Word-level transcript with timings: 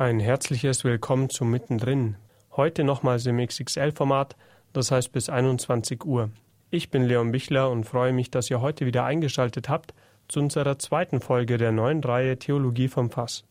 Ein 0.00 0.20
herzliches 0.20 0.84
Willkommen 0.84 1.28
zu 1.28 1.44
Mittendrin. 1.44 2.14
Heute 2.52 2.84
nochmals 2.84 3.26
im 3.26 3.44
XXL-Format, 3.44 4.36
das 4.72 4.92
heißt 4.92 5.10
bis 5.10 5.28
21 5.28 6.04
Uhr. 6.04 6.30
Ich 6.70 6.90
bin 6.90 7.02
Leon 7.02 7.32
Bichler 7.32 7.68
und 7.68 7.82
freue 7.82 8.12
mich, 8.12 8.30
dass 8.30 8.48
ihr 8.48 8.60
heute 8.60 8.86
wieder 8.86 9.04
eingeschaltet 9.04 9.68
habt 9.68 9.94
zu 10.28 10.38
unserer 10.38 10.78
zweiten 10.78 11.20
Folge 11.20 11.58
der 11.58 11.72
neuen 11.72 12.04
Reihe 12.04 12.38
Theologie 12.38 12.86
vom 12.86 13.10
Fass. 13.10 13.42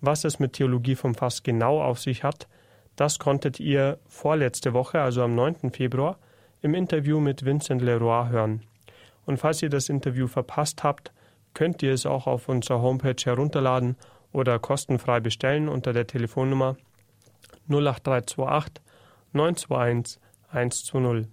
Was 0.00 0.24
es 0.24 0.40
mit 0.40 0.54
Theologie 0.54 0.96
vom 0.96 1.14
Fass 1.14 1.44
genau 1.44 1.80
auf 1.80 2.00
sich 2.00 2.24
hat, 2.24 2.48
das 2.96 3.20
konntet 3.20 3.60
ihr 3.60 4.00
vorletzte 4.08 4.72
Woche, 4.72 5.00
also 5.00 5.22
am 5.22 5.36
9. 5.36 5.70
Februar, 5.70 6.18
im 6.60 6.74
Interview 6.74 7.20
mit 7.20 7.44
Vincent 7.44 7.82
Leroy 7.82 8.30
hören. 8.30 8.62
Und 9.26 9.36
falls 9.36 9.62
ihr 9.62 9.70
das 9.70 9.88
Interview 9.88 10.26
verpasst 10.26 10.82
habt, 10.82 11.12
könnt 11.54 11.84
ihr 11.84 11.92
es 11.92 12.04
auch 12.04 12.26
auf 12.26 12.48
unserer 12.48 12.82
Homepage 12.82 13.14
herunterladen 13.24 13.94
oder 14.32 14.58
kostenfrei 14.58 15.20
bestellen 15.20 15.68
unter 15.68 15.92
der 15.92 16.06
Telefonnummer 16.06 16.76
08328 17.68 18.82
921 19.32 20.20
120. 20.50 21.28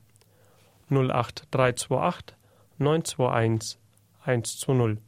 08328 0.90 2.36
921 2.78 3.80
120. 4.26 5.04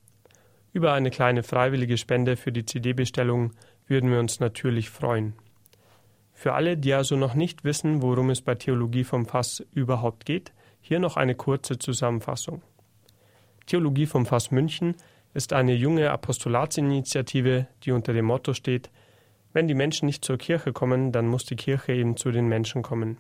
Über 0.74 0.94
eine 0.94 1.10
kleine 1.10 1.44
freiwillige 1.44 1.98
Spende 1.98 2.38
für 2.38 2.52
die 2.52 2.66
CD-Bestellung 2.66 3.52
würden 3.88 4.10
wir 4.10 4.20
uns 4.20 4.40
natürlich 4.40 4.90
freuen. 4.90 5.34
Für 6.34 6.54
alle, 6.54 6.78
die 6.78 6.94
also 6.94 7.18
noch 7.18 7.36
nicht 7.36 7.64
wissen, 7.64 8.02
worum 8.02 8.30
es 8.30 8.42
bei 8.42 8.56
Theologie 8.56 9.04
vom 9.04 9.26
Fass 9.26 9.64
überhaupt 9.74 10.26
geht, 10.26 10.54
hier 10.80 11.00
noch 11.00 11.18
eine 11.18 11.36
kurze 11.36 11.78
Zusammenfassung. 11.78 12.64
Theologie 13.68 14.08
vom 14.08 14.26
Fass 14.26 14.50
München 14.50 14.96
ist 15.34 15.54
eine 15.54 15.74
junge 15.74 16.12
Apostolatsinitiative, 16.12 17.68
die 17.84 17.92
unter 17.92 18.14
dem 18.14 18.26
Motto 18.26 18.54
steht, 18.54 18.90
wenn 19.54 19.68
die 19.68 19.74
Menschen 19.74 20.06
nicht 20.06 20.24
zur 20.24 20.38
Kirche 20.38 20.72
kommen, 20.72 21.12
dann 21.12 21.28
muss 21.28 21.44
die 21.46 21.56
Kirche 21.56 21.94
eben 21.94 22.16
zu 22.16 22.32
den 22.32 22.48
Menschen 22.48 22.82
kommen. 22.82 23.18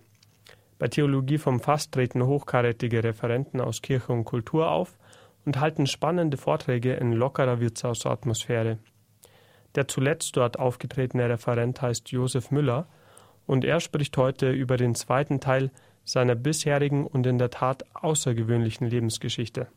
Bei 0.79 0.87
Theologie 0.87 1.37
vom 1.37 1.59
Fass 1.59 1.91
treten 1.91 2.25
hochkarätige 2.25 3.03
Referenten 3.03 3.61
aus 3.61 3.81
Kirche 3.81 4.13
und 4.13 4.23
Kultur 4.23 4.71
auf 4.71 4.97
und 5.45 5.59
halten 5.59 5.87
spannende 5.87 6.37
Vorträge 6.37 6.93
in 6.93 7.13
lockerer 7.13 7.59
Wirtshausatmosphäre. 7.59 8.79
Der 9.75 9.87
zuletzt 9.87 10.35
dort 10.37 10.59
aufgetretene 10.59 11.29
Referent 11.29 11.81
heißt 11.81 12.11
Josef 12.11 12.51
Müller 12.51 12.87
und 13.45 13.63
er 13.65 13.79
spricht 13.79 14.17
heute 14.17 14.51
über 14.51 14.77
den 14.77 14.95
zweiten 14.95 15.39
Teil 15.39 15.71
seiner 16.03 16.35
bisherigen 16.35 17.05
und 17.05 17.27
in 17.27 17.37
der 17.37 17.51
Tat 17.51 17.85
außergewöhnlichen 17.93 18.87
Lebensgeschichte. 18.87 19.67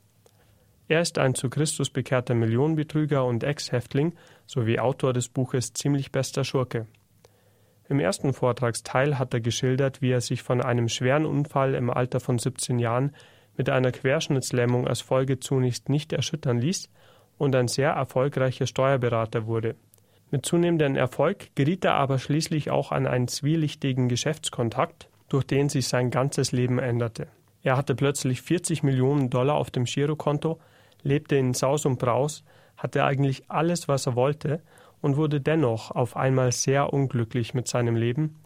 Er 0.86 1.00
ist 1.00 1.18
ein 1.18 1.34
zu 1.34 1.48
Christus 1.48 1.88
bekehrter 1.88 2.34
Millionenbetrüger 2.34 3.24
und 3.24 3.42
Ex-Häftling 3.42 4.14
sowie 4.46 4.78
Autor 4.78 5.14
des 5.14 5.28
Buches 5.28 5.72
Ziemlich 5.72 6.12
bester 6.12 6.44
Schurke. 6.44 6.86
Im 7.88 8.00
ersten 8.00 8.32
Vortragsteil 8.32 9.18
hat 9.18 9.32
er 9.34 9.40
geschildert, 9.40 10.02
wie 10.02 10.10
er 10.10 10.20
sich 10.20 10.42
von 10.42 10.62
einem 10.62 10.88
schweren 10.88 11.26
Unfall 11.26 11.74
im 11.74 11.90
Alter 11.90 12.20
von 12.20 12.38
17 12.38 12.78
Jahren 12.78 13.14
mit 13.56 13.70
einer 13.70 13.92
Querschnittslähmung 13.92 14.86
als 14.86 15.00
Folge 15.00 15.38
zunächst 15.38 15.88
nicht 15.88 16.12
erschüttern 16.12 16.58
ließ 16.58 16.90
und 17.38 17.54
ein 17.54 17.68
sehr 17.68 17.90
erfolgreicher 17.90 18.66
Steuerberater 18.66 19.46
wurde. 19.46 19.76
Mit 20.30 20.44
zunehmendem 20.44 20.96
Erfolg 20.96 21.54
geriet 21.54 21.84
er 21.84 21.94
aber 21.94 22.18
schließlich 22.18 22.70
auch 22.70 22.90
an 22.90 23.06
einen 23.06 23.28
zwielichtigen 23.28 24.08
Geschäftskontakt, 24.08 25.08
durch 25.28 25.44
den 25.44 25.68
sich 25.68 25.88
sein 25.88 26.10
ganzes 26.10 26.52
Leben 26.52 26.78
änderte. 26.78 27.28
Er 27.64 27.78
hatte 27.78 27.94
plötzlich 27.94 28.42
40 28.42 28.82
Millionen 28.82 29.30
Dollar 29.30 29.56
auf 29.56 29.70
dem 29.70 29.84
Girokonto, 29.84 30.60
lebte 31.02 31.36
in 31.36 31.54
Saus 31.54 31.86
und 31.86 31.98
Braus, 31.98 32.44
hatte 32.76 33.04
eigentlich 33.04 33.50
alles, 33.50 33.88
was 33.88 34.06
er 34.06 34.14
wollte 34.14 34.60
und 35.00 35.16
wurde 35.16 35.40
dennoch 35.40 35.90
auf 35.90 36.14
einmal 36.14 36.52
sehr 36.52 36.92
unglücklich 36.92 37.54
mit 37.54 37.66
seinem 37.66 37.96
Leben, 37.96 38.36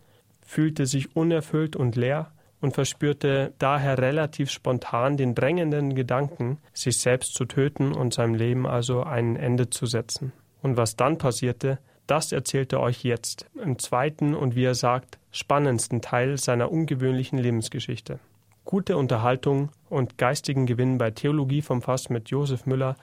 fühlte 0.40 0.86
sich 0.86 1.16
unerfüllt 1.16 1.74
und 1.74 1.96
leer 1.96 2.30
und 2.60 2.74
verspürte 2.74 3.52
daher 3.58 3.98
relativ 3.98 4.50
spontan 4.50 5.16
den 5.16 5.34
drängenden 5.34 5.96
Gedanken, 5.96 6.58
sich 6.72 7.00
selbst 7.00 7.34
zu 7.34 7.44
töten 7.44 7.92
und 7.92 8.14
seinem 8.14 8.34
Leben 8.34 8.66
also 8.68 9.02
ein 9.02 9.34
Ende 9.34 9.68
zu 9.68 9.86
setzen. 9.86 10.32
Und 10.62 10.76
was 10.76 10.94
dann 10.94 11.18
passierte, 11.18 11.78
das 12.06 12.30
erzählt 12.30 12.72
er 12.72 12.80
euch 12.80 13.02
jetzt 13.02 13.46
im 13.62 13.80
zweiten 13.80 14.34
und 14.34 14.54
wie 14.54 14.64
er 14.64 14.74
sagt, 14.74 15.18
spannendsten 15.32 16.02
Teil 16.02 16.38
seiner 16.38 16.70
ungewöhnlichen 16.70 17.38
Lebensgeschichte. 17.38 18.20
Gute 18.68 18.98
Unterhaltung 18.98 19.70
und 19.88 20.18
geistigen 20.18 20.66
Gewinn 20.66 20.98
bei 20.98 21.10
Theologie 21.10 21.62
vom 21.62 21.80
Fass 21.80 22.10
mit 22.10 22.28
Josef 22.28 22.66
Müller 22.66 22.96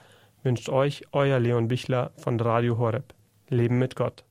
wünscht 0.44 0.68
euch 0.68 1.02
euer 1.10 1.40
Leon 1.40 1.66
Bichler 1.66 2.12
von 2.18 2.38
Radio 2.38 2.78
Horeb. 2.78 3.14
Leben 3.48 3.76
mit 3.76 3.96
Gott. 3.96 4.22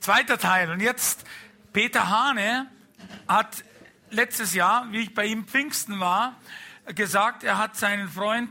Zweiter 0.00 0.38
Teil. 0.38 0.70
Und 0.70 0.80
jetzt 0.80 1.26
Peter 1.74 2.08
Hane 2.08 2.68
hat 3.28 3.64
letztes 4.08 4.54
Jahr, 4.54 4.88
wie 4.90 5.00
ich 5.00 5.14
bei 5.14 5.26
ihm 5.26 5.46
Pfingsten 5.46 6.00
war, 6.00 6.36
gesagt, 6.94 7.44
er 7.44 7.58
hat 7.58 7.76
seinen 7.76 8.08
Freund 8.08 8.50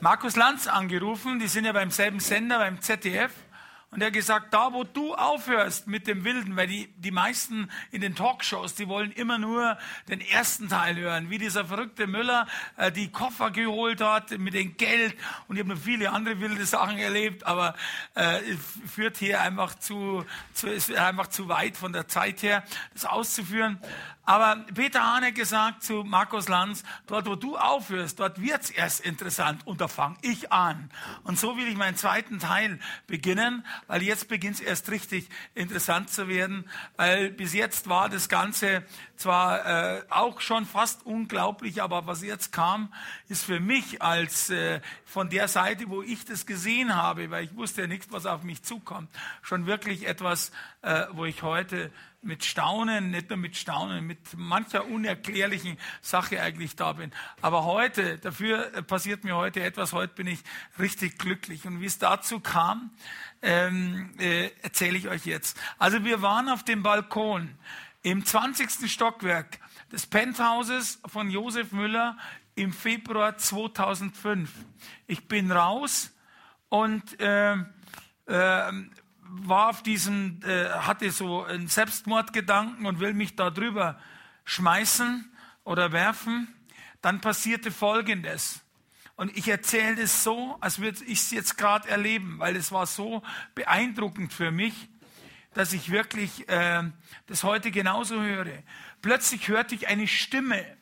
Markus 0.00 0.36
Lanz 0.36 0.66
angerufen. 0.66 1.38
Die 1.38 1.48
sind 1.48 1.64
ja 1.64 1.72
beim 1.72 1.90
selben 1.90 2.20
Sender, 2.20 2.58
beim 2.58 2.82
ZDF. 2.82 3.32
Und 3.92 4.00
er 4.00 4.08
hat 4.08 4.14
gesagt, 4.14 4.52
da 4.52 4.72
wo 4.72 4.82
du 4.82 5.14
aufhörst 5.14 5.86
mit 5.86 6.08
dem 6.08 6.24
Wilden, 6.24 6.56
weil 6.56 6.66
die, 6.66 6.92
die 6.96 7.12
meisten 7.12 7.70
in 7.92 8.00
den 8.00 8.16
Talkshows, 8.16 8.74
die 8.74 8.88
wollen 8.88 9.12
immer 9.12 9.38
nur 9.38 9.78
den 10.08 10.20
ersten 10.20 10.68
Teil 10.68 10.96
hören, 10.96 11.30
wie 11.30 11.38
dieser 11.38 11.64
verrückte 11.64 12.08
Müller 12.08 12.48
äh, 12.76 12.90
die 12.90 13.12
Koffer 13.12 13.52
geholt 13.52 14.00
hat 14.00 14.36
mit 14.38 14.54
dem 14.54 14.76
Geld. 14.76 15.14
Und 15.46 15.56
ich 15.56 15.60
habe 15.62 15.74
noch 15.74 15.80
viele 15.80 16.10
andere 16.10 16.40
wilde 16.40 16.66
Sachen 16.66 16.98
erlebt, 16.98 17.46
aber 17.46 17.74
äh, 18.14 18.40
führt 18.86 19.18
hier 19.18 19.40
einfach 19.40 19.76
zu, 19.76 20.26
zu, 20.52 20.68
ist 20.68 20.92
einfach 20.92 21.28
zu 21.28 21.48
weit 21.48 21.76
von 21.76 21.92
der 21.92 22.08
Zeit 22.08 22.42
her, 22.42 22.64
das 22.92 23.04
auszuführen. 23.04 23.78
Aber 24.26 24.56
Peter 24.74 25.14
hat 25.14 25.34
gesagt 25.36 25.84
zu 25.84 26.02
Markus 26.04 26.48
Lanz, 26.48 26.82
dort 27.06 27.26
wo 27.26 27.36
du 27.36 27.56
aufhörst, 27.56 28.18
dort 28.18 28.40
wird's 28.40 28.70
erst 28.70 29.00
interessant 29.00 29.64
und 29.66 29.80
da 29.80 29.86
fange 29.86 30.16
ich 30.20 30.50
an. 30.50 30.90
Und 31.22 31.38
so 31.38 31.56
will 31.56 31.68
ich 31.68 31.76
meinen 31.76 31.96
zweiten 31.96 32.40
Teil 32.40 32.80
beginnen, 33.06 33.64
weil 33.86 34.02
jetzt 34.02 34.26
beginnt's 34.26 34.58
erst 34.58 34.90
richtig 34.90 35.28
interessant 35.54 36.10
zu 36.10 36.26
werden, 36.26 36.68
weil 36.96 37.30
bis 37.30 37.54
jetzt 37.54 37.88
war 37.88 38.08
das 38.08 38.28
Ganze 38.28 38.82
zwar 39.14 39.64
äh, 39.64 40.02
auch 40.10 40.40
schon 40.40 40.66
fast 40.66 41.06
unglaublich, 41.06 41.80
aber 41.80 42.08
was 42.08 42.22
jetzt 42.22 42.50
kam, 42.52 42.92
ist 43.28 43.44
für 43.44 43.60
mich 43.60 44.02
als 44.02 44.50
äh, 44.50 44.80
von 45.04 45.30
der 45.30 45.46
Seite, 45.46 45.88
wo 45.88 46.02
ich 46.02 46.24
das 46.24 46.46
gesehen 46.46 46.96
habe, 46.96 47.30
weil 47.30 47.44
ich 47.44 47.54
wusste 47.56 47.82
ja 47.82 47.86
nicht, 47.86 48.10
was 48.10 48.26
auf 48.26 48.42
mich 48.42 48.64
zukommt, 48.64 49.08
schon 49.42 49.66
wirklich 49.66 50.08
etwas, 50.08 50.50
äh, 50.82 51.04
wo 51.12 51.24
ich 51.24 51.44
heute 51.44 51.92
mit 52.26 52.44
Staunen, 52.44 53.10
nicht 53.10 53.30
nur 53.30 53.38
mit 53.38 53.56
Staunen, 53.56 54.06
mit 54.06 54.18
mancher 54.36 54.86
unerklärlichen 54.86 55.78
Sache 56.00 56.42
eigentlich 56.42 56.76
da 56.76 56.92
bin. 56.92 57.12
Aber 57.40 57.64
heute, 57.64 58.18
dafür 58.18 58.82
passiert 58.82 59.24
mir 59.24 59.36
heute 59.36 59.62
etwas, 59.62 59.92
heute 59.92 60.14
bin 60.14 60.26
ich 60.26 60.40
richtig 60.78 61.18
glücklich. 61.18 61.66
Und 61.66 61.80
wie 61.80 61.86
es 61.86 61.98
dazu 61.98 62.40
kam, 62.40 62.90
ähm, 63.42 64.12
äh, 64.18 64.50
erzähle 64.62 64.98
ich 64.98 65.08
euch 65.08 65.24
jetzt. 65.24 65.58
Also 65.78 66.04
wir 66.04 66.22
waren 66.22 66.48
auf 66.48 66.64
dem 66.64 66.82
Balkon 66.82 67.56
im 68.02 68.24
20. 68.24 68.90
Stockwerk 68.90 69.58
des 69.92 70.06
Penthauses 70.06 71.00
von 71.06 71.30
Josef 71.30 71.72
Müller 71.72 72.16
im 72.54 72.72
Februar 72.72 73.36
2005. 73.36 74.50
Ich 75.06 75.28
bin 75.28 75.52
raus 75.52 76.12
und 76.68 77.20
äh, 77.20 77.54
äh, 78.26 78.72
war 79.30 79.68
auf 79.68 79.82
diesem, 79.82 80.40
äh, 80.44 80.68
hatte 80.70 81.10
so 81.10 81.44
einen 81.44 81.68
Selbstmordgedanken 81.68 82.86
und 82.86 83.00
will 83.00 83.14
mich 83.14 83.36
da 83.36 83.50
drüber 83.50 83.98
schmeißen 84.44 85.30
oder 85.64 85.92
werfen. 85.92 86.48
Dann 87.02 87.20
passierte 87.20 87.70
Folgendes. 87.70 88.60
Und 89.16 89.36
ich 89.36 89.48
erzähle 89.48 90.02
es 90.02 90.22
so, 90.22 90.56
als 90.60 90.78
würde 90.78 91.02
ich 91.04 91.20
es 91.20 91.30
jetzt 91.30 91.56
gerade 91.56 91.88
erleben, 91.88 92.38
weil 92.38 92.54
es 92.54 92.70
war 92.70 92.86
so 92.86 93.22
beeindruckend 93.54 94.32
für 94.32 94.50
mich, 94.50 94.88
dass 95.54 95.72
ich 95.72 95.90
wirklich 95.90 96.48
äh, 96.50 96.82
das 97.26 97.42
heute 97.42 97.70
genauso 97.70 98.20
höre. 98.20 98.62
Plötzlich 99.00 99.48
hörte 99.48 99.74
ich 99.74 99.88
eine 99.88 100.06
Stimme 100.06 100.75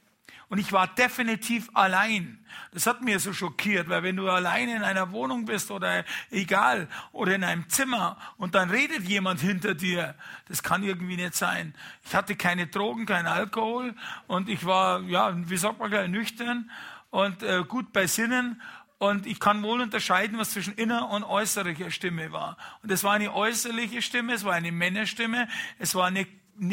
und 0.48 0.58
ich 0.58 0.72
war 0.72 0.86
definitiv 0.86 1.70
allein. 1.74 2.44
Das 2.72 2.86
hat 2.86 3.02
mir 3.02 3.18
so 3.18 3.32
schockiert, 3.32 3.88
weil 3.88 4.02
wenn 4.02 4.16
du 4.16 4.28
allein 4.28 4.68
in 4.68 4.82
einer 4.82 5.10
Wohnung 5.12 5.44
bist 5.44 5.70
oder 5.70 6.04
egal, 6.30 6.88
oder 7.12 7.34
in 7.34 7.44
einem 7.44 7.68
Zimmer 7.68 8.16
und 8.36 8.54
dann 8.54 8.70
redet 8.70 9.04
jemand 9.04 9.40
hinter 9.40 9.74
dir, 9.74 10.14
das 10.48 10.62
kann 10.62 10.82
irgendwie 10.82 11.16
nicht 11.16 11.34
sein. 11.34 11.74
Ich 12.04 12.14
hatte 12.14 12.36
keine 12.36 12.66
Drogen, 12.66 13.06
keinen 13.06 13.26
Alkohol 13.26 13.94
und 14.26 14.48
ich 14.48 14.64
war, 14.64 15.00
ja, 15.02 15.32
wie 15.48 15.56
sagt 15.56 15.78
man, 15.78 16.10
nüchtern 16.10 16.70
und 17.10 17.42
äh, 17.42 17.64
gut 17.66 17.92
bei 17.92 18.06
Sinnen 18.06 18.60
und 18.98 19.26
ich 19.26 19.40
kann 19.40 19.62
wohl 19.62 19.80
unterscheiden, 19.80 20.38
was 20.38 20.50
zwischen 20.50 20.74
inner 20.74 21.10
und 21.10 21.24
äußerlicher 21.24 21.90
Stimme 21.90 22.32
war. 22.32 22.56
Und 22.82 22.90
es 22.90 23.04
war 23.04 23.12
eine 23.12 23.34
äußerliche 23.34 24.02
Stimme, 24.02 24.32
es 24.32 24.44
war 24.44 24.54
eine 24.54 24.72
Männerstimme, 24.72 25.48
es 25.78 25.94
war 25.94 26.06
eine, 26.06 26.26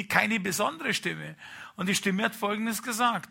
keine 0.08 0.40
besondere 0.40 0.94
Stimme. 0.94 1.36
Und 1.76 1.88
die 1.88 1.96
Stimme 1.96 2.24
hat 2.24 2.36
Folgendes 2.36 2.84
gesagt. 2.84 3.30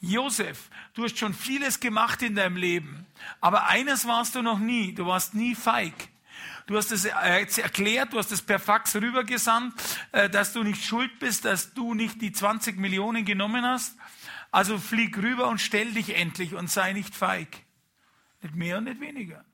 Josef, 0.00 0.70
du 0.94 1.04
hast 1.04 1.18
schon 1.18 1.34
vieles 1.34 1.78
gemacht 1.78 2.22
in 2.22 2.34
deinem 2.34 2.56
Leben, 2.56 3.06
aber 3.40 3.68
eines 3.68 4.06
warst 4.06 4.34
du 4.34 4.42
noch 4.42 4.58
nie, 4.58 4.94
du 4.94 5.06
warst 5.06 5.34
nie 5.34 5.54
feig. 5.54 5.94
Du 6.66 6.76
hast 6.76 6.92
es 6.92 7.04
äh, 7.04 7.10
erklärt, 7.60 8.12
du 8.12 8.18
hast 8.18 8.32
es 8.32 8.42
per 8.42 8.58
Fax 8.58 8.96
rübergesandt, 8.96 9.74
äh, 10.12 10.30
dass 10.30 10.52
du 10.52 10.62
nicht 10.62 10.84
schuld 10.84 11.18
bist, 11.18 11.44
dass 11.44 11.74
du 11.74 11.94
nicht 11.94 12.20
die 12.20 12.32
20 12.32 12.78
Millionen 12.78 13.24
genommen 13.24 13.64
hast. 13.64 13.96
Also 14.50 14.78
flieg 14.78 15.16
rüber 15.18 15.48
und 15.48 15.60
stell 15.60 15.92
dich 15.92 16.16
endlich 16.16 16.54
und 16.54 16.70
sei 16.70 16.92
nicht 16.92 17.14
feig. 17.14 17.48
Nicht 18.42 18.54
mehr 18.54 18.78
und 18.78 18.84
nicht 18.84 19.00
weniger. 19.00 19.44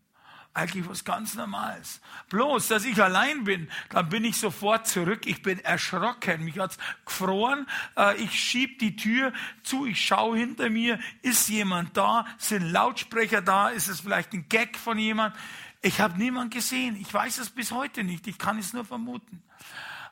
Eigentlich 0.59 0.89
was 0.89 1.05
ganz 1.05 1.37
Normales. 1.37 2.01
Bloß, 2.31 2.67
dass 2.67 2.85
ich 2.85 3.01
allein 3.01 3.45
bin, 3.45 3.71
dann 3.91 4.09
bin 4.09 4.25
ich 4.25 4.39
sofort 4.39 4.89
zurück. 4.89 5.25
Ich 5.25 5.41
bin 5.41 5.61
erschrocken. 5.61 6.45
Mich 6.45 6.59
hat's 6.59 6.79
gefroren. 7.07 7.69
Äh, 7.97 8.17
ich 8.17 8.33
schieb 8.33 8.81
die 8.81 8.97
Tür 8.97 9.33
zu. 9.63 9.87
Ich 9.87 10.05
schaue 10.05 10.37
hinter 10.37 10.69
mir. 10.69 10.99
Ist 11.23 11.49
jemand 11.49 11.97
da? 11.97 12.27
Sind 12.39 12.73
Lautsprecher 12.73 13.41
da? 13.41 13.69
Ist 13.69 13.87
es 13.87 14.01
vielleicht 14.01 14.33
ein 14.33 14.49
Gag 14.49 14.77
von 14.77 14.99
jemand? 14.99 15.37
Ich 15.81 16.01
habe 16.01 16.19
niemand 16.19 16.53
gesehen. 16.53 16.97
Ich 17.01 17.15
weiß 17.15 17.39
es 17.39 17.51
bis 17.51 17.71
heute 17.71 18.03
nicht. 18.03 18.27
Ich 18.27 18.37
kann 18.37 18.59
es 18.59 18.73
nur 18.73 18.85
vermuten. 18.85 19.41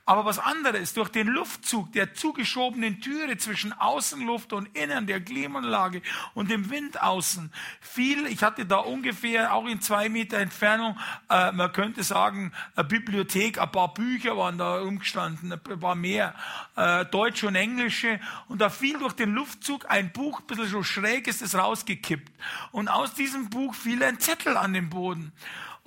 Aber 0.08 0.24
was 0.24 0.38
anderes, 0.38 0.94
durch 0.94 1.08
den 1.08 1.26
Luftzug 1.26 1.92
der 1.92 2.14
zugeschobenen 2.14 3.00
Türe 3.00 3.38
zwischen 3.38 3.72
Außenluft 3.72 4.52
und 4.52 4.68
Innen 4.78 5.08
der 5.08 5.20
Klimaanlage 5.20 6.00
und 6.32 6.48
dem 6.48 6.70
Wind 6.70 7.02
außen 7.02 7.52
fiel, 7.80 8.26
ich 8.28 8.44
hatte 8.44 8.66
da 8.66 8.76
ungefähr 8.76 9.52
auch 9.52 9.66
in 9.66 9.80
zwei 9.80 10.08
Meter 10.08 10.38
Entfernung, 10.38 10.96
äh, 11.28 11.50
man 11.50 11.72
könnte 11.72 12.04
sagen, 12.04 12.52
eine 12.76 12.84
Bibliothek, 12.86 13.60
ein 13.60 13.72
paar 13.72 13.94
Bücher 13.94 14.36
waren 14.36 14.58
da 14.58 14.80
umgestanden, 14.80 15.52
ein 15.52 15.80
paar 15.80 15.96
mehr, 15.96 16.36
äh, 16.76 17.04
Deutsch 17.06 17.42
und 17.42 17.56
Englische. 17.56 18.20
Und 18.46 18.60
da 18.60 18.70
fiel 18.70 19.00
durch 19.00 19.14
den 19.14 19.34
Luftzug 19.34 19.90
ein 19.90 20.12
Buch, 20.12 20.38
ein 20.38 20.46
bisschen 20.46 20.68
so 20.68 20.84
schräg 20.84 21.26
ist 21.26 21.42
es 21.42 21.56
rausgekippt. 21.56 22.32
Und 22.70 22.86
aus 22.86 23.14
diesem 23.14 23.50
Buch 23.50 23.74
fiel 23.74 24.04
ein 24.04 24.20
Zettel 24.20 24.56
an 24.56 24.72
den 24.72 24.88
Boden 24.88 25.32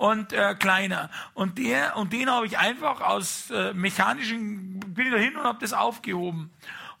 und 0.00 0.32
äh, 0.32 0.54
kleiner. 0.54 1.10
Und 1.34 1.58
der 1.58 1.94
und 1.96 2.14
den 2.14 2.30
habe 2.30 2.46
ich 2.46 2.56
einfach 2.56 3.02
aus 3.02 3.50
äh, 3.50 3.74
mechanischen 3.74 4.80
bin 4.80 5.08
ich 5.08 5.12
da 5.12 5.18
hin 5.18 5.36
und 5.36 5.44
habe 5.44 5.58
das 5.60 5.74
aufgehoben. 5.74 6.50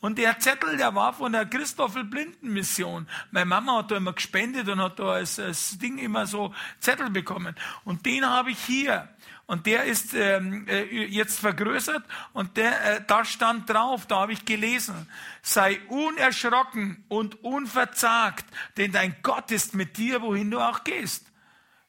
Und 0.00 0.18
der 0.18 0.38
Zettel, 0.38 0.76
der 0.76 0.94
war 0.94 1.14
von 1.14 1.32
der 1.32 1.46
Christoffel 1.46 2.04
Blinden 2.04 2.52
Mission. 2.52 3.08
Meine 3.30 3.46
Mama 3.46 3.78
hat 3.78 3.90
da 3.90 3.96
immer 3.96 4.12
gespendet 4.12 4.68
und 4.68 4.82
hat 4.82 4.98
da 4.98 5.12
als, 5.12 5.38
als 5.38 5.78
Ding 5.78 5.96
immer 5.96 6.26
so 6.26 6.54
Zettel 6.78 7.08
bekommen. 7.08 7.54
Und 7.84 8.04
den 8.04 8.26
habe 8.26 8.50
ich 8.50 8.58
hier. 8.58 9.08
Und 9.46 9.64
der 9.64 9.84
ist 9.84 10.12
ähm, 10.12 10.68
äh, 10.68 11.06
jetzt 11.06 11.40
vergrößert 11.40 12.04
und 12.34 12.58
der, 12.58 12.96
äh, 12.96 13.02
da 13.06 13.24
stand 13.24 13.68
drauf, 13.68 14.06
da 14.06 14.20
habe 14.20 14.32
ich 14.32 14.44
gelesen, 14.44 15.08
sei 15.42 15.80
unerschrocken 15.88 17.02
und 17.08 17.42
unverzagt, 17.42 18.44
denn 18.76 18.92
dein 18.92 19.16
Gott 19.22 19.50
ist 19.50 19.74
mit 19.74 19.96
dir, 19.96 20.22
wohin 20.22 20.50
du 20.50 20.60
auch 20.60 20.84
gehst. 20.84 21.29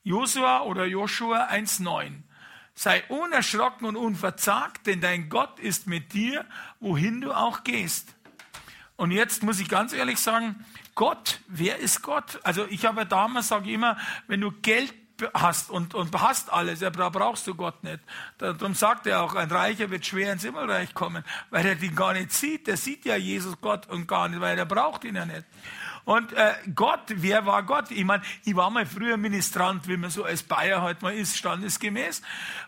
Josua 0.03 0.62
oder 0.62 0.86
Joshua 0.86 1.50
1,9. 1.50 2.24
Sei 2.74 3.03
unerschrocken 3.09 3.88
und 3.88 3.95
unverzagt, 3.95 4.88
denn 4.88 5.01
dein 5.01 5.30
Gott 5.30 5.59
ist 5.59 5.88
mit 5.88 6.13
dir, 6.13 6.45
wohin 6.80 7.21
du 7.21 7.33
auch 7.33 7.63
gehst. 7.63 8.15
Und 8.95 9.12
jetzt 9.12 9.44
muss 9.44 9.59
ich 9.59 9.69
ganz 9.69 9.94
ehrlich 9.94 10.19
sagen, 10.19 10.65
Gott, 10.95 11.39
wer 11.48 11.77
ist 11.80 12.01
Gott? 12.01 12.39
Also 12.44 12.65
ich 12.69 12.86
habe 12.86 13.06
damals, 13.06 13.48
sage 13.48 13.69
ich 13.69 13.75
immer, 13.75 13.98
wenn 14.27 14.42
du 14.42 14.51
Geld 14.51 14.94
hast 15.33 15.69
und, 15.69 15.94
und 15.94 16.19
hast 16.19 16.51
alles, 16.51 16.80
da 16.80 16.89
brauchst 16.89 17.45
du 17.47 17.56
Gott 17.56 17.83
nicht. 17.83 18.00
Darum 18.38 18.74
sagt 18.74 19.07
er 19.07 19.21
auch, 19.21 19.36
ein 19.36 19.51
Reicher 19.51 19.89
wird 19.89 20.06
schwer 20.06 20.33
ins 20.33 20.44
Himmelreich 20.44 20.94
kommen, 20.94 21.24
weil 21.50 21.65
er 21.65 21.75
den 21.75 21.95
gar 21.95 22.13
nicht 22.13 22.33
sieht. 22.33 22.68
Der 22.68 22.77
sieht 22.77 23.06
ja 23.06 23.15
Jesus 23.15 23.59
Gott 23.62 23.88
und 23.88 24.07
gar 24.07 24.27
nicht, 24.30 24.42
weil 24.42 24.57
er 24.57 24.65
braucht 24.65 25.04
ihn 25.04 25.15
ja 25.15 25.25
nicht. 25.25 25.44
Und 26.06 26.33
äh, 26.33 26.53
Gott, 26.75 27.01
wer 27.07 27.45
war 27.45 27.63
Gott? 27.63 27.92
Ich 27.92 28.03
meine, 28.03 28.24
ich 28.44 28.56
war 28.56 28.69
mal 28.69 28.86
früher 28.86 29.18
Ministrant, 29.18 29.88
wie 29.88 29.98
man 29.98 30.09
so 30.09 30.24
als 30.24 30.44
Bayer 30.44 30.81
halt 30.81 31.01
mal 31.01 31.13
ist, 31.13 31.38
standesgemäß. 31.38 32.21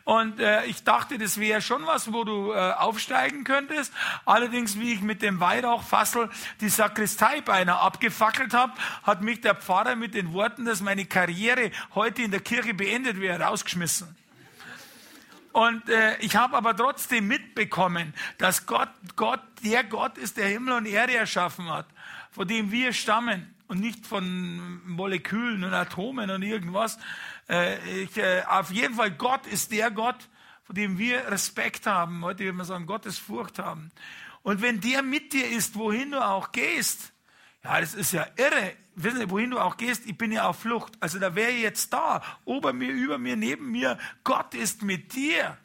Und 0.04 0.40
äh, 0.40 0.66
ich 0.66 0.84
dachte, 0.84 1.18
das 1.18 1.40
wäre 1.40 1.62
schon 1.62 1.86
was, 1.88 2.14
wo 2.14 2.24
du 2.24 2.52
äh, 2.52 2.74
aufsteigen 2.74 3.44
könntest. 3.44 3.92
Allerdings, 4.26 4.80
wie 4.80 4.94
ich 4.94 5.02
mit 5.02 5.22
dem 5.22 5.40
Weihrauchfassel 5.40 6.30
die 6.62 6.70
Sakristei 6.70 7.42
beinahe 7.42 7.80
abgefackelt 7.80 8.54
habe, 8.54 8.74
hat 9.02 9.22
mich 9.22 9.42
der 9.42 9.56
Pfarrer 9.56 9.96
mit 9.96 10.14
den 10.14 10.34
Worten, 10.34 10.66
dass 10.66 10.82
meine 10.82 11.06
Karriere 11.06 11.72
heute 11.96 12.22
in 12.22 12.32
der 12.32 12.42
Kirche 12.42 12.74
beendet 12.74 13.20
wäre, 13.20 13.42
rausgeschmissen. 13.42 14.16
Und 15.54 15.88
äh, 15.88 16.18
ich 16.18 16.36
habe 16.36 16.58
aber 16.58 16.76
trotzdem 16.76 17.28
mitbekommen, 17.28 18.14
dass 18.40 18.66
Gott, 18.66 18.90
Gott, 19.16 19.42
der 19.64 19.84
Gott 19.84 20.18
ist, 20.18 20.38
der 20.38 20.48
Himmel 20.48 20.74
und 20.74 20.88
Erde 20.88 21.16
erschaffen 21.16 21.70
hat 21.70 21.86
von 22.34 22.48
dem 22.48 22.72
wir 22.72 22.94
stammen 22.94 23.54
und 23.68 23.80
nicht 23.80 24.06
von 24.06 24.82
Molekülen 24.86 25.64
und 25.64 25.74
Atomen 25.74 26.30
und 26.30 26.42
irgendwas. 26.42 26.98
Äh, 27.48 28.04
ich, 28.04 28.18
äh, 28.18 28.44
auf 28.48 28.72
jeden 28.72 28.96
Fall, 28.96 29.12
Gott 29.12 29.48
ist 29.48 29.72
der 29.72 29.92
Gott, 29.92 30.30
von 30.64 30.76
dem 30.76 30.98
wir 30.98 31.28
Respekt 31.32 31.86
haben. 31.86 32.24
Heute 32.26 32.44
würde 32.44 32.58
man 32.58 32.66
sagen, 32.66 32.86
Gottesfurcht 32.86 33.60
haben. 33.60 33.92
Und 34.42 34.62
wenn 34.62 34.82
der 34.82 35.04
mit 35.04 35.32
dir 35.32 35.48
ist, 35.48 35.76
wohin 35.76 36.12
du 36.12 36.26
auch 36.26 36.52
gehst, 36.52 37.14
ja, 37.64 37.80
das 37.80 37.94
ist 37.94 38.12
ja 38.12 38.28
irre. 38.36 38.74
Wissen 38.96 39.20
Sie, 39.20 39.30
wohin 39.30 39.52
du 39.52 39.60
auch 39.60 39.78
gehst, 39.78 40.06
ich 40.06 40.18
bin 40.18 40.32
ja 40.32 40.48
auf 40.48 40.60
Flucht. 40.60 40.94
Also 41.00 41.18
da 41.18 41.34
wäre 41.34 41.52
jetzt 41.52 41.94
da, 41.94 42.22
ober 42.46 42.74
mir, 42.74 42.92
über 42.92 43.18
mir, 43.18 43.38
neben 43.38 43.72
mir. 43.72 43.98
Gott 44.24 44.54
ist 44.54 44.84
mit 44.84 45.16
dir. 45.16 45.58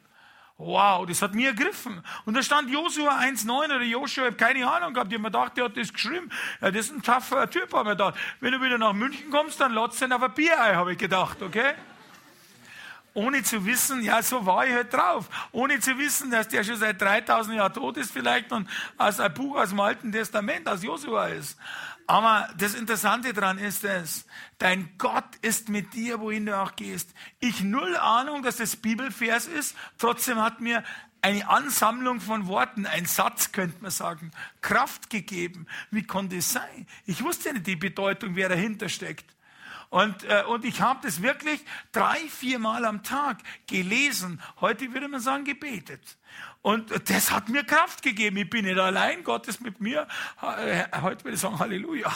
Wow, 0.61 1.05
das 1.05 1.21
hat 1.21 1.33
mir 1.33 1.51
ergriffen. 1.51 2.03
Und 2.25 2.33
da 2.33 2.43
stand 2.43 2.69
Josua 2.69 3.17
1,9 3.21 3.49
oder 3.63 3.81
Joshua, 3.81 4.25
ich 4.25 4.31
habe 4.31 4.35
keine 4.35 4.69
Ahnung 4.69 4.93
gehabt. 4.93 5.09
Ich 5.09 5.17
habe 5.17 5.21
mir 5.21 5.31
gedacht, 5.31 5.55
der 5.55 5.63
hat 5.63 5.77
das 5.77 5.93
geschrieben. 5.93 6.29
Ja, 6.59 6.69
das 6.69 6.87
ist 6.87 6.91
ein 6.91 7.01
taffer 7.01 7.49
Typ, 7.49 7.71
habe 7.71 7.91
ich 7.91 7.97
gedacht. 7.97 8.15
Wenn 8.41 8.51
du 8.51 8.61
wieder 8.61 8.77
nach 8.77 8.91
München 8.91 9.31
kommst, 9.31 9.61
dann 9.61 9.71
lotst 9.71 10.01
du 10.01 10.13
auf 10.13 10.21
ein 10.21 10.33
Bierei, 10.33 10.75
habe 10.75 10.91
ich 10.91 10.97
gedacht, 10.97 11.41
okay? 11.41 11.75
Ohne 13.13 13.41
zu 13.41 13.65
wissen, 13.65 14.03
ja, 14.03 14.21
so 14.21 14.45
war 14.45 14.67
ich 14.67 14.73
halt 14.73 14.93
drauf. 14.93 15.29
Ohne 15.53 15.79
zu 15.79 15.97
wissen, 15.97 16.29
dass 16.29 16.49
der 16.49 16.65
schon 16.65 16.75
seit 16.75 17.01
3000 17.01 17.55
Jahren 17.55 17.73
tot 17.73 17.95
ist 17.95 18.11
vielleicht 18.11 18.51
und 18.51 18.69
als 18.97 19.21
ein 19.21 19.33
Buch 19.33 19.55
aus 19.55 19.69
dem 19.69 19.79
Alten 19.79 20.11
Testament, 20.11 20.67
aus 20.67 20.83
Josua 20.83 21.27
ist. 21.27 21.57
Aber 22.09 22.49
das 22.57 22.73
Interessante 22.73 23.33
daran 23.33 23.59
ist 23.59 23.83
es, 23.83 24.25
dein 24.57 24.89
Gott 24.97 25.35
ist 25.43 25.69
mit 25.69 25.93
dir, 25.93 26.19
wohin 26.19 26.47
du 26.47 26.57
auch 26.57 26.75
gehst. 26.75 27.13
Ich 27.39 27.61
null 27.61 27.95
Ahnung, 27.97 28.41
dass 28.41 28.57
das 28.57 28.77
Bibelvers 28.77 29.45
ist. 29.45 29.75
Trotzdem 29.99 30.41
hat 30.41 30.59
mir 30.59 30.83
eine 31.21 31.47
Ansammlung 31.47 32.19
von 32.19 32.47
Worten, 32.47 32.87
ein 32.87 33.05
Satz 33.05 33.51
könnte 33.51 33.79
man 33.83 33.91
sagen, 33.91 34.31
Kraft 34.61 35.11
gegeben. 35.11 35.67
Wie 35.91 36.01
konnte 36.01 36.37
es 36.37 36.51
sein? 36.51 36.87
Ich 37.05 37.23
wusste 37.23 37.53
nicht 37.53 37.67
die 37.67 37.75
Bedeutung, 37.75 38.35
wer 38.35 38.49
dahinter 38.49 38.89
steckt. 38.89 39.35
Und, 39.91 40.23
äh, 40.23 40.43
und 40.47 40.65
ich 40.65 40.81
habe 40.81 41.01
das 41.03 41.21
wirklich 41.21 41.63
drei, 41.91 42.17
vier 42.17 42.57
Mal 42.57 42.85
am 42.85 43.03
Tag 43.03 43.37
gelesen. 43.67 44.41
Heute 44.61 44.93
würde 44.93 45.09
man 45.09 45.19
sagen, 45.19 45.45
gebetet. 45.45 46.17
Und 46.61 47.09
das 47.09 47.31
hat 47.31 47.47
mir 47.47 47.63
Kraft 47.63 48.01
gegeben. 48.01 48.35
Ich 48.35 48.49
bin 48.49 48.65
nicht 48.65 48.77
allein, 48.77 49.23
Gott 49.23 49.47
ist 49.47 49.61
mit 49.61 49.79
mir. 49.79 50.07
Äh, 50.41 50.83
heute 51.01 51.23
würde 51.23 51.35
ich 51.35 51.39
sagen 51.39 51.57
Halleluja. 51.57 52.11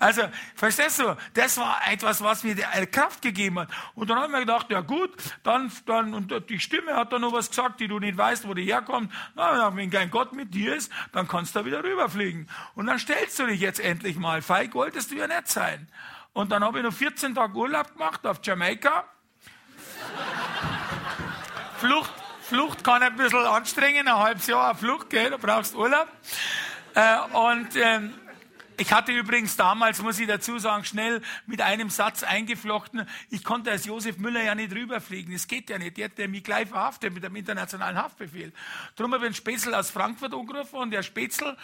Also, 0.00 0.22
verstehst 0.56 0.98
du? 0.98 1.16
Das 1.34 1.58
war 1.58 1.80
etwas, 1.88 2.20
was 2.20 2.42
mir 2.42 2.56
Kraft 2.86 3.22
gegeben 3.22 3.60
hat. 3.60 3.68
Und 3.94 4.10
dann 4.10 4.16
habe 4.16 4.26
ich 4.26 4.32
mir 4.32 4.40
gedacht, 4.40 4.68
ja 4.70 4.80
gut, 4.80 5.12
dann, 5.44 5.70
dann, 5.86 6.12
und 6.12 6.50
die 6.50 6.58
Stimme 6.58 6.96
hat 6.96 7.12
dann 7.12 7.20
noch 7.20 7.32
was 7.32 7.50
gesagt, 7.50 7.78
die 7.78 7.86
du 7.86 8.00
nicht 8.00 8.16
weißt, 8.16 8.48
wo 8.48 8.54
die 8.54 8.64
herkommt. 8.64 9.12
Na, 9.36 9.74
wenn 9.76 9.90
kein 9.90 10.10
Gott 10.10 10.32
mit 10.32 10.54
dir 10.54 10.74
ist, 10.74 10.90
dann 11.12 11.28
kannst 11.28 11.54
du 11.54 11.60
da 11.60 11.64
wieder 11.64 11.84
rüberfliegen. 11.84 12.48
Und 12.74 12.86
dann 12.86 12.98
stellst 12.98 13.38
du 13.38 13.46
dich 13.46 13.60
jetzt 13.60 13.78
endlich 13.78 14.16
mal. 14.16 14.42
Feig 14.42 14.74
wolltest 14.74 15.12
du 15.12 15.14
ja 15.14 15.28
nicht 15.28 15.46
sein. 15.46 15.88
Und 16.32 16.50
dann 16.50 16.64
habe 16.64 16.78
ich 16.78 16.84
noch 16.84 16.92
14 16.92 17.36
Tage 17.36 17.56
Urlaub 17.56 17.92
gemacht 17.92 18.26
auf 18.26 18.40
Jamaika. 18.42 19.04
Flucht, 21.78 22.12
Flucht 22.48 22.82
kann 22.82 23.02
ein 23.02 23.14
bisschen 23.14 23.44
anstrengen, 23.44 24.08
ein 24.08 24.18
halbes 24.18 24.46
Jahr 24.46 24.74
Flucht, 24.74 25.10
gell, 25.10 25.28
du 25.28 25.36
brauchst 25.36 25.74
Urlaub. 25.74 26.08
Äh, 26.94 27.18
und 27.36 27.68
ähm, 27.76 28.14
ich 28.78 28.92
hatte 28.92 29.12
übrigens 29.12 29.56
damals, 29.56 30.00
muss 30.02 30.18
ich 30.18 30.28
dazu 30.28 30.58
sagen, 30.58 30.84
schnell 30.84 31.20
mit 31.46 31.60
einem 31.60 31.90
Satz 31.90 32.22
eingeflochten, 32.22 33.08
ich 33.28 33.42
konnte 33.42 33.70
als 33.70 33.84
Josef 33.86 34.18
Müller 34.18 34.42
ja 34.42 34.54
nicht 34.54 34.72
rüberfliegen. 34.72 35.32
Das 35.32 35.48
geht 35.48 35.68
ja 35.68 35.78
nicht. 35.78 35.96
Der 35.96 36.06
hat 36.06 36.18
mich 36.30 36.44
gleich 36.44 36.68
verhaftet 36.68 37.12
mit 37.12 37.24
dem 37.24 37.34
internationalen 37.34 37.98
Haftbefehl. 37.98 38.52
Darum 38.96 39.12
habe 39.12 39.24
ich 39.24 39.28
einen 39.28 39.34
Spätzl 39.34 39.74
aus 39.74 39.90
Frankfurt 39.90 40.32
angerufen 40.32 40.76
und 40.76 40.90
der 40.92 41.02
Spätzl 41.02 41.56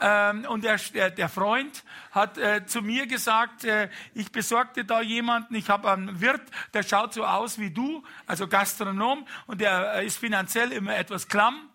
ähm, 0.00 0.46
und 0.46 0.64
der, 0.64 0.78
der, 0.94 1.10
der, 1.10 1.28
Freund 1.28 1.84
hat 2.10 2.38
äh, 2.38 2.64
zu 2.66 2.80
mir 2.80 3.06
gesagt, 3.06 3.64
äh, 3.64 3.88
ich 4.14 4.32
besorgte 4.32 4.84
da 4.84 5.02
jemanden, 5.02 5.54
ich 5.54 5.68
habe 5.68 5.90
einen 5.90 6.20
Wirt, 6.20 6.42
der 6.72 6.82
schaut 6.82 7.12
so 7.12 7.24
aus 7.24 7.58
wie 7.58 7.70
du, 7.70 8.02
also 8.26 8.48
Gastronom, 8.48 9.26
und 9.46 9.60
der 9.60 9.94
äh, 9.94 10.06
ist 10.06 10.18
finanziell 10.18 10.72
immer 10.72 10.96
etwas 10.96 11.28
klamm. 11.28 11.68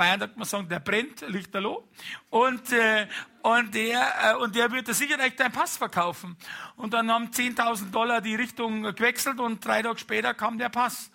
Bayern 0.00 0.18
sagt 0.18 0.38
man 0.38 0.46
sagen, 0.48 0.66
der 0.66 0.80
brennt, 0.80 1.20
lichterloh. 1.28 1.86
Und, 2.30 2.72
äh, 2.72 3.06
und, 3.42 3.74
der, 3.74 4.32
äh, 4.32 4.34
und 4.36 4.54
der 4.54 4.72
wird 4.72 4.86
sicher 4.94 5.20
echt 5.20 5.38
deinen 5.38 5.52
Pass 5.52 5.76
verkaufen. 5.76 6.38
Und 6.76 6.94
dann 6.94 7.10
haben 7.12 7.26
10.000 7.26 7.90
Dollar 7.90 8.22
die 8.22 8.34
Richtung 8.34 8.82
gewechselt 8.82 9.38
und 9.40 9.62
drei 9.62 9.82
Tage 9.82 9.98
später 9.98 10.32
kam 10.32 10.56
der 10.56 10.70
Pass. 10.70 11.10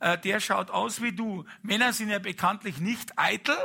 Äh, 0.00 0.18
der 0.18 0.40
schaut 0.40 0.70
aus 0.70 1.00
wie 1.00 1.12
du. 1.12 1.46
Männer 1.62 1.94
sind 1.94 2.10
ja 2.10 2.18
bekanntlich 2.18 2.78
nicht 2.78 3.18
eitel. 3.18 3.56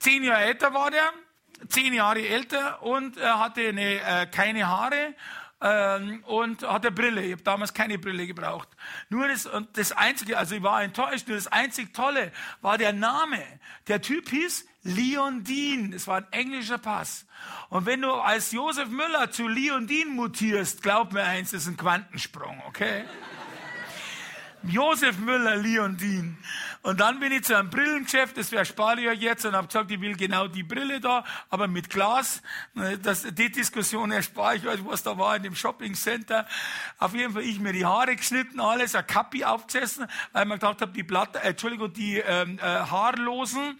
Zehn 0.00 0.24
Jahre 0.24 0.42
älter 0.46 0.74
war 0.74 0.90
der, 0.90 1.08
zehn 1.68 1.94
Jahre 1.94 2.26
älter 2.26 2.82
und 2.82 3.18
er 3.18 3.38
hatte 3.38 3.68
eine, 3.68 4.00
äh, 4.00 4.26
keine 4.26 4.66
Haare 4.66 5.14
ähm, 5.60 6.24
und 6.24 6.62
hatte 6.62 6.90
Brille. 6.90 7.22
Ich 7.22 7.32
habe 7.32 7.42
damals 7.42 7.74
keine 7.74 7.98
Brille 7.98 8.26
gebraucht. 8.26 8.68
Nur 9.08 9.28
das, 9.28 9.46
und 9.46 9.76
das 9.76 9.92
Einzige, 9.92 10.38
also 10.38 10.54
ich 10.54 10.62
war 10.62 10.82
enttäuscht, 10.82 11.28
nur 11.28 11.36
das 11.36 11.46
einzig 11.46 11.92
Tolle 11.92 12.32
war 12.60 12.78
der 12.78 12.92
Name. 12.92 13.42
Der 13.88 14.00
Typ 14.00 14.28
hieß 14.28 14.66
Leon 14.82 15.44
Dean. 15.44 15.92
Das 15.92 16.06
war 16.06 16.18
ein 16.18 16.26
englischer 16.32 16.78
Pass. 16.78 17.26
Und 17.68 17.86
wenn 17.86 18.02
du 18.02 18.12
als 18.12 18.52
Josef 18.52 18.88
Müller 18.88 19.30
zu 19.30 19.46
Leon 19.46 19.86
Dean 19.86 20.08
mutierst, 20.08 20.82
glaub 20.82 21.12
mir 21.12 21.24
eins, 21.24 21.50
das 21.50 21.62
ist 21.62 21.68
ein 21.68 21.76
Quantensprung, 21.76 22.62
okay? 22.66 23.04
Josef 24.62 25.18
Müller, 25.18 25.56
Leondin. 25.56 26.36
Und 26.82 27.00
dann 27.00 27.20
bin 27.20 27.32
ich 27.32 27.44
zu 27.44 27.56
einem 27.56 27.70
Brillengeschäft, 27.70 28.36
das 28.38 28.52
erspare 28.52 29.00
ich 29.00 29.08
euch 29.08 29.20
jetzt, 29.20 29.44
und 29.44 29.54
habe 29.54 29.66
gesagt, 29.66 29.90
ich 29.90 30.00
will 30.00 30.16
genau 30.16 30.48
die 30.48 30.62
Brille 30.62 31.00
da, 31.00 31.24
aber 31.50 31.68
mit 31.68 31.90
Glas. 31.90 32.42
Das, 33.02 33.22
die 33.22 33.50
Diskussion 33.50 34.10
erspare 34.10 34.56
ich 34.56 34.66
euch, 34.66 34.84
was 34.84 35.02
da 35.02 35.16
war 35.18 35.36
in 35.36 35.42
dem 35.42 35.54
Shopping 35.54 35.94
Center. 35.94 36.46
Auf 36.98 37.14
jeden 37.14 37.34
Fall 37.34 37.42
ich 37.42 37.60
mir 37.60 37.72
die 37.72 37.84
Haare 37.84 38.16
geschnitten, 38.16 38.60
alles, 38.60 38.94
ein 38.94 39.06
Kappi 39.06 39.44
aufgesessen, 39.44 40.06
weil 40.32 40.46
man 40.46 40.58
gedacht 40.58 40.80
habe, 40.80 40.92
die 40.92 41.04
Platten, 41.04 41.36
äh, 41.38 41.50
Entschuldigung, 41.50 41.92
die 41.92 42.18
ähm, 42.18 42.58
äh, 42.58 42.62
Haarlosen, 42.62 43.78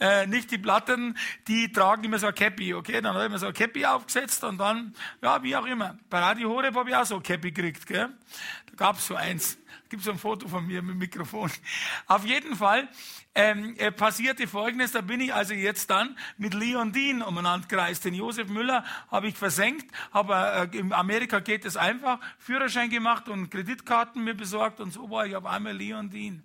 äh, 0.00 0.26
nicht 0.26 0.50
die 0.50 0.58
Platten, 0.58 1.16
die 1.46 1.70
tragen 1.70 2.02
immer 2.04 2.18
so 2.18 2.28
ein 2.28 2.34
Cappy, 2.34 2.74
okay? 2.74 3.00
Dann 3.00 3.14
habe 3.14 3.26
ich 3.26 3.30
mir 3.30 3.38
so 3.38 3.46
ein 3.46 3.54
Cappy 3.54 3.84
aufgesetzt 3.84 4.42
und 4.42 4.58
dann, 4.58 4.94
ja, 5.22 5.42
wie 5.42 5.54
auch 5.54 5.66
immer. 5.66 5.98
Bei 6.08 6.18
Radio 6.18 6.50
Horeb 6.50 6.74
habe 6.74 6.90
ich 6.90 6.96
auch 6.96 7.04
so 7.04 7.16
ein 7.16 7.22
Cappy 7.22 7.52
gekriegt, 7.52 7.86
gell? 7.86 8.08
Da 8.66 8.76
gab's 8.76 9.06
so 9.06 9.14
eins 9.14 9.59
gibt 9.90 10.02
es 10.02 10.08
ein 10.08 10.18
Foto 10.18 10.48
von 10.48 10.66
mir 10.66 10.80
mit 10.82 10.96
Mikrofon. 10.96 11.50
Auf 12.06 12.24
jeden 12.24 12.56
Fall 12.56 12.88
ähm, 13.34 13.74
äh, 13.76 13.92
passierte 13.92 14.46
Folgendes, 14.46 14.92
da 14.92 15.00
bin 15.00 15.20
ich 15.20 15.34
also 15.34 15.52
jetzt 15.52 15.90
dann 15.90 16.16
mit 16.38 16.54
Leon 16.54 16.92
Dean 16.92 17.22
umeinander 17.22 17.66
gereist. 17.68 18.04
Den 18.04 18.14
Josef 18.14 18.48
Müller 18.48 18.84
habe 19.10 19.28
ich 19.28 19.36
versenkt, 19.36 19.86
aber 20.10 20.70
äh, 20.72 20.78
in 20.78 20.92
Amerika 20.92 21.40
geht 21.40 21.64
es 21.64 21.76
einfach, 21.76 22.20
Führerschein 22.38 22.88
gemacht 22.88 23.28
und 23.28 23.50
Kreditkarten 23.50 24.24
mir 24.24 24.34
besorgt 24.34 24.80
und 24.80 24.92
so 24.92 25.10
war 25.10 25.26
ich 25.26 25.36
auf 25.36 25.44
einmal 25.44 25.76
Leon 25.76 26.08
Dean. 26.08 26.42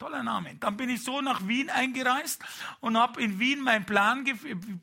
Toller 0.00 0.22
Name. 0.22 0.54
Dann 0.54 0.78
bin 0.78 0.88
ich 0.88 1.04
so 1.04 1.20
nach 1.20 1.46
Wien 1.46 1.68
eingereist 1.68 2.42
und 2.80 2.96
habe 2.96 3.22
in 3.22 3.38
Wien 3.38 3.60
meinen 3.60 3.84
Plan, 3.84 4.24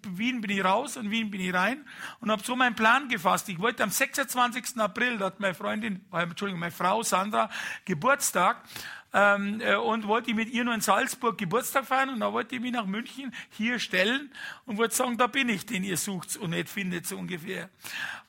Wien 0.03 0.41
bin 0.41 0.51
ich 0.51 0.63
raus 0.63 0.95
und 0.95 1.09
Wien 1.09 1.31
bin 1.31 1.41
ich 1.41 1.51
rein 1.51 1.83
und 2.19 2.29
habe 2.29 2.43
so 2.43 2.55
meinen 2.55 2.75
Plan 2.75 3.09
gefasst. 3.09 3.50
Ich 3.50 3.57
wollte 3.57 3.81
am 3.81 3.89
26. 3.89 4.77
April, 4.77 5.17
da 5.17 5.25
hat 5.25 5.39
meine 5.39 5.55
Freundin, 5.55 6.05
äh, 6.13 6.21
Entschuldigung, 6.21 6.59
meine 6.59 6.71
Frau 6.71 7.01
Sandra 7.01 7.50
Geburtstag 7.83 8.62
ähm, 9.14 9.62
äh, 9.62 9.76
und 9.76 10.08
wollte 10.08 10.34
mit 10.34 10.50
ihr 10.50 10.64
nur 10.64 10.74
in 10.74 10.82
Salzburg 10.82 11.38
Geburtstag 11.38 11.86
feiern 11.86 12.10
und 12.10 12.20
da 12.20 12.34
wollte 12.34 12.56
ich 12.56 12.62
mich 12.62 12.72
nach 12.72 12.86
München 12.86 13.34
hier 13.50 13.80
stellen 13.80 14.32
und 14.66 14.78
wollte 14.78 14.96
sagen, 14.96 15.18
da 15.18 15.28
bin 15.28 15.50
ich, 15.50 15.66
den 15.66 15.84
ihr 15.84 15.98
sucht 15.98 16.38
und 16.38 16.52
nicht 16.52 16.70
findet, 16.70 17.08
so 17.08 17.18
ungefähr. 17.18 17.70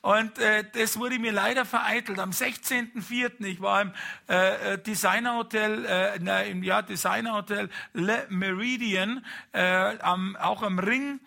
Und 0.01 0.39
äh, 0.39 0.63
das 0.73 0.97
wurde 0.97 1.19
mir 1.19 1.31
leider 1.31 1.65
vereitelt. 1.65 2.19
Am 2.19 2.31
16.04. 2.31 3.43
ich 3.45 3.61
war 3.61 3.81
im 3.81 3.93
äh, 4.29 4.73
äh, 4.73 4.77
Designerhotel, 4.77 5.85
äh, 5.85 6.19
na, 6.21 6.41
im 6.41 6.63
ja, 6.63 6.81
Designerhotel 6.81 7.69
Le 7.93 8.25
Meridian, 8.29 9.25
äh, 9.51 9.97
am, 9.99 10.37
auch 10.37 10.63
am 10.63 10.79
Ring 10.79 11.19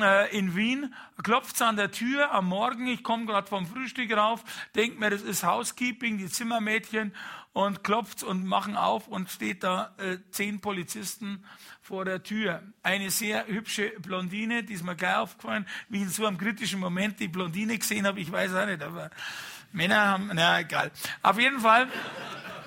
äh, 0.00 0.36
in 0.36 0.54
Wien, 0.56 0.94
klopft 1.22 1.60
an 1.62 1.76
der 1.76 1.90
Tür 1.90 2.32
am 2.32 2.46
Morgen, 2.46 2.86
ich 2.86 3.02
komme 3.02 3.26
gerade 3.26 3.46
vom 3.46 3.66
Frühstück 3.66 4.14
rauf, 4.16 4.44
denkt 4.74 4.98
mir, 4.98 5.10
das 5.10 5.22
ist 5.22 5.44
Housekeeping, 5.44 6.18
die 6.18 6.28
Zimmermädchen 6.28 7.14
und 7.52 7.82
klopft 7.82 8.22
und 8.22 8.44
machen 8.44 8.76
auf 8.76 9.08
und 9.08 9.30
steht 9.30 9.64
da 9.64 9.94
äh, 9.98 10.18
zehn 10.30 10.60
Polizisten 10.60 11.44
vor 11.82 12.04
der 12.04 12.22
Tür. 12.22 12.62
Eine 12.82 13.10
sehr 13.10 13.46
hübsche 13.46 13.92
Blondine, 14.00 14.62
die 14.62 14.74
ist 14.74 14.84
mir 14.84 14.94
gleich 14.94 15.16
aufgefallen, 15.16 15.66
wie 15.88 15.98
ich 15.98 16.02
in 16.04 16.08
so 16.10 16.26
einem 16.26 16.38
kritischen 16.38 16.80
Moment 16.80 17.18
die 17.20 17.28
Blondine 17.28 17.78
gesehen 17.78 18.06
habe, 18.06 18.20
ich 18.20 18.30
weiß 18.30 18.54
auch 18.54 18.66
nicht, 18.66 18.82
aber 18.82 19.10
Männer 19.72 20.06
haben, 20.06 20.30
na 20.34 20.60
egal. 20.60 20.90
Auf 21.22 21.38
jeden 21.38 21.60
Fall, 21.60 21.88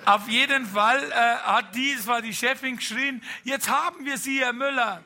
auf 0.05 0.27
jeden 0.27 0.65
Fall 0.65 1.03
äh, 1.11 1.35
hat 1.43 1.75
die, 1.75 1.93
es 1.93 2.07
war 2.07 2.21
die 2.21 2.33
Chefin 2.33 2.77
geschrien, 2.77 3.21
jetzt 3.43 3.69
haben 3.69 4.05
wir 4.05 4.17
Sie, 4.17 4.39
Herr 4.39 4.53
Müller. 4.53 5.03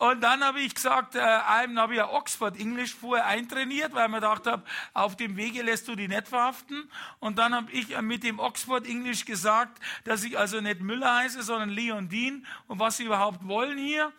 Und 0.00 0.22
dann 0.22 0.42
habe 0.42 0.60
ich 0.60 0.74
gesagt, 0.74 1.14
äh, 1.14 1.20
einem 1.20 1.78
habe 1.78 1.92
ich 1.92 1.98
ja 1.98 2.10
Oxford 2.10 2.58
English 2.58 2.94
vorher 2.94 3.26
eintrainiert, 3.26 3.92
weil 3.92 4.08
man 4.08 4.22
gedacht 4.22 4.46
habe, 4.46 4.62
auf 4.94 5.14
dem 5.14 5.36
Wege 5.36 5.60
lässt 5.60 5.88
du 5.88 5.94
die 5.94 6.08
nicht 6.08 6.26
verhaften. 6.26 6.90
Und 7.18 7.36
dann 7.36 7.54
habe 7.54 7.70
ich 7.70 8.00
mit 8.00 8.24
dem 8.24 8.38
Oxford 8.38 8.86
English 8.86 9.26
gesagt, 9.26 9.78
dass 10.04 10.24
ich 10.24 10.38
also 10.38 10.62
nicht 10.62 10.80
Müller 10.80 11.16
heiße, 11.16 11.42
sondern 11.42 11.68
Leon 11.68 12.08
Dean 12.08 12.46
und 12.66 12.78
was 12.78 12.96
sie 12.96 13.04
überhaupt 13.04 13.46
wollen 13.46 13.76
hier. 13.76 14.10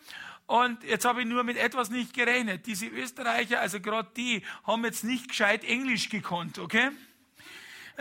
Und 0.46 0.84
jetzt 0.84 1.04
habe 1.04 1.22
ich 1.22 1.26
nur 1.26 1.42
mit 1.42 1.56
etwas 1.56 1.90
nicht 1.90 2.14
gerechnet. 2.14 2.64
Diese 2.66 2.86
Österreicher, 2.86 3.58
also 3.58 3.80
gerade 3.80 4.08
die, 4.16 4.44
haben 4.62 4.84
jetzt 4.84 5.02
nicht 5.02 5.30
gescheit 5.30 5.64
Englisch 5.64 6.10
gekonnt, 6.10 6.60
okay? 6.60 6.92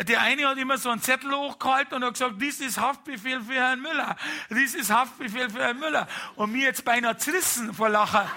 Der 0.07 0.21
eine 0.21 0.47
hat 0.47 0.57
immer 0.57 0.77
so 0.77 0.89
einen 0.89 1.01
Zettel 1.01 1.31
hochgehalten 1.31 1.95
und 1.95 2.03
hat 2.03 2.13
gesagt, 2.13 2.35
dies 2.41 2.59
ist 2.59 2.79
Haftbefehl 2.79 3.41
für 3.41 3.53
Herrn 3.53 3.81
Müller. 3.81 4.15
Dies 4.49 4.73
ist 4.73 4.89
Haftbefehl 4.89 5.49
für 5.49 5.59
Herrn 5.59 5.79
Müller. 5.79 6.07
Und 6.35 6.51
mir 6.51 6.65
jetzt 6.65 6.83
beinahe 6.85 7.17
zerrissen 7.17 7.73
vor 7.73 7.89
Lachen. 7.89 8.27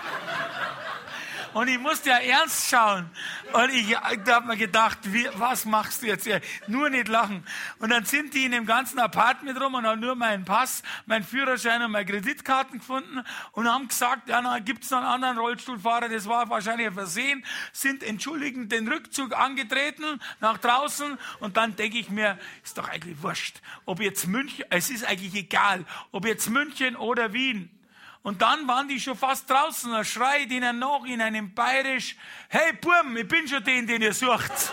Und 1.55 1.69
ich 1.69 1.79
musste 1.79 2.11
ja 2.11 2.19
ernst 2.19 2.69
schauen. 2.69 3.09
Und 3.53 3.71
ich, 3.71 3.97
habe 3.97 4.47
mir 4.47 4.57
gedacht, 4.57 4.99
wie, 5.05 5.29
was 5.35 5.65
machst 5.65 6.03
du 6.03 6.07
jetzt 6.07 6.25
hier? 6.25 6.41
Nur 6.67 6.91
nicht 6.91 7.07
lachen. 7.07 7.47
Und 7.79 7.91
dann 7.91 8.05
sind 8.05 8.35
die 8.35 8.45
in 8.45 8.51
dem 8.51 8.67
ganzen 8.67 8.99
Apartment 8.99 9.61
rum 9.61 9.75
und 9.75 9.87
haben 9.87 10.01
nur 10.01 10.17
meinen 10.17 10.45
Pass, 10.45 10.83
meinen 11.07 11.23
Führerschein 11.23 11.81
und 11.83 11.93
meine 11.93 12.07
Kreditkarten 12.07 12.81
gefunden 12.81 13.23
und 13.53 13.69
haben 13.69 13.87
gesagt, 13.87 14.29
ja, 14.29 14.41
na, 14.43 14.59
gibt 14.59 14.83
es 14.83 14.91
noch 14.91 14.99
einen 14.99 15.07
anderen 15.07 15.39
Rollstuhlfahrer, 15.39 16.09
das 16.09 16.29
war 16.29 16.51
wahrscheinlich 16.51 16.89
ein 16.89 16.95
Versehen, 16.95 17.45
sind 17.73 18.03
entschuldigend 18.03 18.73
den 18.73 18.89
Rückzug 18.89 19.37
angetreten 19.37 20.21
nach 20.41 20.59
draußen 20.59 21.19
und 21.39 21.57
dann 21.57 21.77
denke 21.77 21.99
ich 21.99 22.11
mir, 22.11 22.37
ist 22.65 22.79
doch 22.79 22.89
eigentlich 22.89 23.23
wurscht, 23.23 23.61
ob 23.85 24.01
jetzt 24.01 24.27
München, 24.27 24.65
es 24.71 24.91
ist 24.91 25.05
eigentlich 25.05 25.35
egal, 25.35 25.85
ob 26.11 26.27
jetzt 26.27 26.51
München 26.51 26.97
oder 26.97 27.33
Wien. 27.33 27.71
Und 28.25 28.41
dann 28.41 28.67
waren 28.67 28.89
die 28.89 28.99
schon 28.99 29.19
fast 29.19 29.51
draußen. 29.51 29.93
Da 29.93 30.03
schreit 30.03 30.51
ihnen 30.51 30.79
noch 30.79 31.05
in 31.05 31.21
einem 31.21 31.53
Bayerisch, 31.53 32.17
hey 32.49 32.73
Burm, 32.73 33.15
ich 33.19 33.29
bin 33.29 33.47
schon 33.47 33.63
den, 33.63 33.87
den 33.87 34.01
ihr 34.01 34.15
sucht. 34.15 34.51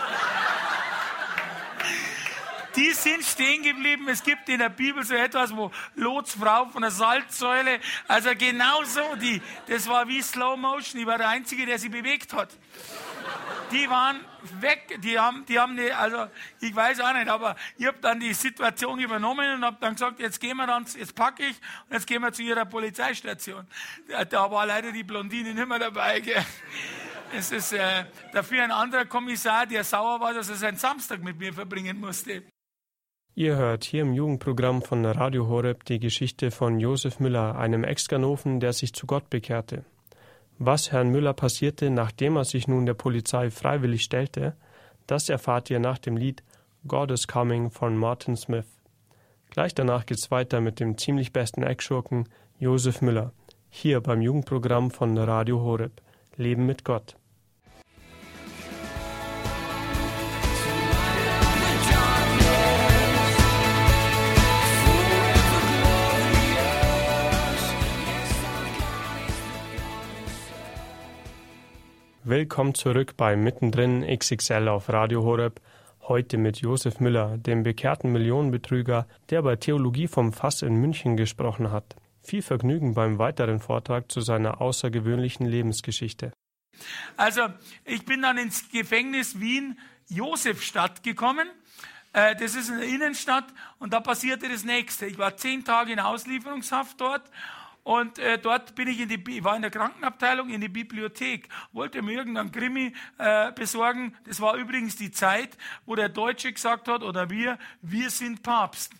die 2.76 2.92
sind 2.92 3.22
stehen 3.22 3.62
geblieben. 3.62 4.08
Es 4.08 4.22
gibt 4.22 4.48
in 4.48 4.58
der 4.58 4.70
Bibel 4.70 5.04
so 5.04 5.14
etwas, 5.14 5.54
wo 5.54 5.70
Lots 5.96 6.32
Frau 6.32 6.64
von 6.70 6.80
der 6.80 6.90
Salzsäule, 6.90 7.78
also 8.08 8.30
genau 8.38 8.84
so, 8.84 9.02
das 9.68 9.86
war 9.86 10.08
wie 10.08 10.22
Slow 10.22 10.56
Motion. 10.56 11.02
Ich 11.02 11.06
war 11.06 11.18
der 11.18 11.28
Einzige, 11.28 11.66
der 11.66 11.78
sie 11.78 11.90
bewegt 11.90 12.32
hat 12.32 12.48
die 13.72 13.88
waren 13.88 14.20
weg, 14.60 14.98
die 15.02 15.18
haben, 15.18 15.44
die 15.46 15.58
haben, 15.58 15.76
die, 15.76 15.92
also 15.92 16.26
ich 16.60 16.74
weiß 16.74 17.00
auch 17.00 17.14
nicht, 17.14 17.28
aber 17.28 17.56
ich 17.78 17.86
habe 17.86 17.98
dann 18.00 18.20
die 18.20 18.32
Situation 18.34 18.98
übernommen 18.98 19.54
und 19.54 19.64
habe 19.64 19.76
dann 19.80 19.94
gesagt, 19.94 20.20
jetzt 20.20 20.40
gehen 20.40 20.56
wir 20.56 20.66
dann, 20.66 20.84
jetzt 20.96 21.14
packe 21.14 21.44
ich 21.44 21.56
und 21.88 21.94
jetzt 21.94 22.06
gehen 22.06 22.22
wir 22.22 22.32
zu 22.32 22.42
ihrer 22.42 22.64
Polizeistation. 22.64 23.66
Da 24.28 24.50
war 24.50 24.66
leider 24.66 24.92
die 24.92 25.04
Blondine 25.04 25.54
nicht 25.54 25.68
mehr 25.68 25.78
dabei. 25.78 26.20
Gell. 26.20 26.44
Es 27.34 27.50
ist 27.50 27.72
äh, 27.72 28.04
dafür 28.32 28.62
ein 28.62 28.70
anderer 28.70 29.06
Kommissar, 29.06 29.66
der 29.66 29.84
sauer 29.84 30.20
war, 30.20 30.34
dass 30.34 30.50
er 30.50 30.56
seinen 30.56 30.76
Samstag 30.76 31.22
mit 31.22 31.38
mir 31.38 31.52
verbringen 31.52 31.98
musste. 31.98 32.42
Ihr 33.34 33.56
hört 33.56 33.84
hier 33.84 34.02
im 34.02 34.12
Jugendprogramm 34.12 34.82
von 34.82 35.06
Radio 35.06 35.48
Horeb 35.48 35.86
die 35.86 35.98
Geschichte 35.98 36.50
von 36.50 36.78
Josef 36.78 37.18
Müller, 37.18 37.56
einem 37.56 37.82
Ex-Ganoven, 37.82 38.60
der 38.60 38.74
sich 38.74 38.92
zu 38.92 39.06
Gott 39.06 39.30
bekehrte. 39.30 39.86
Was 40.64 40.92
Herrn 40.92 41.08
Müller 41.08 41.32
passierte, 41.32 41.90
nachdem 41.90 42.36
er 42.36 42.44
sich 42.44 42.68
nun 42.68 42.86
der 42.86 42.94
Polizei 42.94 43.50
freiwillig 43.50 44.04
stellte, 44.04 44.54
das 45.08 45.28
erfahrt 45.28 45.70
ihr 45.70 45.80
nach 45.80 45.98
dem 45.98 46.16
Lied 46.16 46.44
God 46.86 47.10
is 47.10 47.26
Coming 47.26 47.72
von 47.72 47.96
Martin 47.96 48.36
Smith. 48.36 48.66
Gleich 49.50 49.74
danach 49.74 50.06
geht's 50.06 50.30
weiter 50.30 50.60
mit 50.60 50.78
dem 50.78 50.96
ziemlich 50.96 51.32
besten 51.32 51.64
Eckschurken 51.64 52.28
Josef 52.60 53.02
Müller, 53.02 53.32
hier 53.70 54.00
beim 54.00 54.20
Jugendprogramm 54.20 54.92
von 54.92 55.18
Radio 55.18 55.60
Horeb. 55.60 56.00
Leben 56.36 56.64
mit 56.64 56.84
Gott. 56.84 57.16
Willkommen 72.24 72.72
zurück 72.76 73.16
bei 73.16 73.34
Mittendrin 73.34 74.06
XXL 74.06 74.68
auf 74.68 74.88
Radio 74.88 75.24
Horeb. 75.24 75.60
Heute 76.02 76.38
mit 76.38 76.58
Josef 76.58 77.00
Müller, 77.00 77.36
dem 77.36 77.64
bekehrten 77.64 78.12
Millionenbetrüger, 78.12 79.08
der 79.30 79.42
bei 79.42 79.56
Theologie 79.56 80.06
vom 80.06 80.32
Fass 80.32 80.62
in 80.62 80.76
München 80.76 81.16
gesprochen 81.16 81.72
hat. 81.72 81.96
Viel 82.22 82.42
Vergnügen 82.42 82.94
beim 82.94 83.18
weiteren 83.18 83.58
Vortrag 83.58 84.12
zu 84.12 84.20
seiner 84.20 84.60
außergewöhnlichen 84.60 85.46
Lebensgeschichte. 85.46 86.32
Also, 87.16 87.48
ich 87.84 88.04
bin 88.04 88.22
dann 88.22 88.38
ins 88.38 88.70
Gefängnis 88.70 89.40
Wien 89.40 89.76
Josefstadt 90.08 91.02
gekommen. 91.02 91.48
Äh, 92.12 92.36
das 92.36 92.54
ist 92.54 92.68
in 92.68 92.78
der 92.78 92.86
Innenstadt 92.86 93.46
und 93.80 93.92
da 93.92 93.98
passierte 93.98 94.48
das 94.48 94.62
nächste. 94.62 95.06
Ich 95.06 95.18
war 95.18 95.36
zehn 95.36 95.64
Tage 95.64 95.92
in 95.92 95.98
Auslieferungshaft 95.98 97.00
dort 97.00 97.28
Und 97.84 98.18
äh, 98.18 98.38
dort 98.38 98.74
bin 98.74 98.88
ich 98.88 99.00
in 99.00 99.08
die, 99.08 99.22
ich 99.28 99.44
war 99.44 99.56
in 99.56 99.62
der 99.62 99.70
Krankenabteilung, 99.70 100.50
in 100.50 100.60
die 100.60 100.68
Bibliothek, 100.68 101.48
wollte 101.72 102.00
mir 102.02 102.12
irgendeinen 102.12 102.52
Krimi 102.52 102.92
äh, 103.18 103.50
besorgen. 103.52 104.16
Das 104.24 104.40
war 104.40 104.54
übrigens 104.56 104.96
die 104.96 105.10
Zeit, 105.10 105.56
wo 105.84 105.96
der 105.96 106.08
Deutsche 106.08 106.52
gesagt 106.52 106.86
hat, 106.88 107.02
oder 107.02 107.30
wir, 107.30 107.58
wir 107.80 108.10
sind 108.10 108.42
Papst 108.42 108.92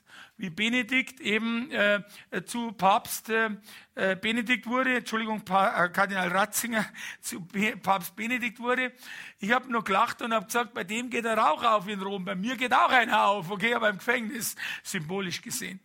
wie 0.43 0.51
Benedikt 0.51 1.21
eben 1.21 1.71
äh, 1.71 2.03
zu 2.45 2.73
Papst 2.73 3.31
äh, 3.31 3.51
äh, 3.95 4.17
Benedikt 4.17 4.67
wurde, 4.67 4.97
Entschuldigung, 4.97 5.43
pa 5.43 5.85
äh, 5.85 5.89
Kardinal 5.89 6.29
Ratzinger 6.29 6.85
zu 7.21 7.41
Be 7.47 7.77
Papst 7.77 8.17
Benedikt 8.17 8.59
wurde. 8.59 8.91
Ich 9.39 9.53
habe 9.53 9.71
nur 9.71 9.85
gelacht 9.85 10.21
und 10.21 10.35
habe 10.35 10.47
gesagt, 10.47 10.75
bei 10.75 10.83
dem 10.83 11.11
geht 11.11 11.27
der 11.27 11.39
Rauch 11.39 11.63
auf 11.63 11.87
in 11.87 12.03
Rom, 12.03 12.25
bei 12.25 12.35
mir 12.35 12.57
geht 12.57 12.75
auch 12.75 12.91
einer 12.91 13.25
auf, 13.25 13.53
okay, 13.53 13.73
aber 13.73 13.89
im 13.89 13.99
Gefängnis, 13.99 14.57
symbolisch 14.83 15.43
gesehen. 15.43 15.79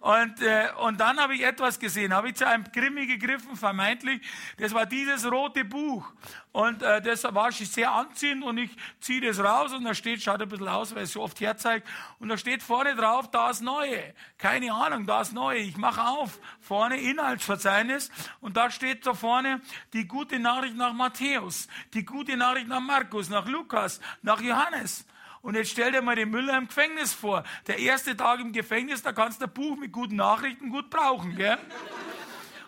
Und, 0.00 0.40
äh, 0.40 0.68
und 0.80 0.98
dann 1.00 1.18
habe 1.18 1.34
ich 1.34 1.42
etwas 1.42 1.78
gesehen, 1.78 2.14
habe 2.14 2.28
ich 2.28 2.36
zu 2.36 2.46
einem 2.46 2.64
Krimi 2.72 3.06
gegriffen, 3.06 3.56
vermeintlich, 3.56 4.22
das 4.56 4.72
war 4.72 4.86
dieses 4.86 5.30
rote 5.30 5.66
Buch. 5.66 6.10
Und 6.58 6.82
äh, 6.82 7.00
das 7.00 7.22
war 7.22 7.52
schon 7.52 7.66
sehr 7.66 7.92
anziehend 7.92 8.42
und 8.42 8.58
ich 8.58 8.70
ziehe 8.98 9.20
das 9.20 9.38
raus 9.38 9.72
und 9.72 9.84
da 9.84 9.94
steht, 9.94 10.20
schaut 10.20 10.42
ein 10.42 10.48
bisschen 10.48 10.66
aus, 10.66 10.92
weil 10.92 11.04
es 11.04 11.12
so 11.12 11.22
oft 11.22 11.38
herzeigt, 11.38 11.86
und 12.18 12.30
da 12.30 12.36
steht 12.36 12.64
vorne 12.64 12.96
drauf, 12.96 13.30
da 13.30 13.50
ist 13.50 13.60
Neue. 13.62 14.12
Keine 14.38 14.72
Ahnung, 14.72 15.06
da 15.06 15.20
ist 15.20 15.32
Neue. 15.32 15.58
Ich 15.58 15.76
mache 15.76 16.02
auf, 16.02 16.40
vorne 16.60 17.00
Inhalt 17.00 17.42
Verzeichnis 17.42 18.10
und 18.40 18.56
da 18.56 18.72
steht 18.72 19.06
da 19.06 19.14
vorne 19.14 19.60
die 19.92 20.08
gute 20.08 20.40
Nachricht 20.40 20.74
nach 20.74 20.92
Matthäus, 20.94 21.68
die 21.94 22.04
gute 22.04 22.36
Nachricht 22.36 22.66
nach 22.66 22.80
Markus, 22.80 23.28
nach 23.28 23.46
Lukas, 23.46 24.00
nach 24.22 24.40
Johannes. 24.40 25.06
Und 25.42 25.54
jetzt 25.54 25.70
stell 25.70 25.92
dir 25.92 26.02
mal 26.02 26.16
den 26.16 26.28
Müller 26.28 26.58
im 26.58 26.66
Gefängnis 26.66 27.12
vor. 27.12 27.44
Der 27.68 27.78
erste 27.78 28.16
Tag 28.16 28.40
im 28.40 28.52
Gefängnis, 28.52 29.00
da 29.00 29.12
kannst 29.12 29.40
du 29.40 29.44
ein 29.44 29.52
Buch 29.52 29.76
mit 29.76 29.92
guten 29.92 30.16
Nachrichten 30.16 30.70
gut 30.70 30.90
brauchen, 30.90 31.36
gell? 31.36 31.56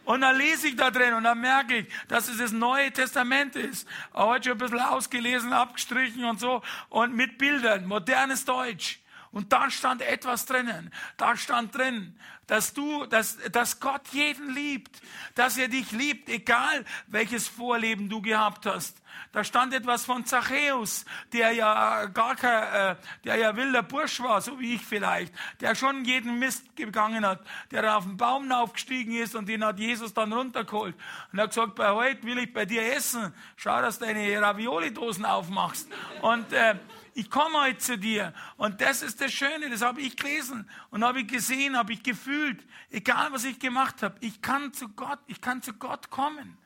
Und 0.05 0.23
dann 0.23 0.37
lese 0.37 0.69
ich 0.69 0.77
da 0.77 0.91
drin 0.91 1.15
und 1.15 1.25
dann 1.25 1.41
merke 1.41 1.79
ich, 1.79 1.87
dass 2.09 2.29
es 2.29 2.39
das 2.39 2.53
Neue 2.53 2.93
Testament 2.93 3.55
ist. 3.57 3.87
Heute 4.15 4.49
schon 4.49 4.53
ein 4.53 4.59
bisschen 4.59 4.81
ausgelesen, 4.81 5.53
abgestrichen 5.53 6.25
und 6.25 6.41
so. 6.41 6.63
Und 6.89 7.15
mit 7.15 7.39
Bildern, 7.39 7.87
modernes 7.87 8.45
Deutsch. 8.45 9.01
Und 9.33 9.53
da 9.53 9.71
stand 9.71 10.03
etwas 10.03 10.47
drinnen. 10.47 10.93
Da 11.17 11.37
stand 11.37 11.77
drin, 11.77 12.19
dass 12.49 12.73
du, 12.73 13.07
dass, 13.07 13.39
dass 13.53 13.79
Gott 13.79 14.09
jeden 14.11 14.53
liebt, 14.53 15.01
dass 15.37 15.57
er 15.57 15.69
dich 15.69 15.93
liebt, 15.93 16.29
egal 16.29 16.85
welches 17.07 17.47
Vorleben 17.47 18.09
du 18.09 18.21
gehabt 18.21 18.67
hast. 18.67 19.00
Da 19.33 19.45
stand 19.45 19.73
etwas 19.75 20.05
von 20.05 20.25
Zachäus, 20.25 21.05
der 21.33 21.53
ja 21.53 22.07
gar 22.07 22.35
kein, 22.35 22.97
äh, 22.97 22.97
der 23.25 23.37
ja 23.37 23.55
wilder 23.55 23.85
Bursch 23.85 24.21
war, 24.21 24.41
so 24.41 24.59
wie 24.59 24.75
ich 24.75 24.85
vielleicht, 24.85 25.33
der 25.61 25.77
schon 25.77 26.05
jeden 26.05 26.41
Mist 26.41 26.75
gegangen 26.75 27.25
hat, 27.25 27.41
der 27.71 27.97
auf 27.97 28.05
den 28.05 28.17
Baum 28.17 28.51
aufgestiegen 28.51 29.15
ist 29.15 29.37
und 29.37 29.49
den 29.49 29.65
hat 29.65 29.79
Jesus 29.79 30.13
dann 30.15 30.33
runtergeholt 30.33 30.97
und 31.33 31.41
hat 31.41 31.51
gesagt, 31.51 31.77
bei 31.77 31.91
heute 31.91 32.25
will 32.25 32.39
ich 32.39 32.53
bei 32.53 32.65
dir 32.65 32.83
essen, 32.93 33.33
schau, 33.55 33.81
dass 33.81 34.01
du 34.01 34.07
deine 34.07 34.41
Ravioli-Dosen 34.43 35.25
aufmachst. 35.25 35.89
Und 36.23 36.53
äh, 36.53 36.75
ich 37.15 37.31
komme 37.31 37.61
heute 37.61 37.79
zu 37.79 37.99
dir. 37.99 38.33
Und 38.57 38.81
das 38.81 39.03
ist 39.03 39.21
das 39.21 39.33
Schöne, 39.33 39.71
das 39.71 39.83
habe 39.83 40.01
ich 40.01 40.17
gelesen 40.17 40.69
und 40.91 41.05
habe 41.05 41.21
ich 41.21 41.29
gesehen, 41.29 41.77
habe 41.77 41.93
ich 41.93 42.03
gefühlt. 42.03 42.65
Egal, 42.91 43.33
was 43.33 43.45
ich 43.45 43.59
gemacht 43.59 44.03
habe, 44.03 44.17
ich 44.21 44.43
kann 44.43 44.73
zu 44.73 44.89
Gott, 44.89 45.19
ich 45.27 45.41
kann 45.41 45.63
zu 45.63 45.73
Gott 45.75 46.11
kommen. 46.11 46.57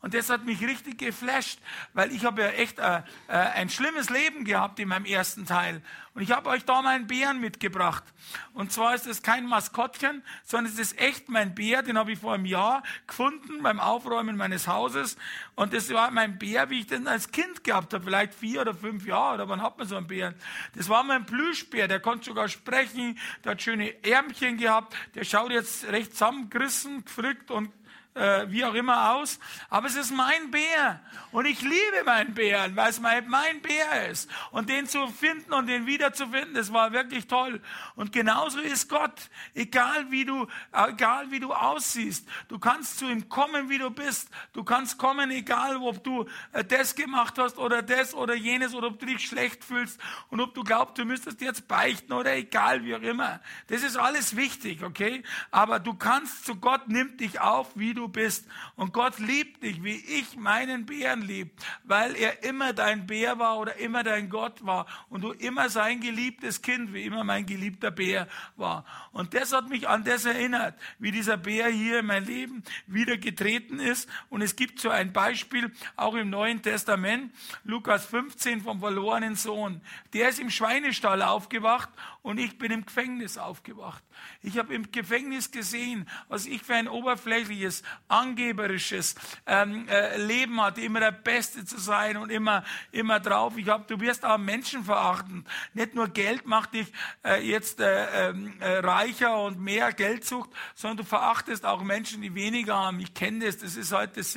Und 0.00 0.14
das 0.14 0.30
hat 0.30 0.44
mich 0.44 0.60
richtig 0.62 0.98
geflasht, 0.98 1.58
weil 1.92 2.12
ich 2.12 2.24
habe 2.24 2.42
ja 2.42 2.48
echt 2.50 2.78
äh, 2.78 3.02
äh, 3.26 3.32
ein 3.32 3.68
schlimmes 3.68 4.10
Leben 4.10 4.44
gehabt 4.44 4.78
in 4.78 4.88
meinem 4.88 5.04
ersten 5.04 5.44
Teil. 5.44 5.82
Und 6.14 6.22
ich 6.22 6.30
habe 6.30 6.50
euch 6.50 6.64
da 6.64 6.82
meinen 6.82 7.06
Bären 7.06 7.40
mitgebracht. 7.40 8.04
Und 8.52 8.72
zwar 8.72 8.94
ist 8.94 9.06
es 9.06 9.22
kein 9.22 9.46
Maskottchen, 9.46 10.22
sondern 10.44 10.72
es 10.72 10.78
ist 10.78 11.00
echt 11.00 11.28
mein 11.28 11.54
Bär. 11.54 11.82
Den 11.82 11.98
habe 11.98 12.12
ich 12.12 12.18
vor 12.20 12.34
einem 12.34 12.44
Jahr 12.44 12.82
gefunden 13.06 13.62
beim 13.62 13.78
Aufräumen 13.78 14.36
meines 14.36 14.66
Hauses. 14.66 15.16
Und 15.54 15.72
das 15.72 15.92
war 15.92 16.10
mein 16.10 16.38
Bär, 16.38 16.70
wie 16.70 16.80
ich 16.80 16.86
den 16.86 17.06
als 17.06 17.30
Kind 17.30 17.62
gehabt 17.62 17.94
habe. 17.94 18.04
Vielleicht 18.04 18.34
vier 18.34 18.62
oder 18.62 18.74
fünf 18.74 19.06
Jahre. 19.06 19.34
Oder 19.34 19.48
wann 19.48 19.62
hat 19.62 19.78
man 19.78 19.86
so 19.86 19.96
einen 19.96 20.08
Bären? 20.08 20.34
Das 20.74 20.88
war 20.88 21.04
mein 21.04 21.24
Plüschbär. 21.24 21.86
Der 21.86 22.00
konnte 22.00 22.26
sogar 22.26 22.48
sprechen. 22.48 23.18
Der 23.44 23.52
hat 23.52 23.62
schöne 23.62 24.04
Ärmchen 24.04 24.58
gehabt. 24.58 24.96
Der 25.14 25.24
schaut 25.24 25.52
jetzt 25.52 25.86
recht 25.86 26.12
zusammengerissen, 26.12 27.04
gefrickt 27.04 27.50
und 27.52 27.70
äh, 28.18 28.50
wie 28.50 28.64
auch 28.64 28.74
immer 28.74 29.12
aus. 29.12 29.38
Aber 29.68 29.86
es 29.86 29.96
ist 29.96 30.10
mein 30.10 30.50
Bär. 30.50 31.00
Und 31.30 31.46
ich 31.46 31.60
liebe 31.62 32.04
meinen 32.04 32.34
Bären, 32.34 32.74
weil 32.76 32.90
es 32.90 33.00
mein, 33.00 33.28
mein 33.28 33.60
Bär 33.60 34.08
ist. 34.10 34.30
Und 34.50 34.68
den 34.68 34.86
zu 34.86 35.06
finden 35.08 35.52
und 35.52 35.66
den 35.66 35.86
wiederzufinden, 35.86 36.54
das 36.54 36.72
war 36.72 36.92
wirklich 36.92 37.26
toll. 37.26 37.60
Und 37.94 38.12
genauso 38.12 38.60
ist 38.60 38.88
Gott. 38.88 39.30
Egal 39.54 40.10
wie 40.10 40.24
du, 40.24 40.46
egal 40.72 41.30
wie 41.30 41.40
du 41.40 41.52
aussiehst. 41.52 42.28
Du 42.48 42.58
kannst 42.58 42.98
zu 42.98 43.06
ihm 43.06 43.28
kommen, 43.28 43.68
wie 43.68 43.78
du 43.78 43.90
bist. 43.90 44.30
Du 44.52 44.64
kannst 44.64 44.98
kommen, 44.98 45.30
egal 45.30 45.76
ob 45.76 46.02
du 46.02 46.26
äh, 46.52 46.64
das 46.64 46.94
gemacht 46.94 47.38
hast 47.38 47.58
oder 47.58 47.82
das 47.82 48.14
oder 48.14 48.34
jenes 48.34 48.74
oder 48.74 48.88
ob 48.88 48.98
du 48.98 49.06
dich 49.06 49.26
schlecht 49.26 49.64
fühlst 49.64 50.00
und 50.30 50.40
ob 50.40 50.54
du 50.54 50.64
glaubst, 50.64 50.98
du 50.98 51.04
müsstest 51.04 51.40
jetzt 51.40 51.68
beichten 51.68 52.12
oder 52.12 52.34
egal 52.34 52.84
wie 52.84 52.94
auch 52.94 53.02
immer. 53.02 53.40
Das 53.68 53.82
ist 53.82 53.96
alles 53.96 54.36
wichtig, 54.36 54.82
okay? 54.82 55.22
Aber 55.50 55.78
du 55.78 55.94
kannst 55.94 56.46
zu 56.46 56.56
Gott, 56.56 56.88
nimmt 56.88 57.20
dich 57.20 57.40
auf, 57.40 57.68
wie 57.74 57.94
du 57.94 58.07
bist. 58.12 58.46
Und 58.76 58.92
Gott 58.92 59.18
liebt 59.18 59.62
dich, 59.62 59.82
wie 59.82 59.96
ich 59.96 60.36
meinen 60.36 60.86
Bären 60.86 61.22
lieb, 61.22 61.52
weil 61.84 62.16
er 62.16 62.42
immer 62.42 62.72
dein 62.72 63.06
Bär 63.06 63.38
war 63.38 63.58
oder 63.58 63.76
immer 63.76 64.02
dein 64.02 64.28
Gott 64.28 64.64
war 64.64 64.86
und 65.08 65.22
du 65.22 65.32
immer 65.32 65.68
sein 65.68 66.00
geliebtes 66.00 66.62
Kind, 66.62 66.92
wie 66.92 67.04
immer 67.04 67.24
mein 67.24 67.46
geliebter 67.46 67.90
Bär 67.90 68.28
war. 68.56 68.84
Und 69.12 69.34
das 69.34 69.52
hat 69.52 69.68
mich 69.68 69.88
an 69.88 70.04
das 70.04 70.24
erinnert, 70.24 70.78
wie 70.98 71.10
dieser 71.10 71.36
Bär 71.36 71.68
hier 71.68 72.00
in 72.00 72.06
mein 72.06 72.24
Leben 72.24 72.62
wieder 72.86 73.16
getreten 73.16 73.80
ist. 73.80 74.08
Und 74.30 74.42
es 74.42 74.56
gibt 74.56 74.80
so 74.80 74.90
ein 74.90 75.12
Beispiel 75.12 75.72
auch 75.96 76.14
im 76.14 76.30
Neuen 76.30 76.62
Testament, 76.62 77.32
Lukas 77.64 78.06
15 78.06 78.62
vom 78.62 78.80
verlorenen 78.80 79.36
Sohn. 79.36 79.80
Der 80.12 80.28
ist 80.28 80.40
im 80.40 80.50
Schweinestall 80.50 81.22
aufgewacht 81.22 81.88
und 82.22 82.38
ich 82.38 82.58
bin 82.58 82.72
im 82.72 82.84
Gefängnis 82.84 83.38
aufgewacht. 83.38 84.02
Ich 84.42 84.58
habe 84.58 84.74
im 84.74 84.90
Gefängnis 84.90 85.50
gesehen, 85.50 86.08
was 86.28 86.46
ich 86.46 86.62
für 86.62 86.74
ein 86.74 86.88
oberflächliches, 86.88 87.82
angeberisches 88.08 89.14
ähm, 89.46 89.86
äh, 89.88 90.16
Leben 90.18 90.60
hatte, 90.60 90.80
immer 90.80 91.00
der 91.00 91.12
Beste 91.12 91.64
zu 91.64 91.78
sein 91.78 92.16
und 92.16 92.30
immer, 92.30 92.64
immer 92.92 93.20
drauf. 93.20 93.56
Ich 93.56 93.68
habe, 93.68 93.84
du 93.86 94.00
wirst 94.00 94.24
auch 94.24 94.38
Menschen 94.38 94.84
verachten. 94.84 95.44
Nicht 95.74 95.94
nur 95.94 96.08
Geld 96.08 96.46
macht 96.46 96.74
dich 96.74 96.92
äh, 97.24 97.46
jetzt 97.46 97.80
äh, 97.80 98.30
ähm, 98.30 98.54
äh, 98.60 98.78
reicher 98.78 99.40
und 99.42 99.60
mehr 99.60 99.92
Geldsucht, 99.92 100.50
sondern 100.74 100.98
du 100.98 101.04
verachtest 101.04 101.64
auch 101.64 101.82
Menschen, 101.82 102.22
die 102.22 102.34
weniger 102.34 102.76
haben. 102.76 103.00
Ich 103.00 103.14
kenne 103.14 103.46
das, 103.46 103.58
das 103.58 103.76
ist 103.76 103.92
halt 103.92 104.16
das, 104.16 104.36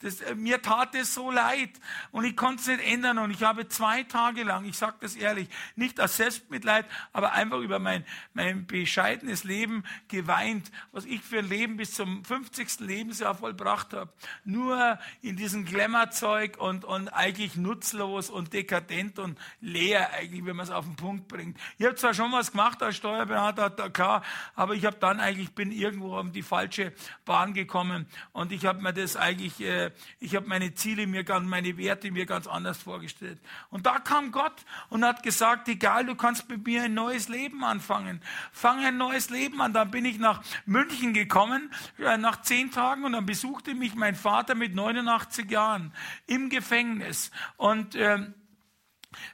das 0.00 0.20
äh, 0.20 0.34
mir 0.34 0.60
tat 0.60 0.94
es 0.94 1.14
so 1.14 1.30
leid 1.30 1.70
und 2.10 2.24
ich 2.24 2.36
konnte 2.36 2.60
es 2.60 2.66
nicht 2.66 2.86
ändern 2.86 3.18
und 3.18 3.30
ich 3.30 3.42
habe 3.42 3.68
zwei 3.68 4.02
Tage 4.02 4.42
lang, 4.42 4.64
ich 4.64 4.76
sage 4.76 4.96
das 5.00 5.14
ehrlich, 5.14 5.48
nicht 5.76 6.00
aus 6.00 6.16
Selbstmitleid, 6.16 6.86
aber 7.12 7.21
einfach 7.30 7.58
über 7.58 7.78
mein, 7.78 8.04
mein 8.34 8.66
bescheidenes 8.66 9.44
Leben 9.44 9.84
geweint, 10.08 10.72
was 10.90 11.04
ich 11.04 11.22
für 11.22 11.38
ein 11.38 11.48
Leben 11.48 11.76
bis 11.76 11.94
zum 11.94 12.24
50. 12.24 12.80
Lebensjahr 12.80 13.36
vollbracht 13.36 13.92
habe. 13.92 14.12
Nur 14.44 14.98
in 15.20 15.36
diesem 15.36 15.64
Glamourzeug 15.64 16.56
und, 16.58 16.84
und 16.84 17.08
eigentlich 17.08 17.56
nutzlos 17.56 18.30
und 18.30 18.52
dekadent 18.52 19.20
und 19.20 19.38
leer 19.60 20.12
eigentlich, 20.12 20.44
wenn 20.44 20.56
man 20.56 20.64
es 20.64 20.72
auf 20.72 20.84
den 20.84 20.96
Punkt 20.96 21.28
bringt. 21.28 21.58
Ich 21.78 21.86
habe 21.86 21.94
zwar 21.94 22.14
schon 22.14 22.32
was 22.32 22.50
gemacht 22.50 22.82
als 22.82 22.96
Steuerberater, 22.96 23.70
klar, 23.90 24.22
aber 24.54 24.74
ich 24.74 24.84
habe 24.84 24.96
dann 24.98 25.20
eigentlich, 25.20 25.54
bin 25.54 25.70
irgendwo 25.70 26.16
auf 26.16 26.30
die 26.32 26.42
falsche 26.42 26.92
Bahn 27.24 27.54
gekommen 27.54 28.06
und 28.32 28.52
ich 28.52 28.66
habe 28.66 28.82
mir 28.82 28.92
das 28.92 29.16
eigentlich, 29.16 29.60
äh, 29.60 29.90
ich 30.18 30.34
habe 30.34 30.46
meine 30.48 30.74
Ziele 30.74 31.06
mir 31.06 31.24
ganz, 31.24 31.48
meine 31.48 31.76
Werte 31.76 32.10
mir 32.10 32.26
ganz 32.26 32.46
anders 32.46 32.78
vorgestellt. 32.78 33.38
Und 33.70 33.86
da 33.86 33.98
kam 33.98 34.32
Gott 34.32 34.64
und 34.88 35.04
hat 35.04 35.22
gesagt, 35.22 35.68
egal, 35.68 36.06
du 36.06 36.14
kannst 36.14 36.48
mit 36.48 36.66
mir 36.66 36.82
ein 36.82 36.94
neues 37.02 37.28
Leben 37.28 37.64
anfangen. 37.64 38.20
Fang 38.52 38.84
ein 38.84 38.96
neues 38.96 39.30
Leben 39.30 39.60
an. 39.60 39.72
Dann 39.72 39.90
bin 39.90 40.04
ich 40.04 40.18
nach 40.18 40.42
München 40.66 41.12
gekommen, 41.14 41.72
äh, 41.98 42.16
nach 42.16 42.42
zehn 42.42 42.70
Tagen, 42.70 43.04
und 43.04 43.12
dann 43.12 43.26
besuchte 43.26 43.74
mich 43.74 43.94
mein 43.94 44.14
Vater 44.14 44.54
mit 44.54 44.74
89 44.74 45.50
Jahren 45.50 45.92
im 46.26 46.48
Gefängnis. 46.48 47.30
Und 47.56 47.96
äh, 47.96 48.18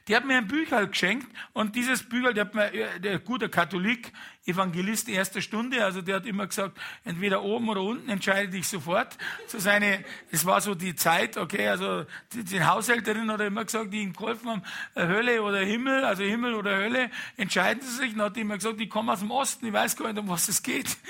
die 0.07 0.15
hat 0.15 0.25
mir 0.25 0.37
ein 0.37 0.47
Bücher 0.47 0.85
geschenkt 0.87 1.27
und 1.53 1.75
dieses 1.75 2.03
Bücher, 2.03 2.33
der 2.33 2.45
hat 2.45 2.55
mir, 2.55 2.73
äh, 2.73 2.99
der 2.99 3.19
gute 3.19 3.49
Katholik, 3.49 4.11
Evangelist 4.49 5.07
erster 5.09 5.41
Stunde, 5.41 5.83
also 5.83 6.01
der 6.01 6.17
hat 6.17 6.25
immer 6.25 6.47
gesagt, 6.47 6.77
entweder 7.03 7.43
oben 7.43 7.69
oder 7.69 7.81
unten, 7.81 8.09
entscheide 8.09 8.49
dich 8.49 8.67
sofort. 8.67 9.17
So 9.47 9.59
seine, 9.59 10.03
es 10.31 10.45
war 10.45 10.61
so 10.61 10.75
die 10.75 10.95
Zeit, 10.95 11.37
okay, 11.37 11.67
also 11.67 12.05
die, 12.33 12.43
die 12.43 12.63
Haushälterin 12.63 13.31
hat 13.31 13.41
immer 13.41 13.65
gesagt, 13.65 13.93
die 13.93 14.01
ihm 14.01 14.13
geholfen 14.13 14.49
haben, 14.49 14.63
äh, 14.95 15.07
Hölle 15.07 15.41
oder 15.43 15.59
Himmel, 15.59 16.03
also 16.03 16.23
Himmel 16.23 16.53
oder 16.55 16.75
Hölle, 16.75 17.11
entscheiden 17.37 17.81
sie 17.81 17.95
sich. 17.95 18.13
Dann 18.13 18.23
hat 18.23 18.35
die 18.35 18.41
immer 18.41 18.55
gesagt, 18.55 18.79
ich 18.81 18.89
komme 18.89 19.13
aus 19.13 19.19
dem 19.19 19.31
Osten, 19.31 19.65
ich 19.67 19.73
weiß 19.73 19.95
gar 19.95 20.11
nicht, 20.11 20.19
um 20.19 20.29
was 20.29 20.49
es 20.49 20.61
geht. 20.63 20.97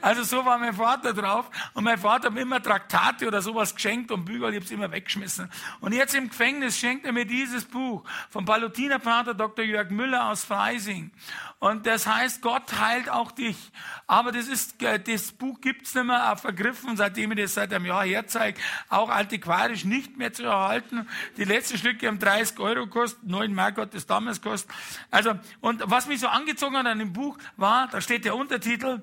Also 0.00 0.22
so 0.22 0.44
war 0.44 0.58
mein 0.58 0.74
Vater 0.74 1.14
drauf. 1.14 1.48
Und 1.72 1.84
mein 1.84 1.96
Vater 1.96 2.26
hat 2.26 2.34
mir 2.34 2.42
immer 2.42 2.62
Traktate 2.62 3.26
oder 3.26 3.40
sowas 3.40 3.74
geschenkt 3.74 4.10
und 4.10 4.26
Bücher, 4.26 4.48
ich 4.50 4.56
habe 4.56 4.64
es 4.64 4.70
immer 4.70 4.92
weggeschmissen. 4.92 5.50
Und 5.80 5.94
jetzt 5.94 6.14
im 6.14 6.28
Gefängnis 6.28 6.78
schenkt 6.78 7.06
er 7.06 7.12
mir 7.12 7.24
dieses 7.24 7.64
Buch 7.64 8.04
vom 8.28 8.44
Palutinerpater 8.44 9.32
Dr. 9.32 9.64
Jörg 9.64 9.90
Müller 9.90 10.30
aus 10.30 10.44
Freising. 10.44 11.10
Und 11.64 11.86
das 11.86 12.06
heißt, 12.06 12.42
Gott 12.42 12.78
heilt 12.78 13.08
auch 13.08 13.32
dich. 13.32 13.56
Aber 14.06 14.32
das 14.32 14.48
ist, 14.48 14.82
äh, 14.82 15.00
das 15.00 15.32
Buch 15.32 15.62
gibt's 15.62 15.94
nicht 15.94 16.04
mehr 16.04 16.36
vergriffen, 16.36 16.94
seitdem 16.98 17.32
ich 17.32 17.38
das 17.38 17.54
seit 17.54 17.72
einem 17.72 17.86
Jahr 17.86 18.04
herzeige, 18.04 18.60
auch 18.90 19.08
antiquarisch 19.08 19.86
nicht 19.86 20.18
mehr 20.18 20.30
zu 20.30 20.42
erhalten. 20.42 21.08
Die 21.38 21.44
letzten 21.44 21.78
Stücke 21.78 22.06
haben 22.06 22.18
30 22.18 22.58
Euro 22.58 22.84
gekostet, 22.84 23.24
9 23.24 23.54
Mark 23.54 23.78
hat 23.78 23.94
das 23.94 24.04
damals 24.04 24.42
gekostet. 24.42 24.70
Also, 25.10 25.38
und 25.62 25.82
was 25.86 26.06
mich 26.06 26.20
so 26.20 26.28
angezogen 26.28 26.76
hat 26.76 26.84
an 26.84 26.98
dem 26.98 27.14
Buch 27.14 27.38
war, 27.56 27.88
da 27.88 28.02
steht 28.02 28.26
der 28.26 28.36
Untertitel, 28.36 29.00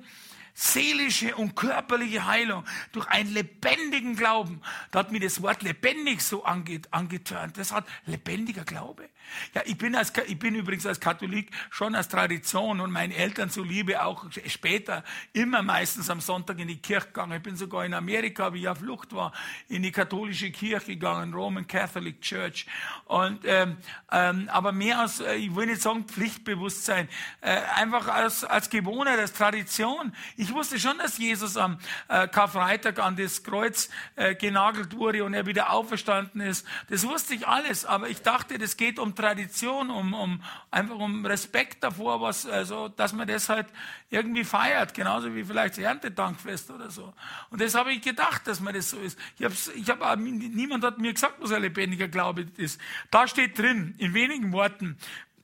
seelische 0.53 1.35
und 1.35 1.55
körperliche 1.55 2.25
Heilung 2.25 2.65
durch 2.91 3.07
einen 3.07 3.33
lebendigen 3.33 4.15
Glauben. 4.15 4.61
Da 4.91 4.99
hat 4.99 5.11
mir 5.11 5.19
das 5.19 5.41
Wort 5.41 5.63
lebendig 5.63 6.21
so 6.21 6.43
angetörnt. 6.43 7.57
Das 7.57 7.71
hat 7.71 7.85
lebendiger 8.05 8.63
Glaube. 8.63 9.09
Ja, 9.53 9.61
ich 9.65 9.77
bin, 9.77 9.95
als, 9.95 10.13
ich 10.27 10.37
bin 10.37 10.55
übrigens 10.55 10.85
als 10.85 10.99
Katholik 10.99 11.51
schon 11.69 11.95
als 11.95 12.07
Tradition 12.07 12.79
und 12.79 12.91
meinen 12.91 13.11
Eltern 13.11 13.49
zuliebe 13.49 14.03
auch 14.03 14.25
später 14.47 15.03
immer 15.33 15.61
meistens 15.61 16.09
am 16.09 16.21
Sonntag 16.21 16.59
in 16.59 16.67
die 16.67 16.77
Kirche 16.77 17.07
gegangen. 17.07 17.37
Ich 17.37 17.43
bin 17.43 17.55
sogar 17.55 17.85
in 17.85 17.93
Amerika, 17.93 18.53
wie 18.53 18.61
ich 18.61 18.67
auf 18.67 18.79
Flucht 18.79 19.13
war, 19.13 19.31
in 19.69 19.83
die 19.83 19.91
katholische 19.91 20.51
Kirche 20.51 20.87
gegangen, 20.87 21.33
Roman 21.33 21.67
Catholic 21.67 22.21
Church. 22.21 22.65
Und, 23.05 23.41
ähm, 23.45 23.77
ähm, 24.11 24.49
aber 24.51 24.71
mehr 24.71 24.99
als, 24.99 25.19
äh, 25.19 25.35
ich 25.35 25.55
will 25.55 25.67
nicht 25.67 25.81
sagen 25.81 26.05
Pflichtbewusstsein, 26.05 27.07
äh, 27.41 27.57
einfach 27.75 28.07
als, 28.07 28.43
als 28.43 28.69
Gewohnheit, 28.69 29.19
als 29.19 29.33
Tradition. 29.33 30.13
Ich 30.35 30.50
wusste 30.51 30.79
schon, 30.79 30.97
dass 30.97 31.17
Jesus 31.17 31.57
am 31.57 31.77
äh, 32.07 32.27
Karfreitag 32.27 32.99
an 32.99 33.15
das 33.15 33.43
Kreuz 33.43 33.89
äh, 34.15 34.35
genagelt 34.35 34.95
wurde 34.95 35.23
und 35.23 35.33
er 35.33 35.45
wieder 35.45 35.71
auferstanden 35.71 36.41
ist. 36.41 36.65
Das 36.89 37.07
wusste 37.07 37.33
ich 37.33 37.47
alles, 37.47 37.85
aber 37.85 38.09
ich 38.09 38.21
dachte, 38.21 38.57
das 38.57 38.77
geht 38.77 38.99
um 38.99 39.15
Tradition, 39.15 39.89
um, 39.89 40.13
um 40.13 40.43
einfach 40.69 40.95
um 40.95 41.25
Respekt 41.25 41.83
davor, 41.83 42.21
was, 42.21 42.45
also, 42.45 42.87
dass 42.87 43.13
man 43.13 43.27
das 43.27 43.49
halt 43.49 43.67
irgendwie 44.09 44.43
feiert, 44.43 44.93
genauso 44.93 45.33
wie 45.35 45.43
vielleicht 45.43 45.77
das 45.77 45.83
Erntedankfest 45.83 46.71
oder 46.71 46.89
so. 46.89 47.13
Und 47.49 47.61
das 47.61 47.75
habe 47.75 47.91
ich 47.93 48.01
gedacht, 48.01 48.47
dass 48.47 48.59
man 48.59 48.73
das 48.73 48.89
so 48.89 48.97
ist. 48.97 49.17
Ich 49.37 49.45
hab's, 49.45 49.69
ich 49.69 49.89
hab, 49.89 50.17
niemand 50.17 50.83
hat 50.83 50.97
mir 50.97 51.13
gesagt, 51.13 51.35
was 51.39 51.51
ein 51.51 51.61
lebendiger 51.61 52.07
Glaube 52.07 52.47
ist. 52.57 52.79
Da 53.09 53.27
steht 53.27 53.57
drin, 53.57 53.95
in 53.97 54.13
wenigen 54.13 54.51
Worten, 54.51 54.97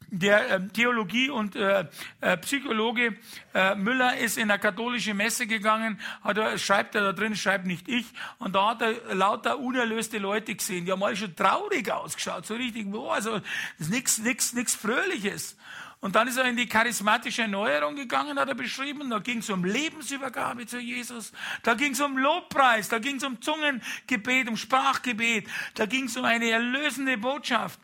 der 0.09 0.49
äh, 0.49 0.67
Theologie 0.67 1.29
und 1.29 1.55
äh, 1.55 1.85
äh, 2.21 2.37
Psychologe 2.37 3.17
äh, 3.53 3.75
Müller 3.75 4.17
ist 4.17 4.37
in 4.37 4.49
eine 4.49 4.59
katholische 4.59 5.13
Messe 5.13 5.47
gegangen, 5.47 5.99
hat 6.23 6.37
er, 6.37 6.57
schreibt 6.57 6.95
er 6.95 7.01
da 7.01 7.13
drin, 7.13 7.35
schreibt 7.35 7.65
nicht 7.65 7.87
ich, 7.87 8.05
und 8.39 8.55
da 8.55 8.69
hat 8.69 8.81
er 8.81 9.15
lauter 9.15 9.59
unerlöste 9.59 10.17
Leute 10.17 10.55
gesehen, 10.55 10.85
die 10.85 10.91
haben 10.91 11.03
alle 11.03 11.15
schon 11.15 11.35
traurig 11.35 11.91
ausgeschaut, 11.91 12.45
so 12.45 12.55
richtig, 12.55 12.87
oh, 12.93 13.09
also 13.09 13.41
nichts 13.79 14.17
nix, 14.19 14.53
nix 14.53 14.75
Fröhliches. 14.75 15.57
Und 15.99 16.15
dann 16.15 16.27
ist 16.27 16.37
er 16.37 16.45
in 16.45 16.55
die 16.55 16.67
charismatische 16.67 17.41
Erneuerung 17.41 17.95
gegangen, 17.95 18.39
hat 18.39 18.47
er 18.47 18.55
beschrieben. 18.55 19.09
Da 19.09 19.17
ging 19.17 19.39
es 19.39 19.49
um 19.49 19.65
Lebensübergabe 19.65 20.67
zu 20.67 20.77
Jesus. 20.77 21.31
Da 21.63 21.73
ging 21.73 21.93
es 21.93 21.99
um 21.99 22.19
Lobpreis. 22.19 22.87
Da 22.87 22.99
ging 22.99 23.15
es 23.15 23.23
um 23.23 23.41
Zungengebet, 23.41 24.47
um 24.47 24.57
Sprachgebet. 24.57 25.47
Da 25.73 25.87
ging 25.87 26.05
es 26.05 26.15
um 26.15 26.23
eine 26.23 26.51
erlösende 26.51 27.17
Botschaft. 27.17 27.79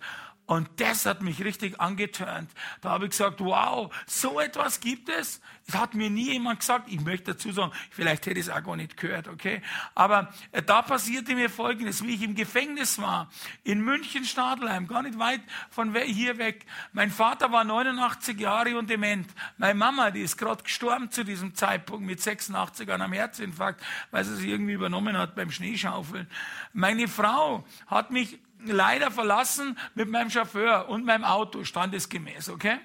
Und 0.45 0.69
das 0.82 1.06
hat 1.06 1.21
mich 1.21 1.41
richtig 1.43 1.79
angetörnt. 1.79 2.51
Da 2.82 2.89
habe 2.89 3.06
ich 3.06 3.12
gesagt, 3.12 3.39
wow, 3.39 3.93
so 4.06 4.41
etwas 4.41 4.82
gibt 4.82 5.08
es. 5.08 5.39
Das 5.65 5.79
hat 5.79 5.93
mir 5.93 6.10
nie 6.10 6.34
jemand 6.34 6.60
gesagt. 6.60 6.89
Ich 6.91 6.99
möchte 6.99 7.32
dazu 7.32 7.53
sagen, 7.53 7.71
vielleicht 7.91 8.25
hätte 8.25 8.39
ich 8.39 8.47
es 8.47 8.51
auch 8.51 8.62
gar 8.62 8.75
nicht 8.75 8.97
gehört, 8.97 9.29
okay? 9.29 9.62
Aber 9.95 10.34
äh, 10.51 10.62
da 10.62 10.82
passierte 10.82 11.34
mir 11.36 11.49
Folgendes, 11.49 12.03
wie 12.03 12.15
ich 12.15 12.23
im 12.23 12.36
Gefängnis 12.36 12.99
war, 12.99 13.32
in 13.63 13.79
München, 13.79 14.25
Stadelheim, 14.25 14.88
gar 14.88 15.03
nicht 15.03 15.17
weit 15.17 15.39
von 15.69 15.95
hier 15.95 16.38
weg. 16.38 16.65
Mein 16.91 17.10
Vater 17.10 17.53
war 17.53 17.63
89 17.63 18.38
Jahre 18.38 18.77
und 18.77 18.89
dement. 18.89 19.27
Meine 19.58 19.75
Mama, 19.75 20.12
die 20.12 20.21
ist 20.21 20.38
gerade 20.38 20.63
gestorben 20.63 21.10
zu 21.10 21.23
diesem 21.23 21.56
Zeitpunkt 21.56 22.06
mit 22.06 22.21
86 22.21 22.91
an 22.91 23.01
einem 23.01 23.13
Herzinfarkt, 23.13 23.82
weil 24.12 24.25
sie 24.25 24.36
sich 24.36 24.47
irgendwie 24.47 24.73
übernommen 24.73 25.17
hat 25.17 25.36
beim 25.36 25.51
Schneeschaufeln. 25.51 26.27
Meine 26.73 27.08
Frau 27.08 27.65
hat 27.88 28.12
mich 28.12 28.39
leider 28.65 29.12
verlassen 29.12 29.78
mit 29.95 30.10
meinem 30.10 30.30
Chauffeur 30.30 30.89
und 30.89 31.06
meinem 31.06 31.23
Auto, 31.23 31.63
standesgemäß, 31.63 32.49
okay? 32.49 32.80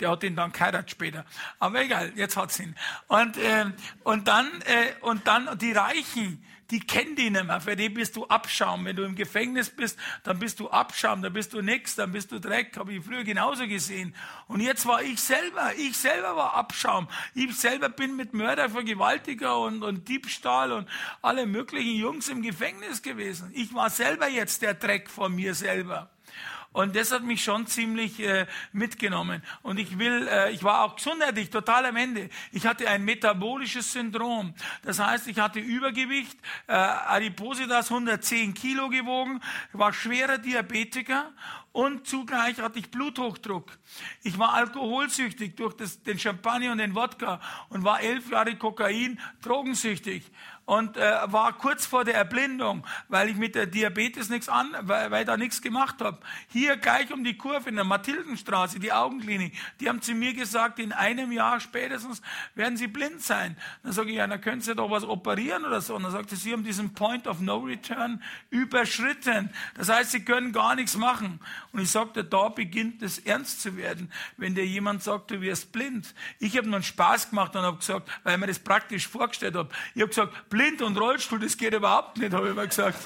Der 0.00 0.10
hat 0.10 0.22
ihn 0.22 0.36
dann 0.36 0.52
geheiratet 0.52 0.90
später. 0.90 1.24
Aber 1.58 1.82
egal, 1.82 2.12
jetzt 2.14 2.36
hat's 2.36 2.60
ihn. 2.60 2.76
Und, 3.08 3.36
äh, 3.36 3.66
und 4.04 4.28
dann, 4.28 4.46
äh, 4.62 4.92
und 5.00 5.26
dann 5.26 5.58
die 5.58 5.72
Reichen, 5.72 6.44
die 6.70 6.80
kennen 6.80 7.16
die 7.16 7.30
nicht 7.30 7.44
mehr. 7.44 7.60
Für 7.60 7.76
die 7.76 7.88
bist 7.88 8.16
du 8.16 8.26
Abschaum. 8.26 8.84
Wenn 8.84 8.96
du 8.96 9.04
im 9.04 9.14
Gefängnis 9.14 9.70
bist, 9.70 9.98
dann 10.22 10.38
bist 10.38 10.60
du 10.60 10.68
Abschaum, 10.68 11.22
dann 11.22 11.32
bist 11.32 11.52
du 11.52 11.62
nix, 11.62 11.94
dann 11.94 12.12
bist 12.12 12.30
du 12.30 12.38
Dreck. 12.38 12.76
Habe 12.76 12.92
ich 12.92 13.04
früher 13.04 13.24
genauso 13.24 13.66
gesehen. 13.66 14.14
Und 14.48 14.60
jetzt 14.60 14.84
war 14.86 15.02
ich 15.02 15.20
selber, 15.20 15.72
ich 15.76 15.96
selber 15.96 16.36
war 16.36 16.54
Abschaum. 16.54 17.08
Ich 17.34 17.56
selber 17.56 17.88
bin 17.88 18.16
mit 18.16 18.34
Mörder, 18.34 18.68
Vergewaltiger 18.68 19.58
und, 19.58 19.82
und 19.82 20.08
Diebstahl 20.08 20.72
und 20.72 20.88
alle 21.22 21.46
möglichen 21.46 21.96
Jungs 21.96 22.28
im 22.28 22.42
Gefängnis 22.42 23.02
gewesen. 23.02 23.50
Ich 23.54 23.72
war 23.72 23.88
selber 23.88 24.28
jetzt 24.28 24.62
der 24.62 24.74
Dreck 24.74 25.08
von 25.08 25.34
mir 25.34 25.54
selber. 25.54 26.10
Und 26.72 26.94
das 26.94 27.12
hat 27.12 27.22
mich 27.22 27.42
schon 27.42 27.66
ziemlich 27.66 28.20
äh, 28.20 28.46
mitgenommen. 28.72 29.42
Und 29.62 29.78
ich 29.78 29.98
will, 29.98 30.28
äh, 30.28 30.52
ich 30.52 30.62
war 30.62 30.84
auch 30.84 30.96
gesundheitlich 30.96 31.50
total 31.50 31.86
am 31.86 31.96
Ende. 31.96 32.28
Ich 32.52 32.66
hatte 32.66 32.88
ein 32.88 33.04
metabolisches 33.04 33.92
Syndrom. 33.92 34.54
Das 34.82 34.98
heißt, 34.98 35.28
ich 35.28 35.38
hatte 35.38 35.60
Übergewicht, 35.60 36.38
äh, 36.66 36.72
Adipositas 36.72 37.90
110 37.90 38.54
Kilo 38.54 38.90
gewogen, 38.90 39.40
war 39.72 39.92
schwerer 39.92 40.38
Diabetiker 40.38 41.32
und 41.72 42.06
zugleich 42.06 42.60
hatte 42.60 42.78
ich 42.78 42.90
Bluthochdruck. 42.90 43.78
Ich 44.22 44.38
war 44.38 44.54
alkoholsüchtig 44.54 45.56
durch 45.56 45.74
das, 45.74 46.02
den 46.02 46.18
Champagner 46.18 46.72
und 46.72 46.78
den 46.78 46.94
Wodka 46.94 47.40
und 47.70 47.84
war 47.84 48.00
elf 48.00 48.30
Jahre 48.30 48.56
Kokain 48.56 49.18
drogensüchtig 49.42 50.30
und 50.68 50.98
äh, 50.98 51.00
war 51.32 51.54
kurz 51.54 51.86
vor 51.86 52.04
der 52.04 52.14
Erblindung, 52.14 52.86
weil 53.08 53.30
ich 53.30 53.36
mit 53.36 53.54
der 53.54 53.64
Diabetes 53.64 54.28
nichts 54.28 54.50
an, 54.50 54.68
weil, 54.82 55.10
weil 55.10 55.24
da 55.24 55.38
nichts 55.38 55.62
gemacht 55.62 56.02
habe. 56.02 56.18
Hier 56.48 56.76
gleich 56.76 57.10
um 57.10 57.24
die 57.24 57.38
Kurve 57.38 57.70
in 57.70 57.76
der 57.76 57.86
Mathildenstraße, 57.86 58.78
die 58.78 58.92
Augenklinik, 58.92 59.54
die 59.80 59.88
haben 59.88 60.02
zu 60.02 60.12
mir 60.12 60.34
gesagt, 60.34 60.78
in 60.78 60.92
einem 60.92 61.32
Jahr 61.32 61.60
spätestens 61.60 62.20
werden 62.54 62.76
Sie 62.76 62.86
blind 62.86 63.22
sein. 63.22 63.56
Dann 63.82 63.92
sage 63.92 64.10
ich, 64.10 64.16
ja, 64.16 64.26
dann 64.26 64.42
können 64.42 64.60
Sie 64.60 64.74
doch 64.74 64.90
was 64.90 65.04
operieren 65.04 65.64
oder 65.64 65.80
so. 65.80 65.94
Und 65.94 66.02
dann 66.02 66.12
sagte 66.12 66.36
sie, 66.36 66.52
haben 66.52 66.64
diesen 66.64 66.92
Point 66.92 67.26
of 67.26 67.40
No 67.40 67.60
Return 67.60 68.22
überschritten. 68.50 69.48
Das 69.74 69.88
heißt, 69.88 70.10
Sie 70.10 70.22
können 70.22 70.52
gar 70.52 70.74
nichts 70.74 70.98
machen. 70.98 71.40
Und 71.72 71.80
ich 71.80 71.90
sagte, 71.90 72.24
da 72.24 72.50
beginnt 72.50 73.00
es 73.00 73.18
ernst 73.20 73.62
zu 73.62 73.78
werden, 73.78 74.12
wenn 74.36 74.54
dir 74.54 74.66
jemand 74.66 75.02
sagt, 75.02 75.30
du 75.30 75.40
wirst 75.40 75.72
blind. 75.72 76.14
Ich 76.38 76.58
habe 76.58 76.66
nur 76.66 76.76
einen 76.76 76.84
Spaß 76.84 77.30
gemacht 77.30 77.56
und 77.56 77.62
habe 77.62 77.78
gesagt, 77.78 78.10
weil 78.22 78.34
ich 78.34 78.40
mir 78.40 78.48
das 78.48 78.58
praktisch 78.58 79.08
vorgestellt 79.08 79.54
habe, 79.54 79.70
ich 79.94 80.02
habe 80.02 80.10
gesagt, 80.10 80.50
blind 80.58 80.82
und 80.82 80.96
Rollstuhl, 80.98 81.38
das 81.38 81.56
geht 81.56 81.72
überhaupt 81.72 82.18
nicht, 82.18 82.32
habe 82.32 82.48
ich 82.48 82.54
mal 82.54 82.66
gesagt. 82.66 82.98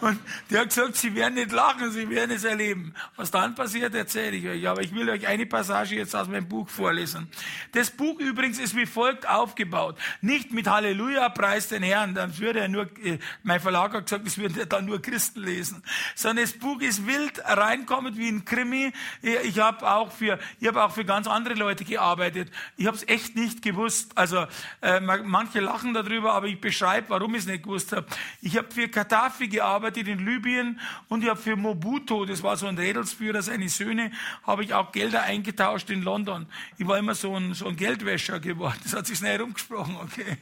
Und 0.00 0.18
der 0.50 0.62
hat 0.62 0.70
gesagt, 0.70 0.96
Sie 0.96 1.14
werden 1.14 1.34
nicht 1.34 1.52
lachen, 1.52 1.92
Sie 1.92 2.10
werden 2.10 2.32
es 2.32 2.42
erleben. 2.42 2.92
Was 3.14 3.30
dann 3.30 3.54
passiert, 3.54 3.94
erzähle 3.94 4.36
ich 4.36 4.48
euch. 4.48 4.68
Aber 4.68 4.82
ich 4.82 4.92
will 4.92 5.08
euch 5.08 5.24
eine 5.28 5.46
Passage 5.46 5.94
jetzt 5.94 6.16
aus 6.16 6.26
meinem 6.26 6.48
Buch 6.48 6.68
vorlesen. 6.68 7.30
Das 7.70 7.92
Buch 7.92 8.18
übrigens 8.18 8.58
ist 8.58 8.74
wie 8.74 8.84
folgt 8.86 9.28
aufgebaut. 9.28 9.96
Nicht 10.22 10.50
mit 10.52 10.66
Halleluja, 10.66 11.28
preis 11.28 11.68
den 11.68 11.84
Herrn, 11.84 12.16
dann 12.16 12.36
würde 12.36 12.60
er 12.60 12.68
nur, 12.68 12.88
äh, 13.04 13.18
mein 13.44 13.60
Verlag 13.60 13.94
hat 13.94 14.06
gesagt, 14.06 14.26
das 14.26 14.36
würden 14.36 14.68
dann 14.68 14.86
nur 14.86 15.00
Christen 15.00 15.44
lesen. 15.44 15.84
Sondern 16.16 16.46
das 16.46 16.54
Buch 16.54 16.80
ist 16.80 17.06
wild 17.06 17.40
reinkommend 17.44 18.18
wie 18.18 18.28
ein 18.28 18.44
Krimi. 18.44 18.92
Ich 19.22 19.60
habe 19.60 19.88
auch 19.88 20.10
für, 20.10 20.40
ich 20.58 20.66
habe 20.66 20.82
auch 20.82 20.90
für 20.90 21.04
ganz 21.04 21.28
andere 21.28 21.54
Leute 21.54 21.84
gearbeitet. 21.84 22.50
Ich 22.76 22.88
habe 22.88 22.96
es 22.96 23.06
echt 23.06 23.36
nicht 23.36 23.62
gewusst. 23.62 24.18
Also, 24.18 24.46
äh, 24.82 24.98
manche 24.98 25.60
lachen 25.60 25.94
darüber, 25.94 26.32
aber 26.32 26.48
ich 26.48 26.60
beschreibe 26.60 26.87
beschreibe, 26.88 27.10
warum 27.10 27.34
ich 27.34 27.40
es 27.40 27.46
nicht 27.46 27.64
gewusst 27.64 27.92
habe. 27.92 28.06
Ich 28.40 28.56
habe 28.56 28.68
für 28.70 28.88
Gaddafi 28.88 29.48
gearbeitet 29.48 30.08
in 30.08 30.24
Libyen 30.24 30.80
und 31.08 31.22
ich 31.22 31.28
habe 31.28 31.40
für 31.40 31.56
Mobutu, 31.56 32.24
das 32.24 32.42
war 32.42 32.56
so 32.56 32.66
ein 32.66 32.78
Rädelsführer, 32.78 33.42
seine 33.42 33.68
Söhne, 33.68 34.10
habe 34.44 34.64
ich 34.64 34.74
auch 34.74 34.92
Gelder 34.92 35.22
eingetauscht 35.22 35.90
in 35.90 36.02
London. 36.02 36.46
Ich 36.78 36.86
war 36.86 36.98
immer 36.98 37.14
so 37.14 37.34
ein, 37.36 37.54
so 37.54 37.66
ein 37.66 37.76
Geldwäscher 37.76 38.40
geworden. 38.40 38.78
Das 38.88 38.96
hat 38.96 39.06
sich 39.06 39.18
schnell 39.18 39.38
rumgesprochen, 39.40 39.96
okay. 39.96 40.38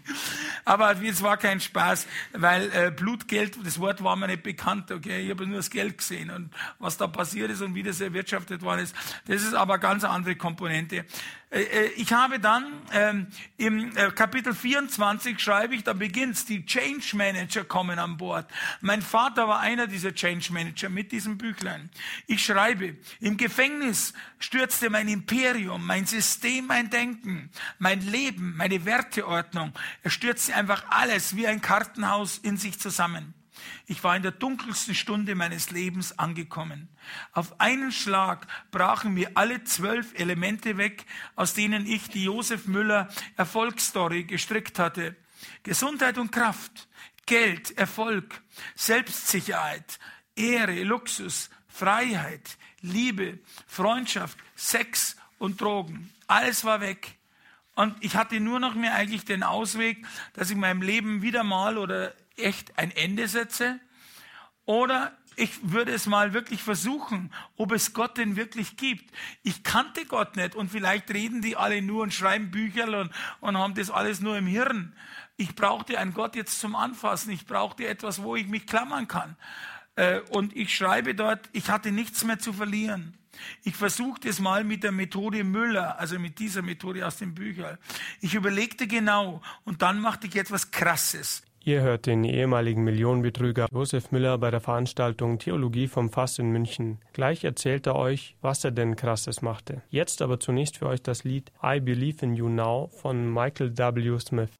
Aber 0.64 1.02
es 1.02 1.22
war 1.22 1.36
kein 1.36 1.60
Spaß, 1.60 2.06
weil 2.32 2.70
äh, 2.72 2.92
Blutgeld, 2.94 3.58
das 3.64 3.80
Wort 3.80 4.04
war 4.04 4.14
mir 4.14 4.28
nicht 4.28 4.44
bekannt, 4.44 4.92
okay. 4.92 5.24
Ich 5.24 5.30
habe 5.30 5.46
nur 5.46 5.56
das 5.56 5.70
Geld 5.70 5.98
gesehen 5.98 6.30
und 6.30 6.50
was 6.78 6.96
da 6.96 7.08
passiert 7.08 7.50
ist 7.50 7.60
und 7.60 7.74
wie 7.74 7.82
das 7.82 8.00
erwirtschaftet 8.00 8.62
worden 8.62 8.82
ist. 8.82 8.94
Das 9.26 9.42
ist 9.42 9.54
aber 9.54 9.74
eine 9.74 9.80
ganz 9.80 10.04
andere 10.04 10.36
Komponente. 10.36 11.04
Äh, 11.50 11.62
äh, 11.62 11.86
ich 11.96 12.12
habe 12.12 12.40
dann 12.40 12.64
ähm, 12.92 13.28
im 13.56 13.96
äh, 13.96 14.10
Kapitel 14.10 14.52
24 14.52 15.38
schreibe 15.38 15.76
ich, 15.76 15.84
da 15.84 15.92
beginnt's, 15.92 16.44
die 16.44 16.66
Change 16.66 17.16
Manager 17.16 17.62
kommen 17.62 18.00
an 18.00 18.16
Bord. 18.16 18.50
Mein 18.80 19.00
Vater 19.00 19.46
war 19.46 19.60
einer 19.60 19.86
dieser 19.86 20.12
Change 20.12 20.52
Manager 20.52 20.88
mit 20.88 21.12
diesem 21.12 21.38
Büchlein. 21.38 21.88
Ich 22.26 22.44
schreibe, 22.44 22.96
im 23.20 23.36
Gefängnis 23.36 24.12
stürzte 24.40 24.90
mein 24.90 25.06
Imperium, 25.06 25.86
mein 25.86 26.04
System, 26.04 26.66
mein 26.66 26.90
Denken, 26.90 27.50
mein 27.78 28.00
Leben, 28.00 28.56
meine 28.56 28.84
Werteordnung. 28.84 29.72
Er 30.02 30.10
stürzte 30.10 30.54
einfach 30.54 30.84
alles 30.90 31.36
wie 31.36 31.46
ein 31.46 31.60
Kartenhaus 31.60 32.38
in 32.38 32.56
sich 32.56 32.80
zusammen. 32.80 33.34
Ich 33.86 34.02
war 34.04 34.16
in 34.16 34.22
der 34.22 34.32
dunkelsten 34.32 34.94
Stunde 34.94 35.34
meines 35.34 35.70
Lebens 35.70 36.18
angekommen. 36.18 36.88
Auf 37.32 37.60
einen 37.60 37.92
Schlag 37.92 38.46
brachen 38.70 39.14
mir 39.14 39.32
alle 39.34 39.64
zwölf 39.64 40.18
Elemente 40.18 40.76
weg, 40.76 41.06
aus 41.34 41.54
denen 41.54 41.86
ich 41.86 42.08
die 42.08 42.24
Josef 42.24 42.66
Müller 42.66 43.08
Erfolgsstory 43.36 44.24
gestrickt 44.24 44.78
hatte. 44.78 45.16
Gesundheit 45.62 46.18
und 46.18 46.32
Kraft, 46.32 46.88
Geld, 47.26 47.76
Erfolg, 47.76 48.42
Selbstsicherheit, 48.74 49.98
Ehre, 50.34 50.82
Luxus, 50.84 51.50
Freiheit, 51.68 52.56
Liebe, 52.80 53.38
Freundschaft, 53.66 54.38
Sex 54.54 55.16
und 55.38 55.60
Drogen. 55.60 56.12
Alles 56.26 56.64
war 56.64 56.80
weg. 56.80 57.16
Und 57.74 57.94
ich 58.00 58.16
hatte 58.16 58.40
nur 58.40 58.58
noch 58.58 58.74
mehr 58.74 58.94
eigentlich 58.94 59.24
den 59.24 59.42
Ausweg, 59.42 60.06
dass 60.32 60.50
ich 60.50 60.56
meinem 60.56 60.80
Leben 60.80 61.20
wieder 61.20 61.44
mal 61.44 61.76
oder 61.76 62.14
echt 62.36 62.78
ein 62.78 62.90
Ende 62.90 63.28
setze 63.28 63.80
oder 64.64 65.16
ich 65.36 65.70
würde 65.70 65.92
es 65.92 66.06
mal 66.06 66.32
wirklich 66.32 66.62
versuchen, 66.62 67.30
ob 67.56 67.72
es 67.72 67.92
Gott 67.92 68.16
denn 68.16 68.36
wirklich 68.36 68.76
gibt. 68.78 69.12
Ich 69.42 69.62
kannte 69.62 70.06
Gott 70.06 70.36
nicht 70.36 70.54
und 70.54 70.70
vielleicht 70.70 71.10
reden 71.10 71.42
die 71.42 71.56
alle 71.56 71.82
nur 71.82 72.02
und 72.02 72.14
schreiben 72.14 72.50
Bücher 72.50 73.00
und, 73.00 73.10
und 73.40 73.58
haben 73.58 73.74
das 73.74 73.90
alles 73.90 74.20
nur 74.20 74.38
im 74.38 74.46
Hirn. 74.46 74.94
Ich 75.36 75.54
brauchte 75.54 75.98
einen 75.98 76.14
Gott 76.14 76.34
jetzt 76.34 76.58
zum 76.58 76.74
Anfassen. 76.74 77.30
Ich 77.30 77.44
brauchte 77.44 77.86
etwas, 77.86 78.22
wo 78.22 78.34
ich 78.34 78.48
mich 78.48 78.66
klammern 78.66 79.08
kann. 79.08 79.36
Äh, 79.96 80.20
und 80.30 80.56
ich 80.56 80.74
schreibe 80.74 81.14
dort, 81.14 81.50
ich 81.52 81.68
hatte 81.68 81.92
nichts 81.92 82.24
mehr 82.24 82.38
zu 82.38 82.54
verlieren. 82.54 83.18
Ich 83.62 83.76
versuchte 83.76 84.30
es 84.30 84.40
mal 84.40 84.64
mit 84.64 84.82
der 84.82 84.92
Methode 84.92 85.44
Müller, 85.44 85.98
also 85.98 86.18
mit 86.18 86.38
dieser 86.38 86.62
Methode 86.62 87.06
aus 87.06 87.18
den 87.18 87.34
Büchern. 87.34 87.76
Ich 88.22 88.34
überlegte 88.34 88.86
genau 88.86 89.42
und 89.64 89.82
dann 89.82 90.00
machte 90.00 90.26
ich 90.26 90.36
etwas 90.36 90.70
Krasses. 90.70 91.42
Ihr 91.68 91.80
hört 91.80 92.06
den 92.06 92.22
ehemaligen 92.22 92.84
Millionenbetrüger 92.84 93.66
Josef 93.72 94.12
Müller 94.12 94.38
bei 94.38 94.52
der 94.52 94.60
Veranstaltung 94.60 95.40
Theologie 95.40 95.88
vom 95.88 96.10
Fass 96.10 96.38
in 96.38 96.52
München. 96.52 97.00
Gleich 97.12 97.42
erzählt 97.42 97.88
er 97.88 97.96
euch, 97.96 98.36
was 98.40 98.62
er 98.62 98.70
denn 98.70 98.94
krasses 98.94 99.42
machte. 99.42 99.82
Jetzt 99.90 100.22
aber 100.22 100.38
zunächst 100.38 100.76
für 100.76 100.86
euch 100.86 101.02
das 101.02 101.24
Lied 101.24 101.50
I 101.64 101.80
Believe 101.80 102.24
in 102.24 102.36
You 102.36 102.48
Now 102.48 102.88
von 102.92 103.34
Michael 103.34 103.76
W. 103.76 104.16
Smith. 104.20 104.50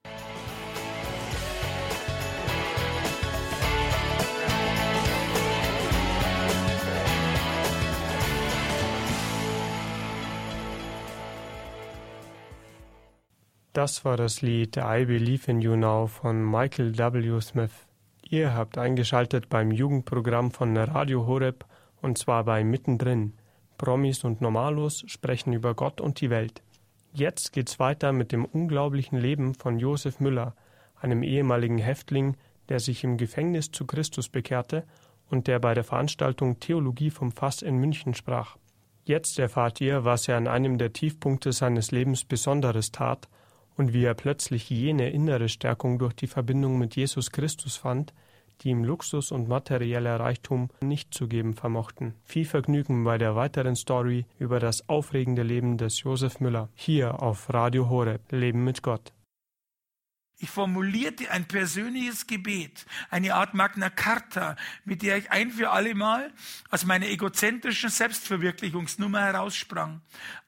Das 13.77 14.07
war 14.07 14.17
das 14.17 14.41
Lied 14.41 14.79
I 14.79 15.05
Believe 15.05 15.51
in 15.51 15.61
You 15.61 15.77
Now 15.77 16.07
von 16.07 16.43
Michael 16.43 16.97
W. 16.97 17.39
Smith. 17.43 17.73
Ihr 18.23 18.55
habt 18.55 18.79
eingeschaltet 18.79 19.51
beim 19.51 19.71
Jugendprogramm 19.71 20.51
von 20.51 20.75
Radio 20.75 21.27
Horeb 21.27 21.67
und 22.01 22.17
zwar 22.17 22.45
bei 22.45 22.65
Mittendrin. 22.65 23.35
Promis 23.77 24.25
und 24.25 24.41
Normalos 24.41 25.05
sprechen 25.09 25.53
über 25.53 25.75
Gott 25.75 26.01
und 26.01 26.23
die 26.23 26.31
Welt. 26.31 26.63
Jetzt 27.13 27.53
geht's 27.53 27.79
weiter 27.79 28.15
mit 28.15 28.33
dem 28.33 28.47
unglaublichen 28.47 29.19
Leben 29.19 29.53
von 29.53 29.79
Josef 29.79 30.21
Müller, 30.21 30.57
einem 30.99 31.23
ehemaligen 31.23 31.77
Häftling, 31.77 32.39
der 32.71 32.81
sich 32.81 33.05
im 33.05 33.19
Gefängnis 33.19 33.73
zu 33.73 33.85
Christus 33.85 34.31
bekehrte 34.31 34.85
und 35.29 35.49
der 35.49 35.59
bei 35.59 35.75
der 35.75 35.85
Veranstaltung 35.85 36.61
Theologie 36.61 37.11
vom 37.11 37.31
Fass 37.31 37.61
in 37.61 37.77
München 37.77 38.15
sprach. 38.15 38.57
Jetzt 39.05 39.39
erfahrt 39.39 39.83
ihr, 39.83 40.07
was 40.07 40.29
er 40.29 40.39
an 40.39 40.47
einem 40.49 40.79
der 40.79 40.95
Tiefpunkte 40.95 41.53
seines 41.53 41.91
Lebens 41.91 42.25
Besonderes 42.25 42.91
tat 42.91 43.29
und 43.77 43.93
wie 43.93 44.05
er 44.05 44.15
plötzlich 44.15 44.71
jene 44.71 45.11
innere 45.11 45.49
Stärkung 45.49 45.99
durch 45.99 46.15
die 46.15 46.27
Verbindung 46.27 46.79
mit 46.79 46.97
Jesus 46.97 47.31
Christus 47.31 47.77
fand, 47.77 48.13
die 48.63 48.71
ihm 48.71 48.85
Luxus 48.85 49.33
und 49.33 49.49
materieller 49.49 50.19
Reichtum 50.19 50.71
nicht 50.81 51.13
zu 51.13 51.29
geben 51.29 51.55
vermochten. 51.55 52.15
Viel 52.25 52.45
Vergnügen 52.45 53.05
bei 53.05 53.19
der 53.19 53.37
weiteren 53.37 53.77
Story 53.77 54.25
über 54.39 54.61
das 54.61 54.89
aufregende 54.89 55.43
Leben 55.43 55.77
des 55.77 56.03
Josef 56.03 56.41
Müller 56.41 56.69
hier 56.75 57.23
auf 57.23 57.53
Radio 57.53 57.89
Horeb 57.89 58.33
Leben 58.33 58.65
mit 58.65 58.83
Gott. 58.83 59.13
Ich 60.39 60.51
formulierte 60.51 61.31
ein 61.31 61.49
persönliches 61.49 62.27
Gebet, 62.27 62.85
eine 63.09 63.35
Art 63.35 63.55
Magna 63.55 63.89
Carta, 63.89 64.57
mit 64.85 65.01
der 65.01 65.17
ich 65.17 65.31
ein 65.31 65.51
für 65.51 65.71
alle 65.71 65.95
Mal 65.95 66.31
aus 66.71 66.85
meiner 66.85 67.07
egozentrischen 67.07 67.89
Selbstverwirklichungsnummer 67.89 69.23
heraussprang. 69.23 70.03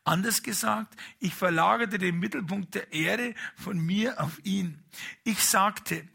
Anders 0.05 0.43
gesagt, 0.43 0.95
ich 1.21 1.35
verlagerte 1.35 1.97
den 1.97 2.19
Mittelpunkt 2.19 2.75
der 2.75 2.93
Ehre 2.93 3.35
von 3.57 3.79
mir 3.79 4.21
auf 4.21 4.39
ihn. 4.45 4.85
Ich 5.25 5.43
sagte, 5.43 6.07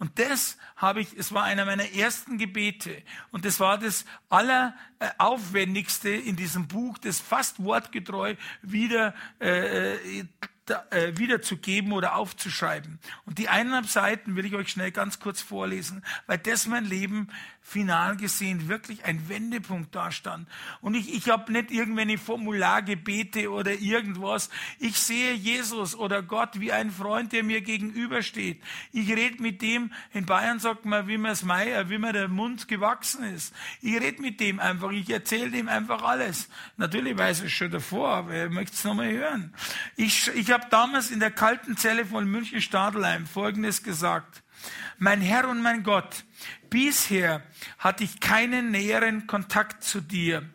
und 0.00 0.18
das 0.18 0.56
habe 0.82 1.00
ich, 1.00 1.16
es 1.16 1.32
war 1.32 1.44
einer 1.44 1.64
meiner 1.64 1.90
ersten 1.92 2.36
Gebete. 2.36 3.02
Und 3.30 3.44
das 3.44 3.60
war 3.60 3.78
das 3.78 4.04
alleraufwendigste 4.28 6.10
in 6.10 6.36
diesem 6.36 6.68
Buch, 6.68 6.98
das 6.98 7.20
fast 7.20 7.62
wortgetreu 7.62 8.34
wieder 8.62 9.14
äh, 9.40 9.94
äh 9.94 10.24
äh, 10.90 11.18
wiederzugeben 11.18 11.92
oder 11.92 12.14
aufzuschreiben. 12.14 13.00
Und 13.26 13.38
die 13.38 13.48
eineinhalb 13.48 13.88
Seiten 13.88 14.36
will 14.36 14.46
ich 14.46 14.54
euch 14.54 14.68
schnell 14.68 14.92
ganz 14.92 15.18
kurz 15.18 15.40
vorlesen, 15.40 16.04
weil 16.26 16.38
das 16.38 16.66
mein 16.66 16.84
Leben 16.84 17.28
final 17.60 18.16
gesehen 18.16 18.68
wirklich 18.68 19.04
ein 19.04 19.28
Wendepunkt 19.28 19.94
darstand. 19.94 20.48
Und 20.80 20.94
ich, 20.94 21.12
ich 21.14 21.30
habe 21.30 21.50
nicht 21.52 21.72
irgendwelche 21.72 22.16
Formulargebete 22.18 23.50
oder 23.50 23.72
irgendwas. 23.72 24.50
Ich 24.78 24.98
sehe 24.98 25.32
Jesus 25.32 25.96
oder 25.96 26.22
Gott 26.22 26.60
wie 26.60 26.72
ein 26.72 26.90
Freund, 26.90 27.32
der 27.32 27.42
mir 27.42 27.60
gegenübersteht. 27.60 28.62
Ich 28.92 29.10
rede 29.10 29.42
mit 29.42 29.62
dem, 29.62 29.92
in 30.12 30.26
Bayern 30.26 30.60
sagt 30.60 30.71
man, 30.84 31.08
wie 31.08 31.18
man 31.18 31.32
es 31.32 31.42
Meier, 31.42 31.88
wie 31.88 31.98
mir 31.98 32.12
der 32.12 32.28
Mund 32.28 32.68
gewachsen 32.68 33.24
ist. 33.24 33.54
Ich 33.80 33.94
rede 34.00 34.20
mit 34.20 34.40
dem 34.40 34.60
einfach, 34.60 34.90
ich 34.90 35.08
erzähle 35.10 35.50
dem 35.50 35.68
einfach 35.68 36.02
alles. 36.02 36.48
Natürlich 36.76 37.16
weiß 37.16 37.40
er 37.40 37.46
es 37.46 37.52
schon 37.52 37.70
davor, 37.70 38.08
aber 38.08 38.34
er 38.34 38.50
möchte 38.50 38.74
es 38.74 38.84
nochmal 38.84 39.12
hören. 39.12 39.54
Ich, 39.96 40.28
ich 40.28 40.50
habe 40.50 40.66
damals 40.70 41.10
in 41.10 41.20
der 41.20 41.30
kalten 41.30 41.76
Zelle 41.76 42.04
von 42.06 42.30
München-Stadelheim 42.30 43.26
Folgendes 43.26 43.82
gesagt. 43.82 44.42
Mein 44.98 45.20
Herr 45.20 45.48
und 45.48 45.62
mein 45.62 45.82
Gott, 45.82 46.24
bisher 46.70 47.42
hatte 47.78 48.04
ich 48.04 48.20
keinen 48.20 48.70
näheren 48.70 49.26
Kontakt 49.26 49.82
zu 49.82 50.00
dir. 50.00 50.48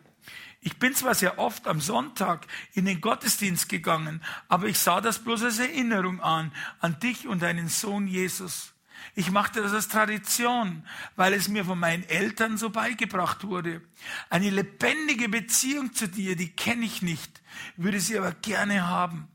Ich 0.60 0.78
bin 0.78 0.94
zwar 0.94 1.14
sehr 1.14 1.38
oft 1.38 1.66
am 1.68 1.80
Sonntag 1.80 2.46
in 2.74 2.84
den 2.84 3.00
Gottesdienst 3.00 3.68
gegangen, 3.68 4.22
aber 4.48 4.66
ich 4.66 4.78
sah 4.78 5.00
das 5.00 5.20
bloß 5.20 5.44
als 5.44 5.58
Erinnerung 5.60 6.20
an, 6.20 6.52
an 6.80 6.98
dich 7.00 7.28
und 7.28 7.42
deinen 7.42 7.68
Sohn 7.68 8.06
Jesus. 8.06 8.74
Ich 9.14 9.30
machte 9.30 9.62
das 9.62 9.72
als 9.72 9.88
Tradition, 9.88 10.84
weil 11.16 11.32
es 11.32 11.48
mir 11.48 11.64
von 11.64 11.78
meinen 11.78 12.04
Eltern 12.08 12.56
so 12.56 12.70
beigebracht 12.70 13.44
wurde. 13.44 13.82
Eine 14.30 14.50
lebendige 14.50 15.28
Beziehung 15.28 15.92
zu 15.94 16.08
dir, 16.08 16.36
die 16.36 16.50
kenne 16.50 16.84
ich 16.84 17.02
nicht, 17.02 17.42
würde 17.76 18.00
sie 18.00 18.18
aber 18.18 18.32
gerne 18.32 18.86
haben. 18.86 19.28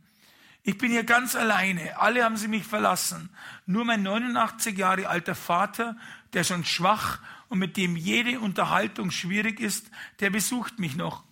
Ich 0.65 0.77
bin 0.77 0.91
hier 0.91 1.03
ganz 1.03 1.35
alleine. 1.35 1.99
Alle 1.99 2.23
haben 2.23 2.37
sie 2.37 2.47
mich 2.47 2.63
verlassen. 2.63 3.29
Nur 3.65 3.83
mein 3.83 4.01
89 4.01 4.77
Jahre 4.77 5.09
alter 5.09 5.35
Vater, 5.35 5.97
der 6.31 6.45
schon 6.45 6.63
schwach 6.63 7.19
und 7.49 7.59
mit 7.59 7.75
dem 7.75 7.97
jede 7.97 8.39
Unterhaltung 8.39 9.11
schwierig 9.11 9.59
ist, 9.59 9.91
der 10.21 10.29
besucht 10.29 10.79
mich 10.79 10.95
noch. 10.95 11.25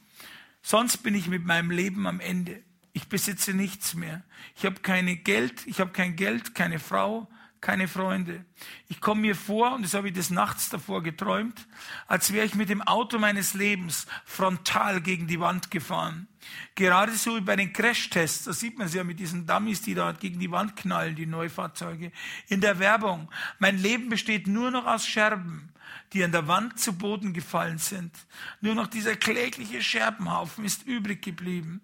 Sonst 0.61 0.97
bin 0.97 1.15
ich 1.15 1.27
mit 1.27 1.45
meinem 1.45 1.71
Leben 1.71 2.07
am 2.07 2.19
Ende. 2.19 2.61
Ich 2.93 3.07
besitze 3.07 3.53
nichts 3.53 3.93
mehr. 3.93 4.21
Ich 4.55 4.65
habe 4.65 4.81
keine 4.81 5.15
Geld, 5.15 5.65
ich 5.65 5.79
habe 5.79 5.91
kein 5.91 6.17
Geld, 6.17 6.53
keine 6.53 6.79
Frau, 6.79 7.29
keine 7.61 7.87
Freunde. 7.87 8.43
Ich 8.89 8.99
komme 8.99 9.21
mir 9.21 9.35
vor, 9.35 9.75
und 9.75 9.83
das 9.83 9.93
habe 9.93 10.07
ich 10.07 10.15
des 10.15 10.31
Nachts 10.31 10.69
davor 10.69 11.03
geträumt, 11.03 11.67
als 12.07 12.33
wäre 12.33 12.45
ich 12.45 12.55
mit 12.55 12.69
dem 12.69 12.81
Auto 12.81 13.19
meines 13.19 13.53
Lebens 13.53 14.07
frontal 14.25 14.99
gegen 14.99 15.27
die 15.27 15.39
Wand 15.39 15.69
gefahren. 15.69 16.27
Gerade 16.73 17.13
so 17.13 17.37
wie 17.37 17.41
bei 17.41 17.55
den 17.55 17.71
Crashtests, 17.71 18.45
da 18.45 18.53
sieht 18.53 18.79
man 18.79 18.87
es 18.87 18.95
ja 18.95 19.03
mit 19.03 19.19
diesen 19.19 19.45
Dummies, 19.45 19.83
die 19.83 19.93
da 19.93 20.11
gegen 20.11 20.39
die 20.39 20.49
Wand 20.49 20.75
knallen, 20.75 21.15
die 21.15 21.27
Neufahrzeuge. 21.27 22.11
In 22.47 22.61
der 22.61 22.79
Werbung. 22.79 23.31
Mein 23.59 23.77
Leben 23.77 24.09
besteht 24.09 24.47
nur 24.47 24.71
noch 24.71 24.87
aus 24.87 25.05
Scherben, 25.05 25.71
die 26.13 26.23
an 26.23 26.31
der 26.31 26.47
Wand 26.47 26.79
zu 26.79 26.93
Boden 26.97 27.31
gefallen 27.31 27.77
sind. 27.77 28.11
Nur 28.59 28.73
noch 28.73 28.87
dieser 28.87 29.15
klägliche 29.15 29.83
Scherbenhaufen 29.83 30.65
ist 30.65 30.87
übrig 30.87 31.21
geblieben. 31.21 31.81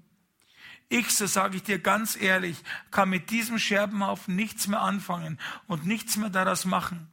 Ich, 0.89 1.09
so 1.11 1.25
sage 1.25 1.57
ich 1.57 1.63
dir 1.63 1.79
ganz 1.79 2.19
ehrlich, 2.19 2.57
kann 2.91 3.09
mit 3.09 3.29
diesem 3.29 3.59
Scherbenhaufen 3.59 4.35
nichts 4.35 4.67
mehr 4.67 4.81
anfangen 4.81 5.37
und 5.67 5.85
nichts 5.85 6.15
mehr 6.15 6.29
daraus 6.29 6.63
machen. 6.63 7.07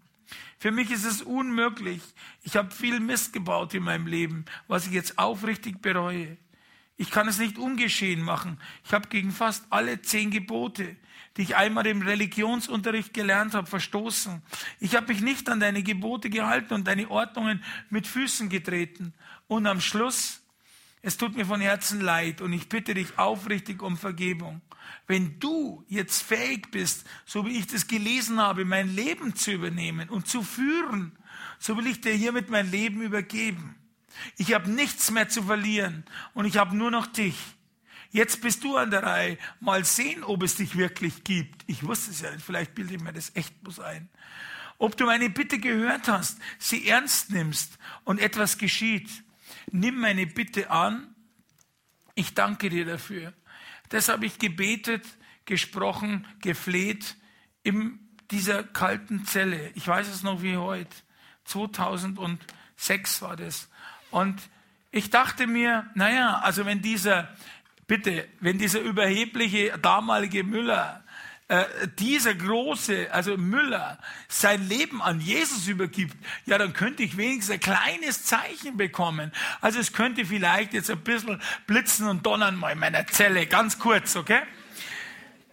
Für 0.59 0.71
mich 0.71 0.91
ist 0.91 1.05
es 1.05 1.23
unmöglich. 1.23 2.01
Ich 2.43 2.57
habe 2.57 2.71
viel 2.71 3.01
Mist 3.01 3.33
gebaut 3.33 3.75
in 3.75 3.83
meinem 3.83 4.07
Leben, 4.07 4.45
was 4.69 4.87
ich 4.87 4.93
jetzt 4.93 5.19
aufrichtig 5.19 5.83
bereue. 5.83 6.37
Ich 6.97 7.11
kann 7.11 7.27
es 7.27 7.39
nicht 7.39 7.59
ungeschehen 7.59 8.23
machen. 8.23 8.61
Ich 8.85 8.93
habe 8.93 9.09
gegen 9.09 9.33
fast 9.33 9.67
alle 9.71 10.01
zehn 10.03 10.31
Gebote, 10.31 10.97
die 11.37 11.43
ich 11.43 11.57
einmal 11.57 11.87
im 11.87 12.03
Religionsunterricht 12.03 13.13
gelernt 13.13 13.55
habe, 13.55 13.67
verstoßen. 13.67 14.41
Ich 14.79 14.95
habe 14.95 15.13
mich 15.13 15.21
nicht 15.21 15.49
an 15.49 15.59
deine 15.59 15.83
Gebote 15.83 16.31
gehalten 16.31 16.75
und 16.75 16.87
deine 16.87 17.11
Ordnungen 17.11 17.65
mit 17.91 18.07
Füßen 18.07 18.49
getreten. 18.49 19.13
Und 19.49 19.67
am 19.67 19.81
Schluss, 19.81 20.44
es 21.07 21.19
tut 21.19 21.37
mir 21.37 21.45
von 21.45 21.61
Herzen 21.61 22.01
leid 22.01 22.41
und 22.41 22.55
ich 22.55 22.71
bitte 22.71 22.95
dich 22.95 23.19
aufrichtig 23.19 23.83
um 23.83 23.99
Vergebung. 23.99 24.63
Wenn 25.07 25.39
du 25.39 25.85
jetzt 25.87 26.23
fähig 26.23 26.71
bist, 26.71 27.07
so 27.27 27.45
wie 27.45 27.59
ich 27.59 27.67
das 27.67 27.89
gelesen 27.89 28.41
habe, 28.41 28.65
mein 28.65 28.89
Leben 28.89 29.37
zu 29.37 29.53
übernehmen 29.53 30.09
und 30.09 30.29
zu 30.29 30.43
führen, 30.43 31.13
so 31.59 31.77
will 31.77 31.87
ich 31.89 32.01
dir 32.01 32.15
hiermit 32.15 32.49
mein 32.49 32.71
Leben 32.71 33.03
übergeben. 33.03 33.75
Ich 34.39 34.55
habe 34.55 34.71
nichts 34.71 35.11
mehr 35.11 35.29
zu 35.29 35.43
verlieren 35.43 36.05
und 36.33 36.47
ich 36.47 36.57
habe 36.57 36.75
nur 36.75 36.91
noch 36.91 37.07
dich. 37.07 37.37
Jetzt 38.11 38.41
bist 38.41 38.65
du 38.65 38.79
an 38.79 38.91
der 38.91 39.03
Reihe. 39.03 39.37
Mal 39.61 39.85
sehen, 39.85 40.25
ob 40.25 40.43
es 40.43 40.57
dich 40.57 40.75
wirklich 40.79 41.23
gibt. 41.23 41.65
Ich 41.67 41.83
wusste 41.83 42.13
es 42.13 42.23
ja 42.23 42.31
nicht, 42.31 42.47
vielleicht 42.47 42.75
bilde 42.75 42.95
ich 42.95 43.03
mir 43.03 43.13
das 43.13 43.31
echt 43.35 43.63
bloß 43.63 43.81
ein. 43.81 44.09
Ob 44.79 44.97
du 44.97 45.05
meine 45.05 45.29
Bitte 45.29 45.59
gehört 45.59 46.09
hast, 46.09 46.39
sie 46.59 46.89
ernst 46.89 47.31
nimmst 47.31 47.79
und 48.05 48.21
etwas 48.21 48.57
geschieht. 48.57 49.11
Nimm 49.77 49.99
meine 49.99 50.25
Bitte 50.25 50.71
an. 50.71 51.17
Ich 52.15 52.35
danke 52.35 52.71
dir 52.71 52.85
dafür. 52.85 53.33
Das 53.89 54.09
habe 54.09 54.25
ich 54.25 54.39
gebetet, 54.39 55.05
gesprochen, 55.47 56.29
gefleht 56.41 57.17
in 57.65 57.99
dieser 58.31 58.63
kalten 58.63 59.25
Zelle. 59.27 59.73
Ich 59.75 59.89
weiß 59.89 60.07
es 60.07 60.23
noch 60.23 60.43
wie 60.43 60.57
heute. 60.57 60.95
2006 61.47 63.21
war 63.23 63.35
das. 63.35 63.69
Und 64.13 64.41
ich 64.93 65.11
dachte 65.11 65.49
mir, 65.49 65.91
naja, 65.97 66.39
also 66.39 66.65
wenn 66.67 66.81
dieser, 66.81 67.35
bitte, 67.89 68.29
wenn 68.39 68.59
dieser 68.59 68.79
überhebliche 68.79 69.77
damalige 69.77 70.45
Müller, 70.45 71.04
äh, 71.63 71.89
dieser 71.99 72.35
große, 72.35 73.13
also 73.13 73.37
Müller, 73.37 73.99
sein 74.29 74.67
Leben 74.69 75.03
an 75.03 75.21
Jesus 75.21 75.67
übergibt, 75.67 76.17
ja, 76.47 76.59
dann 76.59 76.73
könnte 76.73 77.03
ich 77.03 77.17
wenigstens 77.17 77.55
ein 77.55 77.61
kleines 77.61 78.25
Zeichen 78.25 78.77
bekommen. 78.77 79.33
Also 79.61 79.79
es 79.79 79.93
könnte 79.93 80.25
vielleicht 80.25 80.73
jetzt 80.73 80.91
ein 80.91 81.01
bisschen 81.01 81.41
blitzen 81.67 82.09
und 82.09 82.25
donnern 82.25 82.57
mal 82.57 82.73
in 82.73 82.79
meiner 82.79 83.07
Zelle, 83.07 83.47
ganz 83.47 83.79
kurz, 83.79 84.17
okay? 84.17 84.43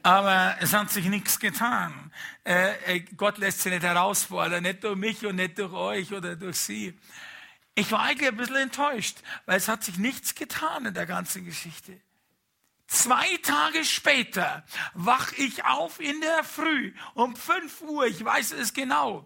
Aber 0.04 0.56
es 0.60 0.74
hat 0.74 0.90
sich 0.90 1.06
nichts 1.06 1.40
getan. 1.40 2.12
Äh, 2.44 2.96
äh 2.96 3.00
Gott 3.18 3.38
lässt 3.38 3.62
sich 3.62 3.72
nicht 3.72 3.84
herausfordern, 3.84 4.64
nicht 4.64 4.84
durch 4.84 4.96
mich 4.96 5.26
und 5.26 5.36
nicht 5.36 5.60
durch 5.60 5.74
euch 5.74 6.12
oder 6.14 6.36
durch 6.36 6.58
sie. 6.58 6.98
Ich 7.76 7.92
war 7.92 8.02
eigentlich 8.02 8.30
ein 8.30 8.38
bisschen 8.38 8.56
enttäuscht, 8.56 9.18
weil 9.46 9.58
es 9.58 9.68
hat 9.68 9.84
sich 9.84 9.98
nichts 9.98 10.36
getan 10.36 10.88
in 10.88 10.94
der 10.94 11.06
ganzen 11.06 11.46
Geschichte. 11.46 12.00
Zwei 12.94 13.38
Tage 13.38 13.86
später 13.86 14.66
wach 14.94 15.32
ich 15.38 15.64
auf 15.64 16.02
in 16.02 16.20
der 16.20 16.44
Früh 16.44 16.94
um 17.14 17.38
5 17.38 17.84
Uhr, 17.84 18.06
ich 18.06 18.24
weiß 18.24 18.52
es 18.52 18.74
genau. 18.74 19.26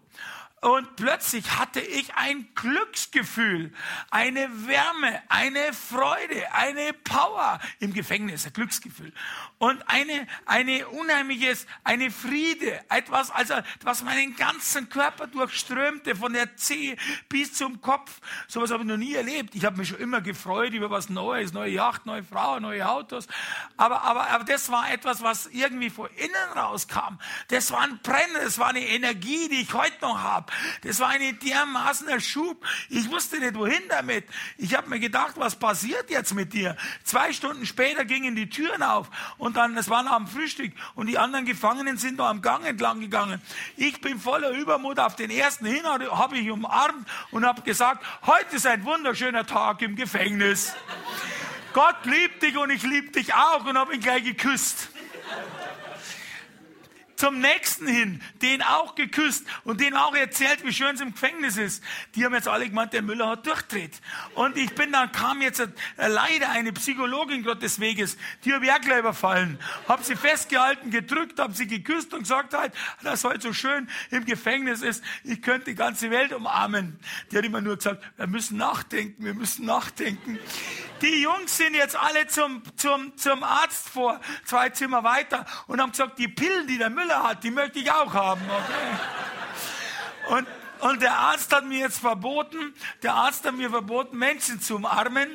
Und 0.62 0.96
plötzlich 0.96 1.58
hatte 1.58 1.80
ich 1.80 2.14
ein 2.14 2.48
Glücksgefühl, 2.54 3.72
eine 4.10 4.48
Wärme, 4.66 5.22
eine 5.28 5.74
Freude, 5.74 6.52
eine 6.54 6.94
Power 6.94 7.60
im 7.78 7.92
Gefängnis, 7.92 8.46
ein 8.46 8.54
Glücksgefühl. 8.54 9.12
Und 9.58 9.86
eine, 9.86 10.26
eine 10.46 10.88
unheimliches, 10.88 11.66
eine 11.84 12.10
Friede, 12.10 12.82
etwas, 12.88 13.30
also, 13.30 13.54
was 13.82 14.02
meinen 14.02 14.34
ganzen 14.34 14.88
Körper 14.88 15.26
durchströmte, 15.26 16.16
von 16.16 16.32
der 16.32 16.56
Zehe 16.56 16.96
bis 17.28 17.52
zum 17.52 17.82
Kopf. 17.82 18.20
Sowas 18.48 18.70
habe 18.70 18.82
ich 18.82 18.88
noch 18.88 18.96
nie 18.96 19.14
erlebt. 19.14 19.54
Ich 19.54 19.64
habe 19.66 19.76
mich 19.76 19.88
schon 19.88 19.98
immer 19.98 20.22
gefreut 20.22 20.72
über 20.72 20.90
was 20.90 21.10
Neues, 21.10 21.52
neue 21.52 21.72
Yacht, 21.72 22.06
neue 22.06 22.24
Frau, 22.24 22.60
neue 22.60 22.88
Autos. 22.88 23.28
Aber, 23.76 24.02
aber, 24.02 24.28
aber 24.30 24.44
das 24.44 24.70
war 24.70 24.90
etwas, 24.90 25.22
was 25.22 25.46
irgendwie 25.48 25.90
von 25.90 26.08
innen 26.16 26.52
rauskam. 26.56 27.18
Das 27.48 27.70
war 27.72 27.82
ein 27.82 28.00
Brennen, 28.02 28.42
das 28.42 28.58
war 28.58 28.68
eine 28.68 28.86
Energie, 28.86 29.50
die 29.50 29.60
ich 29.60 29.74
heute 29.74 30.00
noch 30.00 30.18
habe. 30.18 30.45
Das 30.82 31.00
war 31.00 31.08
eine 31.08 31.34
dermaßen 31.34 32.20
Schub. 32.20 32.64
Ich 32.88 33.10
wusste 33.10 33.38
nicht, 33.38 33.54
wohin 33.54 33.82
damit. 33.88 34.24
Ich 34.56 34.74
habe 34.74 34.88
mir 34.88 35.00
gedacht, 35.00 35.34
was 35.36 35.56
passiert 35.56 36.10
jetzt 36.10 36.34
mit 36.34 36.52
dir? 36.52 36.76
Zwei 37.04 37.32
Stunden 37.32 37.66
später 37.66 38.04
gingen 38.04 38.36
die 38.36 38.48
Türen 38.48 38.82
auf 38.82 39.10
und 39.38 39.56
dann, 39.56 39.76
es 39.76 39.88
war 39.88 40.02
nach 40.02 40.16
dem 40.16 40.26
Frühstück 40.26 40.72
und 40.94 41.06
die 41.06 41.18
anderen 41.18 41.44
Gefangenen 41.44 41.96
sind 41.96 42.18
noch 42.18 42.26
am 42.26 42.42
Gang 42.42 42.64
entlang 42.66 43.00
gegangen. 43.00 43.40
Ich 43.76 44.00
bin 44.00 44.18
voller 44.20 44.50
Übermut 44.50 44.98
auf 44.98 45.16
den 45.16 45.30
ersten 45.30 45.66
hin, 45.66 45.84
habe 45.84 46.38
ich 46.38 46.50
umarmt 46.50 47.06
und 47.30 47.44
habe 47.44 47.62
gesagt, 47.62 48.04
heute 48.24 48.56
ist 48.56 48.66
ein 48.66 48.84
wunderschöner 48.84 49.46
Tag 49.46 49.82
im 49.82 49.96
Gefängnis. 49.96 50.74
Gott 51.72 52.04
liebt 52.04 52.42
dich 52.42 52.56
und 52.56 52.70
ich 52.70 52.82
liebe 52.82 53.10
dich 53.10 53.34
auch 53.34 53.64
und 53.64 53.76
habe 53.76 53.94
ihn 53.94 54.00
gleich 54.00 54.24
geküsst 54.24 54.88
zum 57.16 57.40
nächsten 57.40 57.86
hin, 57.86 58.22
den 58.42 58.62
auch 58.62 58.94
geküsst 58.94 59.46
und 59.64 59.80
den 59.80 59.94
auch 59.94 60.14
erzählt, 60.14 60.64
wie 60.64 60.72
schön 60.72 60.94
es 60.94 61.00
im 61.00 61.12
Gefängnis 61.12 61.56
ist. 61.56 61.82
Die 62.14 62.24
haben 62.24 62.34
jetzt 62.34 62.48
alle 62.48 62.68
gemeint, 62.68 62.92
der 62.92 63.02
Müller 63.02 63.28
hat 63.28 63.46
durchdreht. 63.46 64.00
Und 64.34 64.56
ich 64.56 64.74
bin 64.74 64.92
dann, 64.92 65.10
kam 65.12 65.42
jetzt 65.42 65.66
leider 65.96 66.50
eine 66.50 66.72
Psychologin 66.72 67.42
Gottes 67.42 67.80
Weges, 67.80 68.16
die 68.44 68.52
habe 68.52 68.66
ich 68.66 68.72
auch 68.72 68.80
gleich 68.80 68.98
überfallen. 69.00 69.58
Hab 69.88 70.04
sie 70.04 70.16
festgehalten, 70.16 70.90
gedrückt, 70.90 71.38
habe 71.38 71.54
sie 71.54 71.66
geküsst 71.66 72.12
und 72.12 72.20
gesagt 72.20 72.54
halt, 72.54 72.72
dass 73.02 73.24
heute 73.24 73.40
so 73.40 73.52
schön 73.52 73.88
im 74.10 74.24
Gefängnis 74.24 74.82
ist, 74.82 75.02
ich 75.24 75.40
könnte 75.42 75.70
die 75.70 75.74
ganze 75.74 76.10
Welt 76.10 76.32
umarmen. 76.32 76.98
Die 77.30 77.38
hat 77.38 77.44
immer 77.44 77.60
nur 77.60 77.76
gesagt, 77.76 78.04
wir 78.16 78.26
müssen 78.26 78.56
nachdenken, 78.56 79.24
wir 79.24 79.34
müssen 79.34 79.64
nachdenken. 79.64 80.38
Die 81.02 81.22
Jungs 81.22 81.56
sind 81.56 81.74
jetzt 81.74 81.96
alle 81.96 82.26
zum, 82.26 82.62
zum, 82.76 83.16
zum 83.16 83.42
Arzt 83.42 83.88
vor, 83.88 84.20
zwei 84.44 84.70
Zimmer 84.70 85.04
weiter 85.04 85.44
und 85.66 85.80
haben 85.80 85.90
gesagt, 85.90 86.18
die 86.18 86.28
Pillen, 86.28 86.66
die 86.66 86.78
der 86.78 86.90
Müller 86.90 87.05
hat, 87.14 87.42
die 87.42 87.50
möchte 87.50 87.78
ich 87.78 87.90
auch 87.90 88.12
haben. 88.12 88.42
Okay? 88.42 90.36
Und 90.36 90.46
und 90.80 91.02
der 91.02 91.16
Arzt 91.16 91.54
hat 91.54 91.66
mir 91.66 91.78
jetzt 91.78 91.98
verboten, 91.98 92.74
der 93.02 93.14
Arzt 93.14 93.44
hat 93.44 93.54
mir 93.54 93.70
verboten, 93.70 94.18
Menschen 94.18 94.60
zu 94.60 94.76
umarmen, 94.76 95.28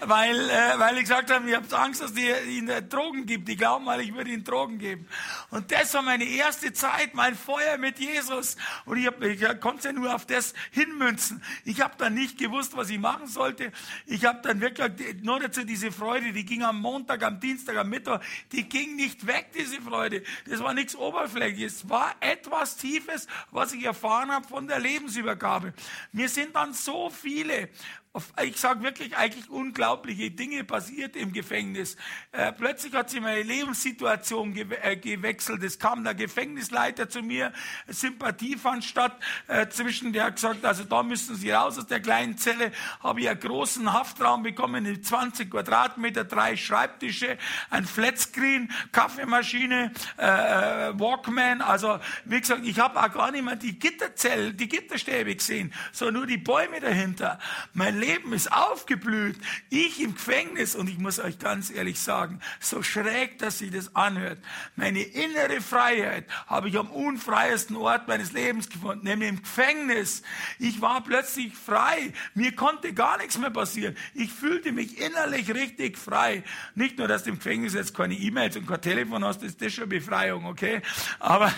weil, 0.00 0.50
äh, 0.50 0.78
weil 0.78 0.96
ich 0.96 1.02
gesagt 1.02 1.30
habe, 1.30 1.48
ich 1.48 1.54
habe 1.54 1.78
Angst, 1.78 2.02
dass 2.02 2.12
die 2.12 2.28
ihnen 2.48 2.88
Drogen 2.88 3.26
gibt. 3.26 3.48
Die 3.48 3.56
glauben 3.56 3.84
mal, 3.84 4.00
ich 4.00 4.14
würde 4.14 4.30
ihnen 4.30 4.44
Drogen 4.44 4.78
geben. 4.78 5.08
Und 5.50 5.70
das 5.70 5.94
war 5.94 6.02
meine 6.02 6.24
erste 6.24 6.72
Zeit, 6.72 7.14
mein 7.14 7.34
Feuer 7.34 7.78
mit 7.78 7.98
Jesus. 7.98 8.56
Und 8.84 8.98
ich, 8.98 9.06
hab, 9.06 9.22
ich 9.22 9.60
konnte 9.60 9.88
ja 9.88 9.92
nur 9.92 10.14
auf 10.14 10.26
das 10.26 10.54
hinmünzen. 10.70 11.42
Ich 11.64 11.80
habe 11.80 11.94
dann 11.96 12.14
nicht 12.14 12.38
gewusst, 12.38 12.76
was 12.76 12.90
ich 12.90 12.98
machen 12.98 13.26
sollte. 13.26 13.72
Ich 14.06 14.24
habe 14.24 14.40
dann 14.42 14.60
wirklich 14.60 15.22
nur 15.22 15.40
dazu 15.40 15.64
diese 15.64 15.92
Freude, 15.92 16.32
die 16.32 16.44
ging 16.44 16.62
am 16.62 16.80
Montag, 16.80 17.22
am 17.22 17.38
Dienstag, 17.38 17.76
am 17.76 17.88
Mittwoch, 17.88 18.20
die 18.52 18.68
ging 18.68 18.96
nicht 18.96 19.26
weg, 19.26 19.50
diese 19.54 19.80
Freude. 19.80 20.22
Das 20.48 20.60
war 20.60 20.74
nichts 20.74 20.96
Oberflächliches. 20.96 21.70
Es 21.70 21.88
war 21.88 22.14
etwas 22.20 22.76
Tiefes, 22.76 23.26
was 23.50 23.72
ich 23.72 23.84
erfahren 23.84 24.30
habe 24.30 24.46
von 24.46 24.66
der 24.66 24.80
Lebensübergabe. 24.90 25.72
Mir 26.12 26.28
sind 26.28 26.54
dann 26.54 26.72
so 26.72 27.10
viele 27.10 27.68
ich 28.42 28.56
sage 28.56 28.82
wirklich 28.82 29.16
eigentlich 29.16 29.48
unglaubliche 29.48 30.32
Dinge 30.32 30.64
passiert 30.64 31.14
im 31.14 31.32
Gefängnis. 31.32 31.96
Äh, 32.32 32.50
plötzlich 32.52 32.92
hat 32.94 33.08
sich 33.08 33.20
meine 33.20 33.42
Lebenssituation 33.42 34.52
ge 34.52 34.66
äh, 34.82 34.96
gewechselt. 34.96 35.62
Es 35.62 35.78
kam 35.78 36.02
der 36.02 36.16
Gefängnisleiter 36.16 37.08
zu 37.08 37.22
mir, 37.22 37.52
Sympathie 37.86 38.56
fand 38.56 38.84
statt 38.84 39.16
äh, 39.46 39.68
zwischen, 39.68 40.12
der 40.12 40.24
hat 40.24 40.34
gesagt, 40.34 40.64
also 40.64 40.82
da 40.82 41.04
müssen 41.04 41.36
Sie 41.36 41.52
raus 41.52 41.78
aus 41.78 41.86
der 41.86 42.00
kleinen 42.00 42.36
Zelle. 42.36 42.72
Habe 42.98 43.20
ich 43.20 43.28
einen 43.28 43.38
großen 43.38 43.92
Haftraum 43.92 44.42
bekommen, 44.42 45.04
20 45.04 45.48
Quadratmeter, 45.48 46.24
drei 46.24 46.56
Schreibtische, 46.56 47.38
ein 47.70 47.84
Flatscreen, 47.84 48.72
Kaffeemaschine, 48.90 49.92
äh, 50.18 50.24
äh, 50.24 50.98
Walkman. 50.98 51.60
Also 51.60 52.00
wie 52.24 52.40
gesagt, 52.40 52.66
ich 52.66 52.80
habe 52.80 53.00
auch 53.00 53.12
gar 53.12 53.30
nicht 53.30 53.44
mehr 53.44 53.54
die 53.54 53.78
Gitterzellen, 53.78 54.56
die 54.56 54.68
Gitterstäbe 54.68 55.36
gesehen, 55.36 55.72
sondern 55.92 56.14
nur 56.14 56.26
die 56.26 56.38
Bäume 56.38 56.80
dahinter. 56.80 57.38
Mein 57.72 57.99
Leben 58.00 58.32
ist 58.32 58.50
aufgeblüht. 58.50 59.36
Ich 59.68 60.00
im 60.00 60.14
Gefängnis 60.14 60.74
und 60.74 60.88
ich 60.88 60.98
muss 60.98 61.18
euch 61.18 61.38
ganz 61.38 61.70
ehrlich 61.70 62.00
sagen, 62.00 62.40
so 62.58 62.82
schräg, 62.82 63.38
dass 63.38 63.58
sich 63.58 63.70
das 63.70 63.94
anhört, 63.94 64.38
meine 64.76 65.02
innere 65.02 65.60
Freiheit 65.60 66.26
habe 66.46 66.68
ich 66.68 66.78
am 66.78 66.90
unfreiesten 66.90 67.76
Ort 67.76 68.08
meines 68.08 68.32
Lebens 68.32 68.68
gefunden, 68.68 69.06
nämlich 69.06 69.28
im 69.28 69.42
Gefängnis. 69.42 70.22
Ich 70.58 70.80
war 70.80 71.02
plötzlich 71.02 71.54
frei. 71.54 72.12
Mir 72.34 72.54
konnte 72.56 72.92
gar 72.92 73.18
nichts 73.18 73.38
mehr 73.38 73.50
passieren. 73.50 73.96
Ich 74.14 74.32
fühlte 74.32 74.72
mich 74.72 74.98
innerlich 74.98 75.52
richtig 75.54 75.98
frei. 75.98 76.42
Nicht 76.74 76.98
nur, 76.98 77.08
dass 77.08 77.24
du 77.24 77.30
im 77.30 77.36
Gefängnis 77.36 77.74
jetzt 77.74 77.94
keine 77.94 78.14
E-Mails 78.14 78.56
und 78.56 78.66
kein 78.66 78.80
Telefon 78.80 79.24
hast, 79.24 79.42
ist 79.42 79.60
das 79.60 79.72
schon 79.72 79.88
Befreiung, 79.88 80.46
okay? 80.46 80.80
Aber, 81.18 81.52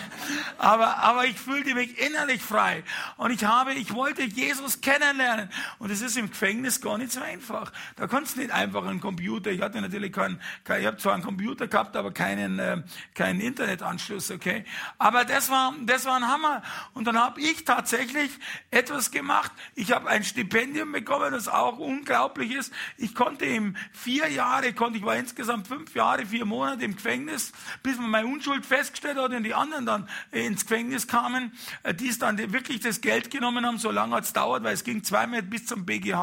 aber, 0.57 0.97
aber 0.97 1.25
ich 1.25 1.39
fühlte 1.39 1.73
mich 1.73 1.97
innerlich 1.97 2.41
frei. 2.41 2.83
Und 3.17 3.31
ich 3.31 3.43
habe, 3.45 3.73
ich 3.73 3.93
wollte 3.93 4.23
Jesus 4.23 4.81
kennenlernen. 4.81 5.49
Und 5.79 5.91
es 5.91 6.01
ist 6.01 6.17
im 6.17 6.32
Gefängnis 6.33 6.81
gar 6.81 6.97
nicht 6.97 7.11
so 7.11 7.21
einfach. 7.21 7.71
Da 7.95 8.07
kannst 8.07 8.35
du 8.35 8.41
nicht 8.41 8.51
einfach 8.51 8.85
einen 8.85 8.99
Computer, 8.99 9.51
ich 9.51 9.61
hatte 9.61 9.79
natürlich 9.79 10.11
keinen, 10.11 10.41
kein, 10.63 10.81
ich 10.81 10.87
habe 10.87 10.97
zwar 10.97 11.13
einen 11.13 11.23
Computer 11.23 11.67
gehabt, 11.67 11.95
aber 11.95 12.11
keinen, 12.11 12.59
äh, 12.59 12.83
keinen 13.13 13.39
Internetanschluss, 13.39 14.31
okay? 14.31 14.65
Aber 14.97 15.25
das 15.25 15.49
war, 15.49 15.73
das 15.85 16.05
war 16.05 16.15
ein 16.15 16.27
Hammer. 16.27 16.63
Und 16.93 17.05
dann 17.05 17.17
habe 17.17 17.39
ich 17.39 17.63
tatsächlich 17.65 18.31
etwas 18.71 19.11
gemacht. 19.11 19.51
Ich 19.75 19.91
habe 19.91 20.09
ein 20.09 20.23
Stipendium 20.23 20.91
bekommen, 20.91 21.31
das 21.31 21.47
auch 21.47 21.77
unglaublich 21.77 22.51
ist. 22.51 22.73
Ich 22.97 23.13
konnte 23.13 23.45
im 23.45 23.75
vier 23.91 24.27
Jahre, 24.29 24.73
konnte, 24.73 24.97
ich 24.97 25.05
war 25.05 25.15
insgesamt 25.15 25.67
fünf 25.67 25.93
Jahre, 25.93 26.25
vier 26.25 26.45
Monate 26.45 26.83
im 26.83 26.95
Gefängnis, 26.95 27.51
bis 27.83 27.97
man 27.97 28.09
meine 28.09 28.27
Unschuld 28.27 28.65
festgestellt 28.65 29.17
hat 29.17 29.31
und 29.31 29.43
die 29.43 29.53
anderen 29.53 29.85
dann 29.85 30.09
ins 30.31 30.65
Gefängnis 30.65 31.07
kamen, 31.07 31.51
äh, 31.83 31.93
die 31.93 32.09
es 32.09 32.17
dann 32.17 32.37
wirklich 32.51 32.79
das 32.79 33.01
Geld 33.01 33.29
genommen 33.29 33.65
haben. 33.65 33.77
So 33.77 33.91
lange 33.91 34.15
hat 34.15 34.23
es 34.23 34.33
dauert, 34.33 34.63
weil 34.63 34.73
es 34.73 34.83
ging 34.83 35.03
zweimal 35.03 35.43
bis 35.43 35.67
zum 35.67 35.85
BGH. 35.85 36.22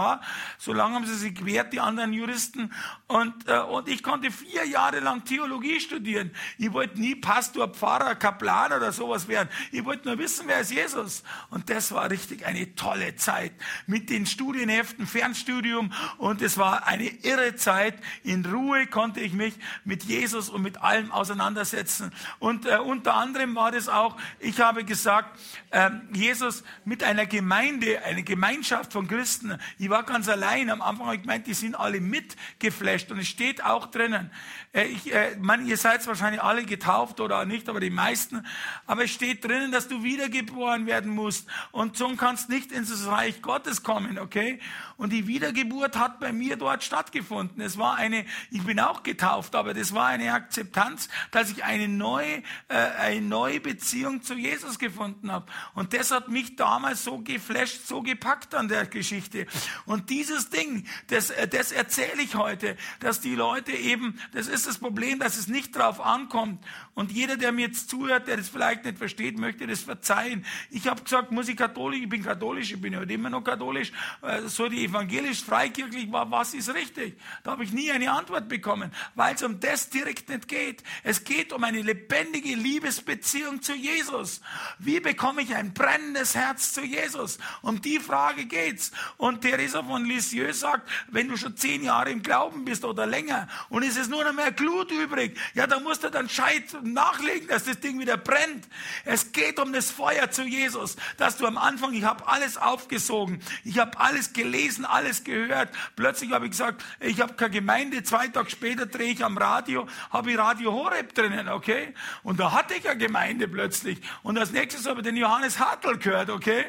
So 0.59 0.73
lange 0.73 0.95
haben 0.95 1.07
sie 1.07 1.15
sich 1.15 1.35
gewehrt, 1.35 1.73
die 1.73 1.81
anderen 1.81 2.13
Juristen. 2.13 2.73
Und, 3.07 3.49
äh, 3.49 3.59
und 3.59 3.89
ich 3.89 4.03
konnte 4.03 4.31
vier 4.31 4.67
Jahre 4.67 5.01
lang 5.01 5.25
Theologie 5.25 5.81
studieren. 5.81 6.31
Ich 6.59 6.73
wollte 6.73 7.01
nie 7.01 7.15
Pastor, 7.15 7.69
Pfarrer, 7.69 8.15
Kaplan 8.15 8.73
oder 8.73 8.93
sowas 8.93 9.29
werden. 9.29 9.49
Ich 9.73 9.85
wollte 9.85 10.09
nur 10.09 10.19
wissen, 10.19 10.45
wer 10.47 10.61
ist 10.61 10.71
Jesus. 10.71 11.23
Und 11.51 11.71
das 11.71 11.93
war 11.93 12.11
richtig 12.11 12.47
eine 12.47 12.75
tolle 12.75 13.17
Zeit 13.17 13.53
mit 13.87 14.11
den 14.11 14.27
Studienheften, 14.27 15.07
Fernstudium. 15.07 15.93
Und 16.19 16.43
es 16.43 16.57
war 16.59 16.87
eine 16.87 17.09
irre 17.09 17.57
Zeit. 17.57 17.95
In 18.23 18.45
Ruhe 18.47 18.87
konnte 18.87 19.21
ich 19.21 19.33
mich 19.33 19.55
mit 19.85 20.05
Jesus 20.05 20.49
und 20.49 20.63
mit 20.63 20.83
allem 20.83 21.13
auseinandersetzen. 21.13 22.13
Und 22.39 22.67
äh, 22.67 22.79
unter 22.79 23.15
anderem 23.15 23.55
war 23.55 23.73
das 23.73 23.89
auch, 23.89 24.17
ich 24.39 24.61
habe 24.61 24.85
gesagt, 24.85 25.39
äh, 25.71 25.91
Jesus 26.13 26.63
mit 26.85 27.03
einer 27.03 27.27
Gemeinde, 27.27 28.03
eine 28.05 28.23
Gemeinschaft 28.23 28.93
von 28.93 29.09
Christen. 29.09 29.59
Ich 29.79 29.90
war 29.91 30.05
ganz 30.05 30.29
allein. 30.29 30.71
Am 30.71 30.81
Anfang 30.81 31.07
habe 31.07 31.17
ich 31.17 31.23
gemeint, 31.23 31.47
die 31.47 31.55
sind 31.55 31.75
alle 31.75 32.01
mitgeflasht. 32.01 33.11
Und 33.11 33.19
es 33.19 33.29
steht 33.29 33.65
auch 33.65 33.87
drinnen. 33.87 34.31
Äh, 34.73 34.85
ich, 34.85 35.13
äh, 35.13 35.37
man, 35.41 35.67
ihr 35.67 35.77
seid 35.77 36.07
wahrscheinlich 36.07 36.43
alle 36.43 36.65
getauft 36.65 37.21
oder 37.21 37.45
nicht, 37.45 37.69
aber 37.69 37.81
die 37.81 37.91
meisten. 37.91 38.47
Aber 38.87 39.05
es 39.05 39.11
steht 39.11 39.45
drinnen, 39.45 39.73
dass 39.73 39.89
du 39.89 40.03
wiedergeboren 40.03 40.87
werden 40.87 41.13
musst. 41.13 41.49
Und 41.73 41.97
so 41.97 42.09
kannst 42.15 42.49
nicht 42.49 42.71
ins 42.71 43.07
Reich 43.07 43.43
Gottes 43.43 43.83
kommen, 43.83 44.19
okay? 44.19 44.61
Und 44.97 45.13
die 45.13 45.27
Wiedergeburt 45.27 45.97
hat 45.97 46.21
bei 46.21 46.33
mir 46.33 46.57
dort 46.57 46.85
stattgefunden. 46.85 47.61
Es 47.63 47.79
war 47.79 47.97
eine, 47.97 48.25
ich 48.51 48.63
bin 48.63 48.79
auch 48.79 49.03
getauft, 49.03 49.55
aber 49.55 49.75
das 49.75 49.95
war 49.95 50.07
eine 50.07 50.33
Akzeptanz, 50.33 51.09
dass 51.31 51.51
ich 51.51 51.65
eine 51.65 51.89
neue, 51.89 52.43
äh, 52.69 52.75
eine 52.99 53.23
neue 53.23 53.61
Beziehung 53.61 54.23
zu 54.23 54.35
Jesus 54.35 54.79
gefunden 54.79 55.33
habe. 55.33 55.47
Und 55.75 55.95
das 55.95 56.11
hat 56.11 56.29
mich 56.29 56.57
damals 56.57 57.03
so 57.03 57.19
geflasht, 57.19 57.87
so 57.87 58.03
gepackt 58.03 58.55
an 58.55 58.69
der 58.69 58.87
Geschichte. 58.87 59.47
Und 59.87 60.11
dieses 60.11 60.51
Ding, 60.51 60.87
das, 61.09 61.31
äh, 61.31 61.49
das 61.49 61.73
erzähle 61.73 62.23
ich 62.23 62.35
heute, 62.35 62.77
dass 63.01 63.21
die 63.21 63.35
Leute 63.35 63.73
eben, 63.73 64.21
das 64.33 64.47
ist 64.47 64.60
das 64.67 64.79
Problem, 64.79 65.19
dass 65.19 65.37
es 65.37 65.49
nicht 65.49 65.77
drauf 65.77 66.01
ankommt. 66.01 66.65
Und 66.95 67.13
jeder, 67.13 67.37
der 67.37 67.53
mir 67.53 67.67
jetzt 67.67 67.89
zuhört, 67.89 68.29
der 68.29 68.37
das 68.37 68.49
vielleicht 68.49 68.85
nicht 68.85 68.99
versteht, 68.99 69.39
möchte 69.39 69.67
das 69.67 69.81
verzeihen. 69.81 70.45
Ich 70.71 70.87
habe 70.87 71.03
gesagt, 71.03 71.33
muss 71.33 71.49
ich 71.49 71.57
katholisch, 71.57 72.01
ich 72.01 72.09
bin 72.09 72.23
katholisch, 72.23 72.73
ich 72.73 72.81
bin 72.81 72.93
ja 72.93 73.03
immer 73.03 73.31
noch 73.31 73.43
katholisch, 73.43 73.93
äh, 74.23 74.43
so 74.49 74.69
die 74.69 74.85
evangelisch 74.85 75.43
freikirchlich 75.43 76.11
war, 76.13 76.31
was 76.31 76.55
ist 76.55 76.75
richtig? 76.75 77.19
Da 77.43 77.53
habe 77.53 77.65
ich 77.65 77.73
nie 77.73 77.91
eine 77.91 78.13
Antwort 78.13 78.49
bekommen, 78.49 78.93
weil 79.15 79.35
es 79.35 79.43
um 79.43 79.61
das 79.61 79.91
direkt 79.91 80.29
nicht 80.29 80.49
geht. 80.49 80.83
Es 81.03 81.25
geht 81.25 81.53
um 81.53 81.65
eine 81.65 81.83
lebendige 81.83 82.55
Liebesbeziehung 82.55 83.63
zu 83.63 83.75
Jesus. 83.75 84.41
Wie 84.79 85.01
bekomme 85.01 85.43
ich 85.43 85.55
ein 85.55 85.73
brennendes 85.73 86.35
Herz 86.35 86.73
zu 86.73 86.83
Jesus? 86.83 87.39
Um 87.63 87.81
die 87.81 87.99
Frage 87.99 88.47
geht's. 88.47 88.93
Und 89.17 89.43
Theresa 89.43 89.83
von 89.83 90.05
Lisieux 90.05 90.61
sagt, 90.61 90.89
wenn 91.09 91.29
du 91.29 91.37
schon 91.37 91.57
zehn 91.57 91.83
Jahre 91.83 92.11
im 92.11 92.23
Glauben 92.23 92.65
bist 92.65 92.85
oder 92.85 93.07
länger 93.07 93.49
und 93.69 93.83
es 93.83 93.97
ist 93.97 94.11
nur 94.11 94.25
noch 94.25 94.33
mehr 94.33 94.50
Glut 94.53 94.91
übrig, 94.91 95.37
ja, 95.55 95.67
dann 95.67 95.83
musst 95.83 96.05
du 96.05 96.11
dann 96.11 96.29
Scheit 96.29 96.65
nachlegen, 96.83 97.49
dass 97.49 97.65
das 97.65 97.81
Ding 97.81 97.99
wieder 97.99 98.17
brennt. 98.17 98.69
Es 99.05 99.33
geht 99.33 99.59
um 99.59 99.73
das 99.73 99.91
Feuer 99.91 100.31
zu 100.31 100.43
Jesus, 100.43 100.97
dass 101.17 101.37
du 101.37 101.47
am 101.47 101.59
Anfang, 101.59 101.93
ich 101.93 102.05
habe 102.05 102.27
alles 102.27 102.57
aufgesogen, 102.57 103.41
ich 103.65 103.79
habe 103.79 103.99
alles 103.99 104.33
gelesen, 104.33 104.85
alles 104.85 105.25
gehört. 105.25 105.71
Plötzlich 105.97 106.33
habe 106.33 106.47
ich 106.47 106.53
gesagt, 106.53 106.85
ich 107.01 107.21
habe 107.21 107.35
keine 107.35 107.51
Gemeinde. 107.51 108.03
Zwei 108.03 108.29
Tage 108.29 108.51
später 108.51 108.87
drehe 108.87 109.13
ich 109.13 109.25
am 109.25 109.37
Radio, 109.39 109.87
habe 110.11 110.33
ich 110.33 110.39
Radio 110.39 110.73
Horeb 110.73 111.15
drinnen, 111.15 111.49
okay? 111.49 111.95
Und 112.23 112.41
da 112.41 112.53
hatte 112.53 112.75
ich 112.75 112.89
eine 112.89 112.99
Gemeinde 112.99 113.49
plötzlich. 113.49 114.01
Und 114.23 114.39
als 114.39 114.53
nächstes 114.53 114.87
habe 114.87 115.01
ich 115.01 115.07
den 115.07 115.17
Johannes 115.17 115.59
Hartl 115.59 115.99
gehört, 115.99 116.31
okay? 116.31 116.65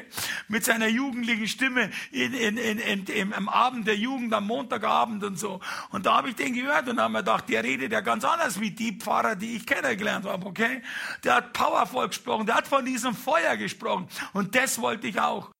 Mit 0.48 0.64
seiner 0.64 0.88
jugendlichen 0.88 1.48
Stimme 1.48 1.90
in, 2.10 2.34
in, 2.34 2.56
in, 2.56 2.78
in, 2.78 3.04
im, 3.06 3.32
am 3.32 3.48
Abend 3.48 3.86
der 3.86 3.96
Jugend, 3.96 4.32
am 4.34 4.46
Montagabend 4.46 5.24
und 5.24 5.38
so. 5.38 5.60
Und 5.90 6.06
da 6.06 6.16
habe 6.16 6.30
ich 6.30 6.36
den 6.36 6.54
gehört 6.54 6.88
und 6.88 7.00
habe 7.00 7.12
mir 7.12 7.18
gedacht, 7.18 7.48
der 7.48 7.64
redet 7.64 7.71
ja 7.80 8.00
ganz 8.00 8.24
anders 8.24 8.60
wie 8.60 8.70
die 8.70 8.98
Pfarrer, 8.98 9.36
die 9.36 9.56
ich 9.56 9.66
kennengelernt 9.66 10.26
habe, 10.26 10.46
okay? 10.46 10.82
Der 11.24 11.36
hat 11.36 11.52
powervoll 11.52 12.08
gesprochen, 12.08 12.46
der 12.46 12.56
hat 12.56 12.68
von 12.68 12.84
diesem 12.84 13.14
Feuer 13.14 13.56
gesprochen. 13.56 14.08
Und 14.32 14.54
das 14.54 14.80
wollte 14.80 15.06
ich 15.06 15.20
auch. 15.20 15.50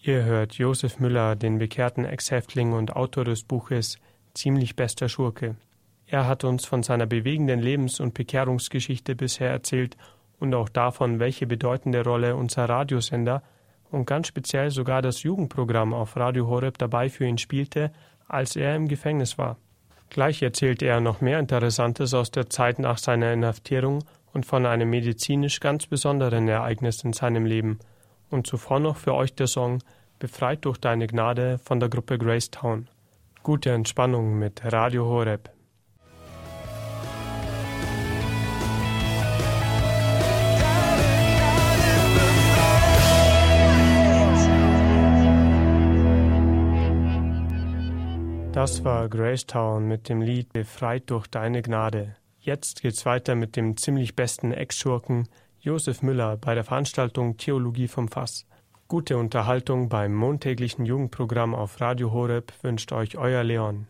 Ihr 0.00 0.24
hört 0.24 0.54
Josef 0.54 1.00
Müller, 1.00 1.36
den 1.36 1.58
bekehrten 1.58 2.04
Ex-Häftling 2.04 2.72
und 2.72 2.94
Autor 2.96 3.24
des 3.24 3.42
Buches 3.42 3.98
Ziemlich 4.34 4.76
bester 4.76 5.08
Schurke. 5.08 5.56
Er 6.06 6.26
hat 6.26 6.44
uns 6.44 6.64
von 6.64 6.82
seiner 6.82 7.06
bewegenden 7.06 7.60
Lebens- 7.60 7.98
und 7.98 8.14
Bekehrungsgeschichte 8.14 9.16
bisher 9.16 9.50
erzählt 9.50 9.96
und 10.38 10.54
auch 10.54 10.68
davon, 10.68 11.18
welche 11.18 11.46
bedeutende 11.46 12.04
Rolle 12.04 12.36
unser 12.36 12.68
Radiosender 12.68 13.42
und 13.90 14.06
ganz 14.06 14.28
speziell 14.28 14.70
sogar 14.70 15.02
das 15.02 15.22
Jugendprogramm 15.22 15.92
auf 15.92 16.16
Radio 16.16 16.46
Horeb 16.46 16.78
dabei 16.78 17.08
für 17.08 17.26
ihn 17.26 17.38
spielte, 17.38 17.92
als 18.26 18.56
er 18.56 18.76
im 18.76 18.86
Gefängnis 18.86 19.38
war. 19.38 19.58
Gleich 20.10 20.42
erzählte 20.42 20.86
er 20.86 21.00
noch 21.00 21.20
mehr 21.20 21.38
Interessantes 21.38 22.14
aus 22.14 22.30
der 22.30 22.48
Zeit 22.50 22.78
nach 22.78 22.98
seiner 22.98 23.32
Inhaftierung 23.32 24.04
und 24.32 24.46
von 24.46 24.66
einem 24.66 24.90
medizinisch 24.90 25.60
ganz 25.60 25.86
besonderen 25.86 26.48
Ereignis 26.48 27.04
in 27.04 27.12
seinem 27.12 27.44
Leben– 27.44 27.78
und 28.30 28.46
zuvor 28.46 28.80
noch 28.80 28.96
für 28.96 29.14
euch 29.14 29.34
der 29.34 29.46
Song 29.46 29.82
Befreit 30.18 30.64
durch 30.64 30.78
deine 30.78 31.06
Gnade 31.06 31.58
von 31.58 31.80
der 31.80 31.88
Gruppe 31.88 32.18
Gracetown. 32.18 32.88
Gute 33.42 33.70
Entspannung 33.70 34.38
mit 34.38 34.60
Radio 34.64 35.06
Horeb. 35.06 35.50
Das 48.58 48.82
war 48.82 49.08
Gracetown 49.08 49.86
mit 49.86 50.08
dem 50.08 50.20
Lied 50.20 50.52
Befreit 50.52 51.10
durch 51.10 51.28
deine 51.28 51.62
Gnade. 51.62 52.16
Jetzt 52.40 52.82
geht's 52.82 53.06
weiter 53.06 53.36
mit 53.36 53.54
dem 53.54 53.76
ziemlich 53.76 54.16
besten 54.16 54.50
Ex-Schurken 54.50 55.28
Josef 55.60 56.02
Müller 56.02 56.36
bei 56.36 56.56
der 56.56 56.64
Veranstaltung 56.64 57.36
Theologie 57.36 57.86
vom 57.86 58.08
Fass. 58.08 58.46
Gute 58.88 59.16
Unterhaltung 59.16 59.88
beim 59.88 60.12
montäglichen 60.12 60.84
Jugendprogramm 60.86 61.54
auf 61.54 61.80
Radio 61.80 62.10
Horeb 62.10 62.52
wünscht 62.62 62.90
euch 62.90 63.16
euer 63.16 63.44
Leon. 63.44 63.86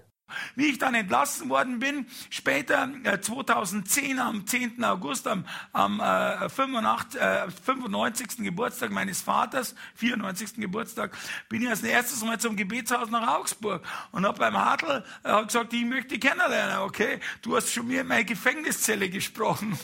Wie 0.54 0.66
ich 0.66 0.78
dann 0.78 0.94
entlassen 0.94 1.48
worden 1.48 1.78
bin, 1.78 2.06
später 2.30 2.88
äh, 3.04 3.20
2010, 3.20 4.18
am 4.18 4.46
10. 4.46 4.84
August, 4.84 5.26
am, 5.26 5.44
am 5.72 6.00
äh, 6.00 6.48
85, 6.48 7.20
äh, 7.20 7.50
95. 7.50 8.36
Geburtstag 8.38 8.90
meines 8.90 9.22
Vaters, 9.22 9.74
94. 9.96 10.54
Geburtstag, 10.54 11.16
bin 11.48 11.62
ich 11.62 11.68
als 11.68 11.82
erstes 11.82 12.22
Mal 12.22 12.38
zum 12.38 12.56
Gebetshaus 12.56 13.10
nach 13.10 13.36
Augsburg 13.36 13.82
und 14.12 14.26
habe 14.26 14.38
beim 14.38 14.56
Hartl 14.56 15.04
äh, 15.22 15.44
gesagt, 15.44 15.72
ich 15.72 15.84
möchte 15.84 16.18
kennenlernen, 16.18 16.78
okay? 16.78 17.20
Du 17.42 17.56
hast 17.56 17.72
schon 17.72 17.86
mir 17.86 18.02
in 18.02 18.06
meine 18.06 18.24
Gefängniszelle 18.24 19.08
gesprochen. 19.08 19.78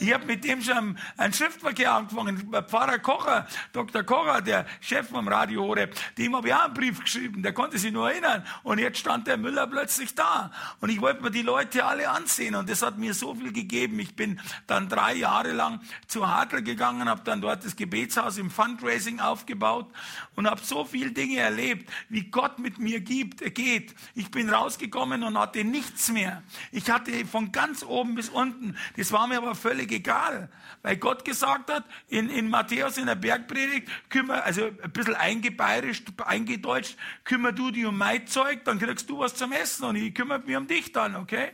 Ich 0.00 0.12
habe 0.12 0.26
mit 0.26 0.44
dem 0.44 0.60
schon 0.62 0.98
einen 1.16 1.32
Schriftverkehr 1.32 1.92
angefangen. 1.92 2.50
Pfarrer 2.68 2.98
Kocher, 2.98 3.46
Dr. 3.72 4.02
Kocher, 4.02 4.42
der 4.42 4.66
Chef 4.80 5.08
vom 5.08 5.28
Radio 5.28 5.62
Horeb, 5.62 5.94
dem 6.18 6.34
habe 6.34 6.48
ich 6.48 6.54
auch 6.54 6.64
einen 6.64 6.74
Brief 6.74 7.00
geschrieben, 7.00 7.42
der 7.42 7.52
konnte 7.52 7.78
sich 7.78 7.92
nur 7.92 8.10
erinnern. 8.10 8.44
Und 8.62 8.78
jetzt 8.78 8.98
stand 8.98 9.26
der 9.26 9.36
Müller 9.36 9.66
plötzlich 9.74 10.14
da. 10.14 10.52
Und 10.80 10.90
ich 10.90 11.00
wollte 11.00 11.20
mir 11.20 11.32
die 11.32 11.42
Leute 11.42 11.84
alle 11.84 12.08
ansehen. 12.08 12.54
Und 12.54 12.70
das 12.70 12.80
hat 12.82 12.96
mir 12.96 13.12
so 13.12 13.34
viel 13.34 13.52
gegeben. 13.52 13.98
Ich 13.98 14.14
bin 14.14 14.40
dann 14.68 14.88
drei 14.88 15.14
Jahre 15.14 15.50
lang 15.50 15.80
zu 16.06 16.28
Hartl 16.28 16.62
gegangen, 16.62 17.08
habe 17.08 17.22
dann 17.24 17.40
dort 17.40 17.64
das 17.64 17.74
Gebetshaus 17.74 18.38
im 18.38 18.50
Fundraising 18.50 19.18
aufgebaut 19.18 19.90
und 20.36 20.48
habe 20.48 20.60
so 20.62 20.84
viele 20.84 21.10
Dinge 21.10 21.38
erlebt, 21.38 21.90
wie 22.08 22.22
Gott 22.22 22.60
mit 22.60 22.78
mir 22.78 23.00
gibt, 23.00 23.40
geht. 23.54 23.96
Ich 24.14 24.30
bin 24.30 24.48
rausgekommen 24.48 25.24
und 25.24 25.36
hatte 25.36 25.64
nichts 25.64 26.12
mehr. 26.12 26.44
Ich 26.70 26.88
hatte 26.88 27.26
von 27.26 27.50
ganz 27.50 27.82
oben 27.82 28.14
bis 28.14 28.28
unten. 28.28 28.76
Das 28.96 29.10
war 29.10 29.26
mir 29.26 29.38
aber 29.38 29.56
völlig 29.56 29.90
egal, 29.90 30.50
weil 30.82 30.98
Gott 30.98 31.24
gesagt 31.24 31.68
hat, 31.68 31.84
in, 32.08 32.30
in 32.30 32.48
Matthäus 32.48 32.96
in 32.96 33.06
der 33.06 33.16
Bergpredigt, 33.16 33.88
kümmer, 34.08 34.44
also 34.44 34.66
ein 34.66 34.92
bisschen 34.92 35.16
eingebeirischt, 35.16 36.08
eingedeutscht, 36.24 36.96
kümmer 37.24 37.50
du 37.50 37.72
dich 37.72 37.86
um 37.86 37.98
mein 37.98 38.28
Zeug, 38.28 38.64
dann 38.64 38.78
kriegst 38.78 39.10
du 39.10 39.18
was 39.18 39.34
zum 39.34 39.50
Essen 39.50 39.63
und 39.80 39.96
ich 39.96 40.14
kümmere 40.14 40.40
mich 40.40 40.56
um 40.56 40.66
dich 40.66 40.92
dann, 40.92 41.16
okay? 41.16 41.50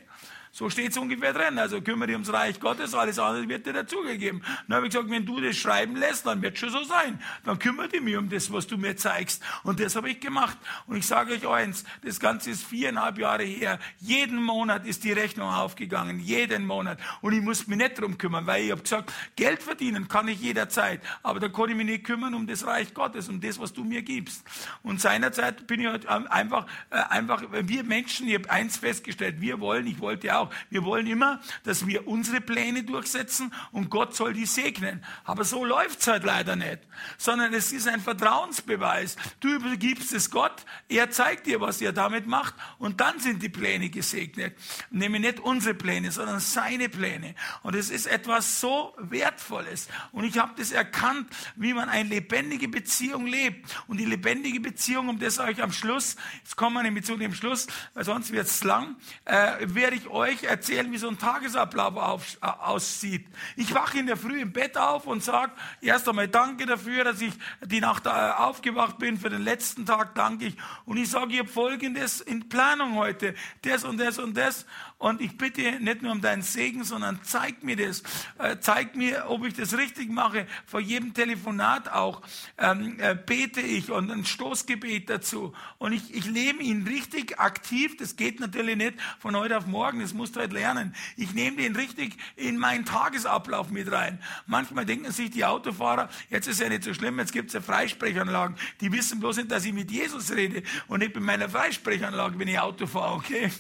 So 0.53 0.69
steht 0.69 0.91
es 0.91 0.99
ungefähr 0.99 1.33
drin. 1.33 1.59
Also 1.59 1.81
kümmere 1.81 2.09
dich 2.09 2.17
ums 2.17 2.33
Reich 2.33 2.59
Gottes, 2.59 2.95
alles 2.95 3.19
andere 3.19 3.49
wird 3.49 3.67
dir 3.67 3.73
dazugegeben. 3.73 4.43
Dann 4.67 4.77
habe 4.77 4.87
ich 4.87 4.93
gesagt, 4.93 5.11
wenn 5.11 5.25
du 5.25 5.41
das 5.41 5.57
schreiben 5.57 5.97
lässt, 5.97 6.27
dann 6.27 6.43
wird 6.43 6.59
schon 6.59 6.71
so 6.71 6.83
sein. 6.83 7.23
Dann 7.45 7.59
kümmere 7.59 7.89
dich 7.89 8.01
mir 8.01 8.19
um 8.19 8.29
das, 8.29 8.53
was 8.53 8.67
du 8.67 8.77
mir 8.77 8.97
zeigst. 8.97 9.43
Und 9.63 9.79
das 9.79 9.95
habe 9.95 10.11
ich 10.11 10.19
gemacht. 10.19 10.59
Und 10.87 10.97
ich 10.97 11.07
sage 11.07 11.35
euch 11.35 11.47
eins, 11.47 11.85
das 12.03 12.19
Ganze 12.19 12.51
ist 12.51 12.65
viereinhalb 12.65 13.19
Jahre 13.19 13.45
her. 13.45 13.79
Jeden 14.01 14.43
Monat 14.43 14.87
ist 14.87 15.05
die 15.05 15.13
Rechnung 15.13 15.49
aufgegangen. 15.49 16.19
Jeden 16.19 16.67
Monat. 16.67 16.99
Und 17.21 17.33
ich 17.33 17.43
muss 17.43 17.69
mich 17.69 17.79
nicht 17.79 18.01
drum 18.01 18.19
kümmern, 18.19 18.47
weil 18.47 18.65
ich 18.65 18.71
habe 18.73 18.83
gesagt, 18.83 19.13
Geld 19.37 19.63
verdienen 19.63 20.09
kann 20.09 20.27
ich 20.27 20.41
jederzeit. 20.41 21.01
Aber 21.23 21.39
da 21.39 21.49
kann 21.49 21.71
ich 21.71 21.77
mich 21.77 21.87
nicht 21.87 22.05
kümmern 22.05 22.35
um 22.35 22.47
das 22.47 22.67
Reich 22.67 22.93
Gottes, 22.93 23.29
um 23.29 23.41
das, 23.41 23.61
was 23.61 23.73
du 23.73 23.85
mir 23.85 24.03
gibst. 24.03 24.45
Und 24.83 25.01
seinerzeit 25.01 25.67
bin 25.69 25.81
ich 25.81 25.87
halt 25.87 26.07
einfach, 26.09 26.67
äh, 26.91 26.97
einfach, 26.97 27.43
wir 27.51 27.85
Menschen, 27.85 28.29
ich 28.29 28.35
habe 28.35 28.51
eins 28.51 28.79
festgestellt, 28.79 29.41
wir 29.41 29.61
wollen, 29.61 29.87
ich 29.87 30.01
wollte 30.01 30.40
auch, 30.41 30.51
wir 30.71 30.85
wollen 30.85 31.07
immer, 31.07 31.41
dass 31.65 31.87
wir 31.87 32.07
unsere 32.07 32.41
Pläne 32.41 32.83
durchsetzen 32.83 33.53
und 33.73 33.91
Gott 33.91 34.15
soll 34.15 34.33
die 34.33 34.47
segnen. 34.47 35.05
Aber 35.25 35.45
so 35.45 35.65
läuft's 35.65 36.07
halt 36.07 36.25
leider 36.25 36.57
nicht. 36.57 36.81
Sondern 37.19 37.55
es 37.55 37.73
ist 37.73 37.89
ein 37.89 38.01
Vertrauensbeweis. 38.01 39.17
Du 39.41 39.49
übergibst 39.49 40.13
es 40.13 40.31
Gott, 40.31 40.65
er 40.89 41.11
zeigt 41.11 41.47
dir, 41.47 41.61
was 41.61 41.81
er 41.81 41.93
damit 41.93 42.27
macht 42.27 42.55
und 42.79 43.01
dann 43.01 43.19
sind 43.21 43.43
die 43.43 43.49
Pläne 43.49 43.91
gesegnet. 43.91 44.57
Nämlich 44.91 45.23
nicht 45.23 45.41
unsere 45.41 45.75
Pläne, 45.75 46.11
sondern 46.13 46.41
seine 46.41 46.89
Pläne. 46.89 47.35
Und 47.63 47.75
es 47.75 47.91
ist 47.91 48.07
etwas 48.07 48.61
so 48.61 48.95
Wertvolles. 48.99 49.89
Und 50.13 50.25
ich 50.25 50.39
habe 50.39 50.53
das 50.57 50.73
erkannt, 50.73 51.29
wie 51.57 51.75
man 51.75 51.89
eine 51.89 52.09
lebendige 52.09 52.69
Beziehung 52.69 53.27
lebt. 53.27 53.75
Und 53.87 53.99
die 53.99 54.05
lebendige 54.05 54.61
Beziehung, 54.61 55.09
um 55.09 55.19
das 55.19 55.39
euch 55.39 55.63
am 55.63 55.73
Schluss, 55.73 56.17
jetzt 56.43 56.57
kommen 56.57 56.75
wir 56.75 56.83
nämlich 56.83 57.05
zu 57.05 57.17
dem 57.17 57.35
Schluss, 57.35 57.67
weil 57.95 58.05
sonst 58.05 58.33
wird's 58.33 58.63
lang, 58.65 58.97
äh, 59.25 59.57
werde 59.61 59.97
ich 59.97 60.09
euch 60.09 60.30
erzählen, 60.39 60.91
wie 60.93 60.99
so 60.99 61.09
ein 61.09 61.19
Tagesablauf 61.19 61.97
auf, 61.97 62.39
äh, 62.43 62.47
aussieht. 62.47 63.27
Ich 63.57 63.75
wache 63.75 63.99
in 63.99 64.07
der 64.07 64.17
Früh 64.17 64.41
im 64.41 64.53
Bett 64.53 64.77
auf 64.77 65.07
und 65.07 65.23
sage, 65.23 65.53
erst 65.81 66.09
einmal 66.09 66.29
danke 66.29 66.67
dafür, 66.67 67.05
dass 67.05 67.21
ich 67.21 67.33
die 67.65 67.81
Nacht 67.81 68.07
äh, 68.07 68.11
aufgewacht 68.11 68.99
bin. 68.99 69.19
Für 69.19 69.31
den 69.31 69.43
letzten 69.43 69.87
Tag 69.87 70.15
danke 70.15 70.47
ich. 70.47 70.57
Und 70.85 70.97
ich 70.97 71.11
sage, 71.11 71.33
ich 71.33 71.39
habe 71.41 71.49
Folgendes 71.49 72.21
in 72.21 72.49
Planung 72.49 72.95
heute. 72.95 73.35
Das 73.63 73.85
und 73.85 73.99
das 73.99 74.19
und 74.19 74.37
das. 74.37 74.67
Und 74.99 75.23
ich 75.23 75.39
bitte 75.39 75.81
nicht 75.81 76.03
nur 76.03 76.13
um 76.13 76.21
deinen 76.21 76.43
Segen, 76.43 76.85
sondern 76.85 77.21
zeig 77.23 77.65
mir 77.65 77.75
das. 77.75 78.03
Äh, 78.39 78.59
zeig 78.61 78.97
mir, 78.97 79.25
ob 79.29 79.47
ich 79.47 79.55
das 79.55 79.77
richtig 79.77 80.11
mache. 80.11 80.47
Vor 80.67 80.81
jedem 80.81 81.15
Telefonat 81.15 81.91
auch 81.91 82.21
ähm, 82.59 82.99
äh, 83.01 83.15
bete 83.15 83.63
ich 83.63 83.91
und 83.91 84.11
ein 84.11 84.27
Stoßgebet 84.27 85.09
dazu. 85.09 85.55
Und 85.79 85.93
ich, 85.93 86.15
ich 86.15 86.27
lebe 86.27 86.63
ihn 86.63 86.87
richtig 86.87 87.39
aktiv. 87.39 87.97
Das 87.97 88.17
geht 88.17 88.41
natürlich 88.41 88.77
nicht 88.77 88.95
von 89.19 89.35
heute 89.37 89.57
auf 89.57 89.67
morgen. 89.67 90.01
Das 90.01 90.13
musst 90.21 90.37
du 90.37 90.41
halt 90.41 90.53
lernen. 90.53 90.95
Ich 91.17 91.33
nehme 91.33 91.57
den 91.57 91.75
richtig 91.75 92.17
in 92.37 92.59
meinen 92.59 92.85
Tagesablauf 92.85 93.71
mit 93.71 93.91
rein. 93.91 94.21
Manchmal 94.47 94.85
denken 94.85 95.11
sich 95.13 95.31
die 95.31 95.45
Autofahrer, 95.45 96.11
jetzt 96.29 96.47
ist 96.47 96.61
ja 96.61 96.69
nicht 96.69 96.85
so 96.85 96.93
schlimm, 96.93 97.19
jetzt 97.19 97.33
gibt 97.33 97.49
es 97.49 97.55
ja 97.55 97.61
Freisprechanlagen. 97.61 98.57
Die 98.81 98.93
wissen 98.93 99.19
bloß 99.19 99.39
nicht, 99.39 99.51
dass 99.51 99.65
ich 99.65 99.73
mit 99.73 99.91
Jesus 99.91 100.31
rede 100.31 100.63
und 100.89 101.01
nicht 101.01 101.15
mit 101.15 101.25
meiner 101.25 101.49
Freisprechanlage, 101.49 102.39
wenn 102.39 102.49
ich 102.49 102.61
Auto 102.61 102.87
fahre, 102.87 103.15
okay? 103.15 103.51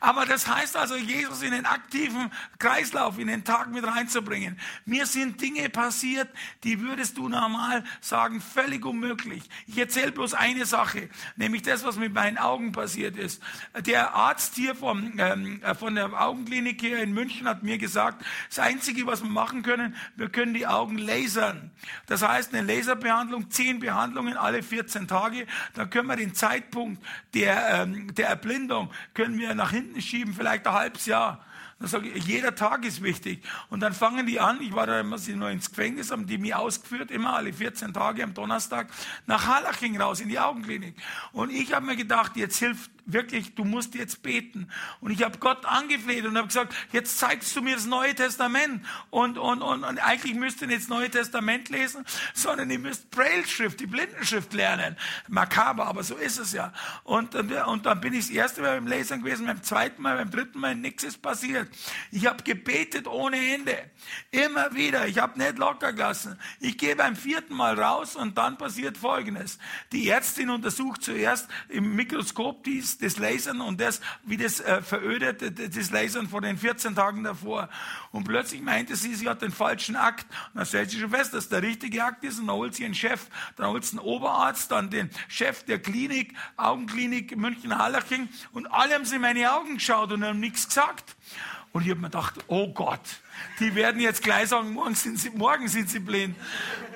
Aber 0.00 0.24
das 0.24 0.48
heißt, 0.48 0.76
also, 0.76 0.96
Jesus 0.96 1.42
in 1.42 1.52
den 1.52 1.66
aktiven 1.66 2.30
Kreislauf, 2.58 3.18
in 3.18 3.28
den 3.28 3.44
Tag 3.44 3.70
mit 3.70 3.86
reinzubringen. 3.86 4.58
Mir 4.86 5.04
sind 5.06 5.40
Dinge 5.40 5.68
passiert, 5.68 6.28
die 6.64 6.80
würdest 6.80 7.18
du 7.18 7.28
normal 7.28 7.84
sagen, 8.00 8.40
völlig 8.40 8.84
unmöglich. 8.86 9.42
Ich 9.66 9.76
erzähle 9.76 10.12
bloß 10.12 10.34
eine 10.34 10.64
Sache, 10.64 11.10
nämlich 11.36 11.62
das, 11.62 11.84
was 11.84 11.96
mit 11.96 12.14
meinen 12.14 12.38
Augen 12.38 12.72
passiert 12.72 13.16
ist. 13.16 13.42
Der 13.84 14.14
Arzt 14.14 14.54
hier 14.54 14.74
vom, 14.74 15.18
ähm, 15.18 15.62
äh, 15.62 15.74
von 15.90 15.96
der 15.96 16.22
Augenklinik 16.22 16.80
hier 16.80 17.02
in 17.02 17.12
München 17.12 17.48
hat 17.48 17.64
mir 17.64 17.76
gesagt, 17.76 18.24
das 18.48 18.60
Einzige, 18.60 19.08
was 19.08 19.24
wir 19.24 19.28
machen 19.28 19.64
können, 19.64 19.96
wir 20.14 20.28
können 20.28 20.54
die 20.54 20.68
Augen 20.68 20.98
lasern. 20.98 21.72
Das 22.06 22.22
heißt, 22.22 22.54
eine 22.54 22.72
Laserbehandlung, 22.72 23.50
zehn 23.50 23.80
Behandlungen 23.80 24.36
alle 24.36 24.62
14 24.62 25.08
Tage, 25.08 25.48
dann 25.74 25.90
können 25.90 26.06
wir 26.06 26.14
den 26.14 26.32
Zeitpunkt 26.32 27.04
der, 27.34 27.82
ähm, 27.82 28.14
der 28.14 28.28
Erblindung, 28.28 28.92
können 29.14 29.36
wir 29.36 29.52
nach 29.56 29.72
hinten 29.72 30.00
schieben, 30.00 30.32
vielleicht 30.32 30.64
ein 30.68 30.74
halbes 30.74 31.06
Jahr. 31.06 31.44
Dann 31.80 31.88
sage 31.88 32.08
ich, 32.10 32.24
jeder 32.24 32.54
Tag 32.54 32.84
ist 32.84 33.02
wichtig. 33.02 33.42
Und 33.70 33.80
dann 33.80 33.94
fangen 33.94 34.26
die 34.26 34.38
an, 34.38 34.60
ich 34.60 34.74
war 34.74 34.86
da 34.86 35.00
immer 35.00 35.18
sie 35.18 35.34
nur 35.34 35.50
ins 35.50 35.70
Gefängnis, 35.70 36.12
haben 36.12 36.26
die 36.26 36.36
mich 36.38 36.54
ausgeführt, 36.54 37.10
immer 37.10 37.34
alle 37.34 37.52
14 37.52 37.94
Tage 37.94 38.22
am 38.22 38.34
Donnerstag, 38.34 38.88
nach 39.26 39.46
Harlaching 39.46 40.00
raus 40.00 40.20
in 40.20 40.28
die 40.28 40.38
Augenklinik. 40.38 40.94
Und 41.32 41.50
ich 41.50 41.72
habe 41.72 41.86
mir 41.86 41.96
gedacht, 41.96 42.36
jetzt 42.36 42.58
hilft 42.58 42.90
wirklich, 43.06 43.54
du 43.54 43.64
musst 43.64 43.94
jetzt 43.94 44.22
beten. 44.22 44.68
Und 45.00 45.10
ich 45.10 45.22
habe 45.22 45.38
Gott 45.38 45.64
angefleht 45.64 46.24
und 46.24 46.36
habe 46.36 46.48
gesagt, 46.48 46.74
jetzt 46.92 47.18
zeigst 47.18 47.54
du 47.56 47.62
mir 47.62 47.74
das 47.74 47.86
Neue 47.86 48.14
Testament. 48.14 48.84
Und, 49.10 49.38
und, 49.38 49.62
und, 49.62 49.84
und 49.84 49.98
eigentlich 49.98 50.34
müsst 50.34 50.60
ihr 50.62 50.66
nicht 50.66 50.82
das 50.82 50.88
Neue 50.88 51.10
Testament 51.10 51.68
lesen, 51.68 52.04
sondern 52.34 52.70
ihr 52.70 52.78
müsst 52.78 53.10
Braille-Schrift, 53.10 53.80
die 53.80 53.86
Blindenschrift 53.86 54.52
lernen. 54.52 54.96
Makaber, 55.28 55.86
aber 55.86 56.02
so 56.02 56.16
ist 56.16 56.38
es 56.38 56.52
ja. 56.52 56.72
Und, 57.04 57.34
und, 57.34 57.52
und 57.52 57.86
dann 57.86 58.00
bin 58.00 58.12
ich 58.14 58.26
das 58.26 58.30
erste 58.30 58.62
Mal 58.62 58.76
beim 58.76 58.86
Lesen 58.86 59.22
gewesen, 59.22 59.46
beim 59.46 59.62
zweiten 59.62 60.02
Mal, 60.02 60.16
beim 60.16 60.30
dritten 60.30 60.60
Mal, 60.60 60.74
nichts 60.74 61.04
ist 61.04 61.22
passiert. 61.22 61.68
Ich 62.10 62.26
habe 62.26 62.42
gebetet 62.42 63.06
ohne 63.06 63.36
Ende. 63.54 63.76
Immer 64.30 64.74
wieder. 64.74 65.06
Ich 65.06 65.18
habe 65.18 65.38
nicht 65.38 65.58
locker 65.58 65.92
gelassen. 65.92 66.38
Ich 66.60 66.78
gehe 66.78 66.96
beim 66.96 67.16
vierten 67.16 67.54
Mal 67.54 67.80
raus 67.80 68.16
und 68.16 68.38
dann 68.38 68.58
passiert 68.58 68.98
Folgendes. 68.98 69.58
Die 69.92 70.08
Ärztin 70.08 70.50
untersucht 70.50 71.02
zuerst 71.02 71.48
im 71.68 71.94
Mikroskop 71.94 72.62
das 72.98 73.18
Lasern 73.18 73.60
und 73.60 73.80
das, 73.80 74.00
wie 74.24 74.36
das 74.36 74.60
äh, 74.60 74.82
verödet, 74.82 75.76
das 75.76 75.90
Lasern 75.90 76.28
vor 76.28 76.40
den 76.40 76.58
14 76.58 76.94
Tagen 76.94 77.24
davor. 77.24 77.68
Und 78.12 78.24
plötzlich 78.24 78.60
meinte 78.62 78.96
sie, 78.96 79.14
sie 79.14 79.28
hat 79.28 79.42
den 79.42 79.52
falschen 79.52 79.96
Akt. 79.96 80.26
Und 80.52 80.58
dann 80.58 80.66
stellt 80.66 80.90
sie 80.90 81.00
schon 81.00 81.10
fest, 81.10 81.34
dass 81.34 81.48
der 81.48 81.62
richtige 81.62 82.04
Akt 82.04 82.24
ist 82.24 82.38
und 82.38 82.46
dann 82.46 82.56
holt 82.56 82.74
sie 82.74 82.84
einen 82.84 82.94
Chef, 82.94 83.26
dann 83.56 83.68
holt 83.68 83.84
sie 83.84 83.98
einen 83.98 84.06
Oberarzt, 84.06 84.70
dann 84.70 84.90
den 84.90 85.10
Chef 85.28 85.64
der 85.64 85.80
Klinik, 85.80 86.34
Augenklinik 86.56 87.36
München-Hallaching 87.36 88.28
und 88.52 88.66
alle 88.72 88.94
haben 88.94 89.04
sie 89.04 89.16
in 89.16 89.22
meine 89.22 89.52
Augen 89.52 89.74
geschaut 89.74 90.12
und 90.12 90.24
haben 90.24 90.40
nichts 90.40 90.68
gesagt. 90.68 91.16
Und 91.72 91.82
ich 91.84 91.90
habe 91.90 92.00
mir 92.00 92.08
gedacht, 92.08 92.34
oh 92.48 92.72
Gott, 92.72 93.00
die 93.60 93.74
werden 93.76 94.00
jetzt 94.00 94.22
gleich 94.22 94.48
sagen, 94.48 94.72
morgen 94.72 94.96
sind 94.96 95.18
sie, 95.18 95.30
morgen 95.30 95.68
sind 95.68 95.88
sie 95.88 96.00
blind. 96.00 96.34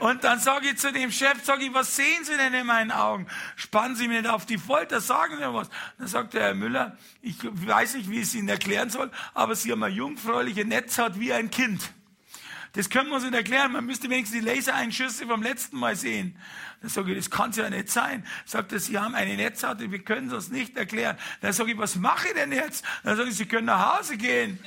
Und 0.00 0.24
dann 0.24 0.40
sage 0.40 0.66
ich 0.68 0.78
zu 0.78 0.92
dem 0.92 1.12
Chef, 1.12 1.44
sage 1.44 1.64
ich, 1.64 1.72
was 1.72 1.94
sehen 1.94 2.24
Sie 2.24 2.36
denn 2.36 2.52
in 2.54 2.66
meinen 2.66 2.90
Augen? 2.90 3.28
Spannen 3.54 3.94
Sie 3.94 4.08
mir 4.08 4.22
nicht 4.22 4.30
auf 4.30 4.46
die 4.46 4.58
Folter, 4.58 5.00
sagen 5.00 5.36
Sie 5.38 5.54
was. 5.54 5.70
Dann 5.98 6.08
sagt 6.08 6.34
der 6.34 6.42
Herr 6.42 6.54
Müller, 6.54 6.98
ich 7.22 7.36
weiß 7.42 7.94
nicht, 7.94 8.10
wie 8.10 8.16
ich 8.16 8.24
es 8.24 8.34
Ihnen 8.34 8.48
erklären 8.48 8.90
soll, 8.90 9.12
aber 9.32 9.54
Sie 9.54 9.70
haben 9.70 9.82
eine 9.82 9.94
jungfräuliche 9.94 10.64
Netzhaut 10.64 11.20
wie 11.20 11.32
ein 11.32 11.50
Kind. 11.50 11.92
Das 12.74 12.90
können 12.90 13.08
wir 13.08 13.16
uns 13.16 13.24
nicht 13.24 13.34
erklären. 13.34 13.72
Man 13.72 13.86
müsste 13.86 14.10
wenigstens 14.10 14.40
die 14.40 14.46
Lasereinschüsse 14.46 15.26
vom 15.26 15.42
letzten 15.42 15.78
Mal 15.78 15.94
sehen. 15.94 16.36
Dann 16.80 16.90
sage 16.90 17.12
ich, 17.12 17.18
das 17.18 17.30
kann 17.30 17.50
es 17.50 17.56
ja 17.56 17.70
nicht 17.70 17.88
sein. 17.88 18.26
Sagt 18.44 18.72
er, 18.72 18.80
Sie 18.80 18.98
haben 18.98 19.14
eine 19.14 19.36
Netzhaut, 19.36 19.78
wir 19.78 19.98
können 20.00 20.30
uns 20.32 20.50
nicht 20.50 20.76
erklären. 20.76 21.16
Dann 21.40 21.52
sage 21.52 21.72
ich, 21.72 21.78
was 21.78 21.96
mache 21.96 22.28
ich 22.28 22.34
denn 22.34 22.52
jetzt? 22.52 22.84
Dann 23.04 23.16
sage 23.16 23.30
ich, 23.30 23.36
Sie 23.36 23.46
können 23.46 23.66
nach 23.66 23.98
Hause 23.98 24.16
gehen. 24.16 24.58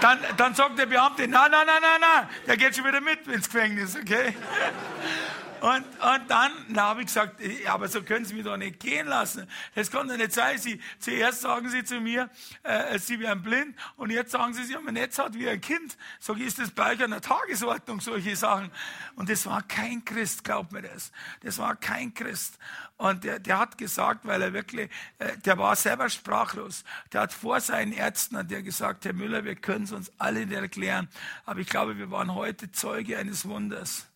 Dann, 0.00 0.18
dann 0.36 0.54
sagt 0.54 0.78
der 0.78 0.86
Beamte, 0.86 1.26
nein, 1.26 1.50
nein, 1.50 1.66
nein, 1.66 1.82
nein, 1.82 2.00
nein, 2.00 2.28
der 2.46 2.56
geht 2.58 2.76
schon 2.76 2.84
wieder 2.84 3.00
mit 3.00 3.26
ins 3.26 3.48
Gefängnis, 3.50 3.96
okay? 3.96 4.34
Und, 5.66 5.84
und 5.84 6.30
dann, 6.30 6.52
dann 6.68 6.80
habe 6.80 7.00
ich 7.00 7.08
gesagt, 7.08 7.40
ja, 7.40 7.74
aber 7.74 7.88
so 7.88 8.00
können 8.00 8.24
Sie 8.24 8.34
mich 8.34 8.44
doch 8.44 8.56
nicht 8.56 8.78
gehen 8.78 9.08
lassen. 9.08 9.48
Das 9.74 9.90
kann 9.90 10.06
doch 10.06 10.16
nicht 10.16 10.32
sein. 10.32 10.58
Sie, 10.58 10.80
zuerst 11.00 11.40
sagen 11.40 11.68
Sie 11.68 11.82
zu 11.82 11.98
mir, 11.98 12.30
äh, 12.62 12.96
Sie 13.00 13.18
wären 13.18 13.42
blind 13.42 13.74
und 13.96 14.10
jetzt 14.10 14.30
sagen 14.30 14.54
Sie, 14.54 14.62
Sie 14.62 14.76
haben 14.76 14.86
ein 14.86 14.94
Netzhaut 14.94 15.34
wie 15.34 15.48
ein 15.48 15.60
Kind. 15.60 15.96
Ich, 16.20 16.40
ist 16.40 16.60
das 16.60 16.70
bei 16.70 16.92
euch 16.92 17.02
an 17.02 17.10
der 17.10 17.20
Tagesordnung, 17.20 18.00
solche 18.00 18.36
Sachen? 18.36 18.70
Und 19.16 19.28
das 19.28 19.44
war 19.46 19.60
kein 19.60 20.04
Christ, 20.04 20.44
glaubt 20.44 20.70
mir 20.70 20.82
das. 20.82 21.10
Das 21.42 21.58
war 21.58 21.74
kein 21.74 22.14
Christ. 22.14 22.60
Und 22.96 23.24
der, 23.24 23.40
der 23.40 23.58
hat 23.58 23.76
gesagt, 23.76 24.24
weil 24.24 24.42
er 24.42 24.52
wirklich, 24.52 24.88
äh, 25.18 25.36
der 25.38 25.58
war 25.58 25.74
selber 25.74 26.08
sprachlos. 26.10 26.84
Der 27.12 27.22
hat 27.22 27.32
vor 27.32 27.60
seinen 27.60 27.90
Ärzten 27.90 28.36
hat 28.36 28.52
der 28.52 28.62
gesagt, 28.62 29.04
Herr 29.04 29.14
Müller, 29.14 29.42
wir 29.42 29.56
können 29.56 29.86
es 29.86 29.90
uns 29.90 30.12
alle 30.18 30.46
nicht 30.46 30.56
erklären. 30.56 31.08
Aber 31.44 31.58
ich 31.58 31.66
glaube, 31.66 31.98
wir 31.98 32.12
waren 32.12 32.36
heute 32.36 32.70
Zeuge 32.70 33.18
eines 33.18 33.48
Wunders. 33.48 34.06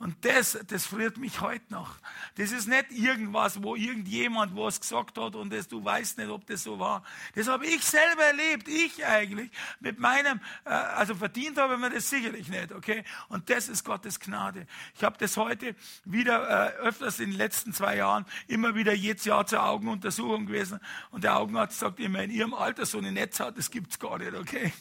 Und 0.00 0.24
das, 0.24 0.58
das 0.66 0.86
friert 0.86 1.18
mich 1.18 1.42
heute 1.42 1.70
noch. 1.70 1.94
Das 2.36 2.52
ist 2.52 2.66
nicht 2.66 2.90
irgendwas, 2.90 3.62
wo 3.62 3.76
irgendjemand 3.76 4.56
was 4.56 4.80
gesagt 4.80 5.18
hat 5.18 5.34
und 5.34 5.52
das, 5.52 5.68
du 5.68 5.84
weißt 5.84 6.16
nicht, 6.16 6.30
ob 6.30 6.46
das 6.46 6.62
so 6.62 6.78
war. 6.78 7.04
Das 7.34 7.48
habe 7.48 7.66
ich 7.66 7.84
selber 7.84 8.24
erlebt, 8.24 8.66
ich 8.66 9.04
eigentlich, 9.04 9.50
mit 9.78 9.98
meinem, 9.98 10.40
äh, 10.64 10.70
also 10.70 11.14
verdient 11.14 11.58
habe 11.58 11.74
ich 11.74 11.80
mir 11.80 11.90
das 11.90 12.08
sicherlich 12.08 12.48
nicht, 12.48 12.72
okay? 12.72 13.04
Und 13.28 13.50
das 13.50 13.68
ist 13.68 13.84
Gottes 13.84 14.18
Gnade. 14.18 14.66
Ich 14.96 15.04
habe 15.04 15.18
das 15.18 15.36
heute 15.36 15.76
wieder 16.06 16.48
äh, 16.48 16.76
öfters 16.78 17.20
in 17.20 17.32
den 17.32 17.36
letzten 17.36 17.74
zwei 17.74 17.96
Jahren 17.96 18.24
immer 18.48 18.74
wieder 18.74 18.94
jedes 18.94 19.26
Jahr 19.26 19.46
zur 19.46 19.62
Augenuntersuchung 19.62 20.46
gewesen 20.46 20.80
und 21.10 21.24
der 21.24 21.36
Augenarzt 21.36 21.78
sagt 21.78 22.00
immer, 22.00 22.22
in 22.22 22.30
ihrem 22.30 22.54
Alter 22.54 22.86
so 22.86 22.96
eine 22.96 23.12
Netzhaut, 23.12 23.58
das 23.58 23.70
gibt's 23.70 23.98
gar 23.98 24.16
nicht, 24.16 24.32
okay? 24.32 24.72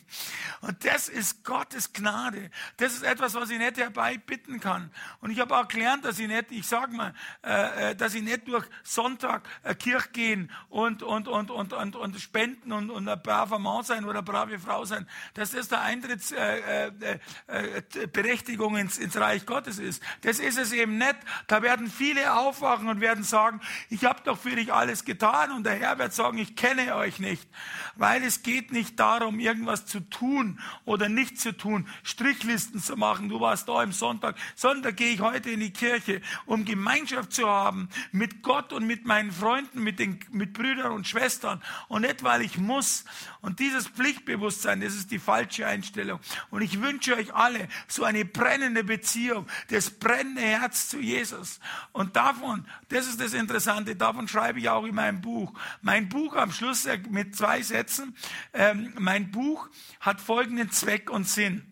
Und 0.61 0.85
das 0.85 1.09
ist 1.09 1.43
Gottes 1.43 1.91
Gnade. 1.91 2.51
Das 2.77 2.93
ist 2.93 3.03
etwas, 3.03 3.33
was 3.33 3.49
ich 3.49 3.57
nicht 3.57 3.75
herbeibitten 3.75 4.61
kann. 4.61 4.91
Und 5.21 5.31
ich 5.31 5.39
habe 5.39 5.57
auch 5.57 5.67
gelernt, 5.67 6.05
dass 6.05 6.19
ich 6.19 6.27
nicht, 6.27 6.51
ich 6.51 6.67
sage 6.67 6.95
mal, 6.95 7.13
äh, 7.43 7.91
äh, 7.91 7.95
dass 7.95 8.13
ich 8.13 8.21
nicht 8.21 8.47
durch 8.47 8.65
Sonntag 8.83 9.47
äh, 9.63 9.73
Kirche 9.75 10.09
gehen 10.09 10.51
und, 10.69 11.03
und, 11.03 11.27
und, 11.27 11.51
und, 11.51 11.73
und, 11.73 11.95
und 11.95 12.19
spenden 12.19 12.71
und, 12.71 12.89
und 12.89 13.07
ein 13.07 13.21
braver 13.21 13.59
Mann 13.59 13.83
sein 13.83 14.05
oder 14.05 14.19
eine 14.19 14.23
brave 14.23 14.57
Frau 14.59 14.85
sein, 14.85 15.07
dass 15.33 15.51
das 15.51 15.67
der 15.67 15.81
Eintrittsberechtigung 15.81 18.75
äh, 18.75 18.77
äh, 18.77 18.79
äh, 18.79 18.81
ins, 18.81 18.97
ins 18.97 19.17
Reich 19.17 19.45
Gottes 19.45 19.79
ist. 19.79 20.01
Das 20.21 20.39
ist 20.39 20.57
es 20.57 20.71
eben 20.71 20.97
nicht. 20.97 21.17
Da 21.47 21.61
werden 21.61 21.89
viele 21.89 22.33
aufwachen 22.33 22.87
und 22.87 23.01
werden 23.01 23.23
sagen, 23.23 23.61
ich 23.89 24.05
habe 24.05 24.21
doch 24.23 24.37
für 24.37 24.55
dich 24.55 24.73
alles 24.73 25.05
getan 25.05 25.51
und 25.51 25.65
der 25.65 25.75
Herr 25.75 25.99
wird 25.99 26.13
sagen, 26.13 26.37
ich 26.37 26.55
kenne 26.55 26.95
euch 26.95 27.19
nicht. 27.19 27.47
Weil 27.95 28.23
es 28.23 28.43
geht 28.43 28.71
nicht 28.71 28.99
darum, 28.99 29.39
irgendwas 29.39 29.85
zu 29.85 29.99
tun 29.99 30.59
oder 30.85 31.09
nicht 31.09 31.39
zu 31.39 31.55
tun, 31.55 31.87
Strichlisten 32.03 32.81
zu 32.81 32.95
machen. 32.95 33.29
Du 33.29 33.39
warst 33.39 33.69
da 33.69 33.83
im 33.83 33.91
Sonntag. 33.91 34.35
Sonntag 34.55 34.97
gehe 34.99 35.13
ich 35.13 35.21
heute 35.21 35.49
in 35.49 35.61
die 35.61 35.71
Kirche, 35.71 36.21
um 36.45 36.65
Gemeinschaft 36.65 37.31
zu 37.31 37.47
haben 37.47 37.87
mit 38.11 38.43
Gott 38.43 38.73
und 38.73 38.85
mit 38.85 39.05
meinen 39.05 39.31
Freunden, 39.31 39.81
mit 39.81 39.97
den 39.97 40.19
mit 40.29 40.51
Brüdern 40.51 40.91
und 40.91 41.07
Schwestern 41.07 41.63
und 41.87 42.01
nicht, 42.01 42.21
weil 42.21 42.41
ich 42.41 42.57
muss. 42.57 43.05
Und 43.39 43.59
dieses 43.59 43.87
Pflichtbewusstsein, 43.87 44.81
das 44.81 44.95
ist 44.95 45.09
die 45.11 45.17
falsche 45.17 45.65
Einstellung. 45.65 46.19
Und 46.51 46.63
ich 46.63 46.81
wünsche 46.81 47.15
euch 47.15 47.33
alle 47.33 47.69
so 47.87 48.03
eine 48.03 48.25
brennende 48.25 48.83
Beziehung, 48.83 49.47
das 49.69 49.89
brennende 49.89 50.41
Herz 50.41 50.89
zu 50.89 50.99
Jesus. 50.99 51.61
Und 51.93 52.17
davon, 52.17 52.65
das 52.89 53.07
ist 53.07 53.21
das 53.21 53.31
Interessante, 53.33 53.95
davon 53.95 54.27
schreibe 54.27 54.59
ich 54.59 54.67
auch 54.67 54.83
in 54.83 54.95
meinem 54.95 55.21
Buch. 55.21 55.57
Mein 55.81 56.09
Buch 56.09 56.35
am 56.35 56.51
Schluss 56.51 56.85
mit 57.09 57.37
zwei 57.37 57.61
Sätzen, 57.61 58.17
ähm, 58.51 58.93
mein 58.99 59.31
Buch 59.31 59.69
hat 60.01 60.19
folgenden 60.19 60.71
Zweck 60.71 61.09
und 61.09 61.25
Sinn. 61.25 61.71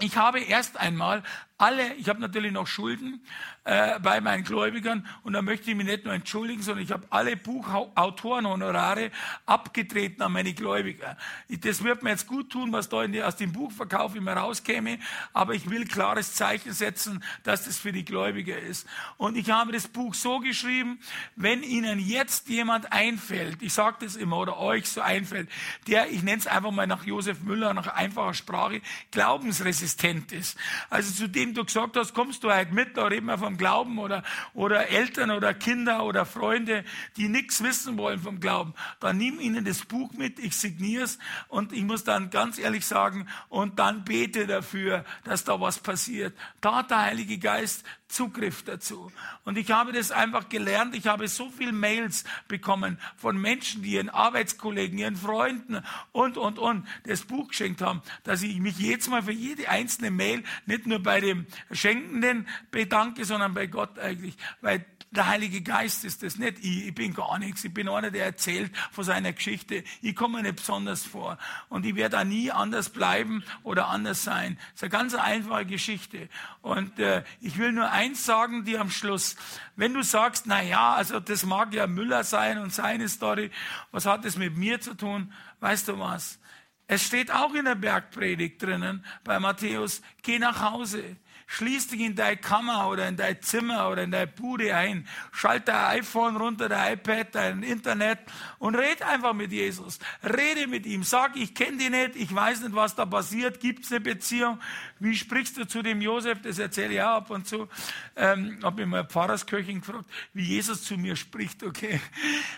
Ich 0.00 0.16
habe 0.16 0.40
erst 0.40 0.76
einmal 0.76 1.22
alle, 1.56 1.94
ich 1.94 2.08
habe 2.08 2.20
natürlich 2.20 2.50
noch 2.50 2.66
Schulden 2.66 3.24
äh, 3.62 4.00
bei 4.00 4.20
meinen 4.20 4.42
Gläubigern 4.42 5.06
und 5.22 5.34
da 5.34 5.42
möchte 5.42 5.70
ich 5.70 5.76
mich 5.76 5.86
nicht 5.86 6.04
nur 6.04 6.12
entschuldigen, 6.12 6.62
sondern 6.62 6.82
ich 6.82 6.90
habe 6.90 7.06
alle 7.10 7.36
Buchautorenhonorare 7.36 9.12
abgetreten 9.46 10.20
an 10.22 10.32
meine 10.32 10.52
Gläubiger. 10.52 11.16
Das 11.48 11.84
wird 11.84 12.02
mir 12.02 12.10
jetzt 12.10 12.26
gut 12.26 12.50
tun, 12.50 12.72
was 12.72 12.88
da 12.88 13.06
die, 13.06 13.22
aus 13.22 13.36
dem 13.36 13.52
Buchverkauf 13.52 14.16
immer 14.16 14.32
rauskäme, 14.32 14.98
aber 15.32 15.54
ich 15.54 15.70
will 15.70 15.86
klares 15.86 16.34
Zeichen 16.34 16.72
setzen, 16.72 17.22
dass 17.44 17.64
das 17.66 17.78
für 17.78 17.92
die 17.92 18.04
Gläubiger 18.04 18.58
ist. 18.58 18.88
Und 19.16 19.36
ich 19.36 19.50
habe 19.50 19.70
das 19.70 19.86
Buch 19.86 20.14
so 20.14 20.40
geschrieben, 20.40 20.98
wenn 21.36 21.62
Ihnen 21.62 22.00
jetzt 22.00 22.48
jemand 22.48 22.92
einfällt, 22.92 23.62
ich 23.62 23.72
sage 23.72 23.98
das 24.00 24.16
immer, 24.16 24.38
oder 24.38 24.58
euch 24.58 24.88
so 24.88 25.00
einfällt, 25.00 25.48
der, 25.86 26.10
ich 26.10 26.24
nenne 26.24 26.38
es 26.38 26.48
einfach 26.48 26.72
mal 26.72 26.88
nach 26.88 27.04
Josef 27.04 27.42
Müller, 27.42 27.74
nach 27.74 27.86
einfacher 27.86 28.34
Sprache, 28.34 28.82
glaubensresistent 29.12 30.32
ist. 30.32 30.58
Also 30.90 31.12
zu 31.14 31.28
dem 31.28 31.43
dem 31.44 31.54
du 31.54 31.64
gesagt 31.64 31.96
hast, 31.96 32.14
kommst 32.14 32.42
du 32.42 32.52
heute 32.52 32.72
mit, 32.72 32.96
da 32.96 33.06
reden 33.06 33.26
wir 33.26 33.38
vom 33.38 33.56
Glauben 33.56 33.98
oder, 33.98 34.22
oder 34.54 34.88
Eltern 34.88 35.30
oder 35.30 35.52
Kinder 35.52 36.04
oder 36.04 36.24
Freunde, 36.24 36.84
die 37.16 37.28
nichts 37.28 37.62
wissen 37.62 37.96
wollen 37.98 38.20
vom 38.20 38.40
Glauben, 38.40 38.74
dann 39.00 39.18
nimm 39.18 39.40
ihnen 39.40 39.64
das 39.64 39.84
Buch 39.84 40.12
mit, 40.12 40.38
ich 40.38 40.56
signiere 40.56 41.04
es 41.04 41.18
und 41.48 41.72
ich 41.72 41.82
muss 41.82 42.04
dann 42.04 42.30
ganz 42.30 42.58
ehrlich 42.58 42.86
sagen, 42.86 43.28
und 43.48 43.78
dann 43.78 44.04
bete 44.04 44.46
dafür, 44.46 45.04
dass 45.24 45.44
da 45.44 45.60
was 45.60 45.78
passiert. 45.78 46.34
Da 46.60 46.76
hat 46.76 46.90
der 46.90 47.02
Heilige 47.02 47.38
Geist 47.38 47.84
Zugriff 48.14 48.62
dazu. 48.62 49.10
Und 49.44 49.58
ich 49.58 49.72
habe 49.72 49.92
das 49.92 50.12
einfach 50.12 50.48
gelernt. 50.48 50.94
Ich 50.94 51.06
habe 51.08 51.26
so 51.26 51.50
viele 51.50 51.72
Mails 51.72 52.24
bekommen 52.46 52.98
von 53.16 53.36
Menschen, 53.36 53.82
die 53.82 53.94
ihren 53.94 54.08
Arbeitskollegen, 54.08 54.98
ihren 54.98 55.16
Freunden 55.16 55.82
und, 56.12 56.36
und, 56.36 56.58
und 56.58 56.86
das 57.06 57.22
Buch 57.22 57.48
geschenkt 57.48 57.82
haben, 57.82 58.02
dass 58.22 58.42
ich 58.42 58.60
mich 58.60 58.78
jedes 58.78 59.08
Mal 59.08 59.24
für 59.24 59.32
jede 59.32 59.68
einzelne 59.68 60.12
Mail 60.12 60.44
nicht 60.66 60.86
nur 60.86 61.00
bei 61.02 61.20
dem 61.34 61.46
Schenkenden 61.70 62.48
bedanke, 62.70 63.24
sondern 63.24 63.54
bei 63.54 63.66
Gott 63.66 63.98
eigentlich. 63.98 64.36
Weil 64.60 64.84
der 65.14 65.28
Heilige 65.28 65.62
Geist 65.62 66.04
ist 66.04 66.22
das 66.22 66.36
nicht 66.36 66.58
ich. 66.58 66.88
Ich 66.88 66.94
bin 66.94 67.14
gar 67.14 67.38
nichts. 67.38 67.64
Ich 67.64 67.72
bin 67.72 67.88
einer, 67.88 68.10
der 68.10 68.24
erzählt 68.24 68.72
von 68.90 69.04
seiner 69.04 69.32
Geschichte. 69.32 69.84
Ich 70.02 70.16
komme 70.16 70.42
nicht 70.42 70.56
besonders 70.56 71.04
vor. 71.04 71.38
Und 71.68 71.86
ich 71.86 71.94
werde 71.94 72.18
auch 72.18 72.24
nie 72.24 72.50
anders 72.50 72.90
bleiben 72.90 73.44
oder 73.62 73.88
anders 73.88 74.24
sein. 74.24 74.58
Das 74.58 74.74
ist 74.74 74.82
eine 74.82 74.90
ganz 74.90 75.14
einfache 75.14 75.66
Geschichte. 75.66 76.28
Und 76.62 76.98
äh, 76.98 77.22
ich 77.40 77.58
will 77.58 77.72
nur 77.72 77.90
eins 77.90 78.26
sagen 78.26 78.64
dir 78.64 78.80
am 78.80 78.90
Schluss. 78.90 79.36
Wenn 79.76 79.94
du 79.94 80.02
sagst, 80.02 80.46
na 80.46 80.62
ja, 80.62 80.94
also 80.94 81.20
das 81.20 81.44
mag 81.44 81.72
ja 81.72 81.86
Müller 81.86 82.24
sein 82.24 82.58
und 82.58 82.72
seine 82.72 83.08
Story, 83.08 83.50
was 83.92 84.06
hat 84.06 84.24
das 84.24 84.36
mit 84.36 84.56
mir 84.56 84.80
zu 84.80 84.94
tun? 84.94 85.32
Weißt 85.60 85.88
du 85.88 85.98
was? 85.98 86.40
Es 86.86 87.02
steht 87.02 87.30
auch 87.30 87.54
in 87.54 87.64
der 87.64 87.76
Bergpredigt 87.76 88.62
drinnen 88.62 89.04
bei 89.22 89.40
Matthäus, 89.40 90.02
geh 90.22 90.38
nach 90.38 90.60
Hause. 90.60 91.16
Schließ 91.46 91.88
dich 91.88 92.00
in 92.00 92.16
deine 92.16 92.36
Kammer 92.36 92.88
oder 92.88 93.06
in 93.06 93.16
dein 93.16 93.40
Zimmer 93.42 93.88
oder 93.88 94.02
in 94.02 94.10
deine 94.10 94.26
Bude 94.26 94.74
ein. 94.74 95.06
Schalt 95.32 95.68
dein 95.68 96.00
iPhone 96.00 96.36
runter, 96.36 96.68
dein 96.68 96.94
iPad, 96.94 97.34
dein 97.34 97.62
Internet 97.62 98.18
und 98.58 98.74
red 98.74 99.02
einfach 99.02 99.34
mit 99.34 99.52
Jesus. 99.52 99.98
Rede 100.22 100.66
mit 100.66 100.86
ihm. 100.86 101.02
Sag, 101.02 101.36
ich 101.36 101.54
kenne 101.54 101.76
dich 101.76 101.90
nicht, 101.90 102.16
ich 102.16 102.34
weiß 102.34 102.62
nicht, 102.62 102.74
was 102.74 102.94
da 102.94 103.04
passiert. 103.04 103.60
Gibt 103.60 103.84
es 103.84 103.92
eine 103.92 104.00
Beziehung? 104.00 104.58
Wie 104.98 105.14
sprichst 105.14 105.56
du 105.56 105.66
zu 105.66 105.82
dem 105.82 106.00
Josef? 106.00 106.40
Das 106.42 106.58
erzähle 106.58 106.94
ich 106.94 107.02
auch 107.02 107.16
ab 107.16 107.30
und 107.30 107.46
zu. 107.46 107.68
Ähm, 108.16 108.58
habe 108.62 108.82
ich 108.82 108.88
mal 108.88 109.04
Pfarrersköchin 109.04 109.80
gefragt, 109.80 110.06
wie 110.32 110.44
Jesus 110.44 110.82
zu 110.82 110.96
mir 110.96 111.14
spricht. 111.14 111.62
Okay, 111.62 112.00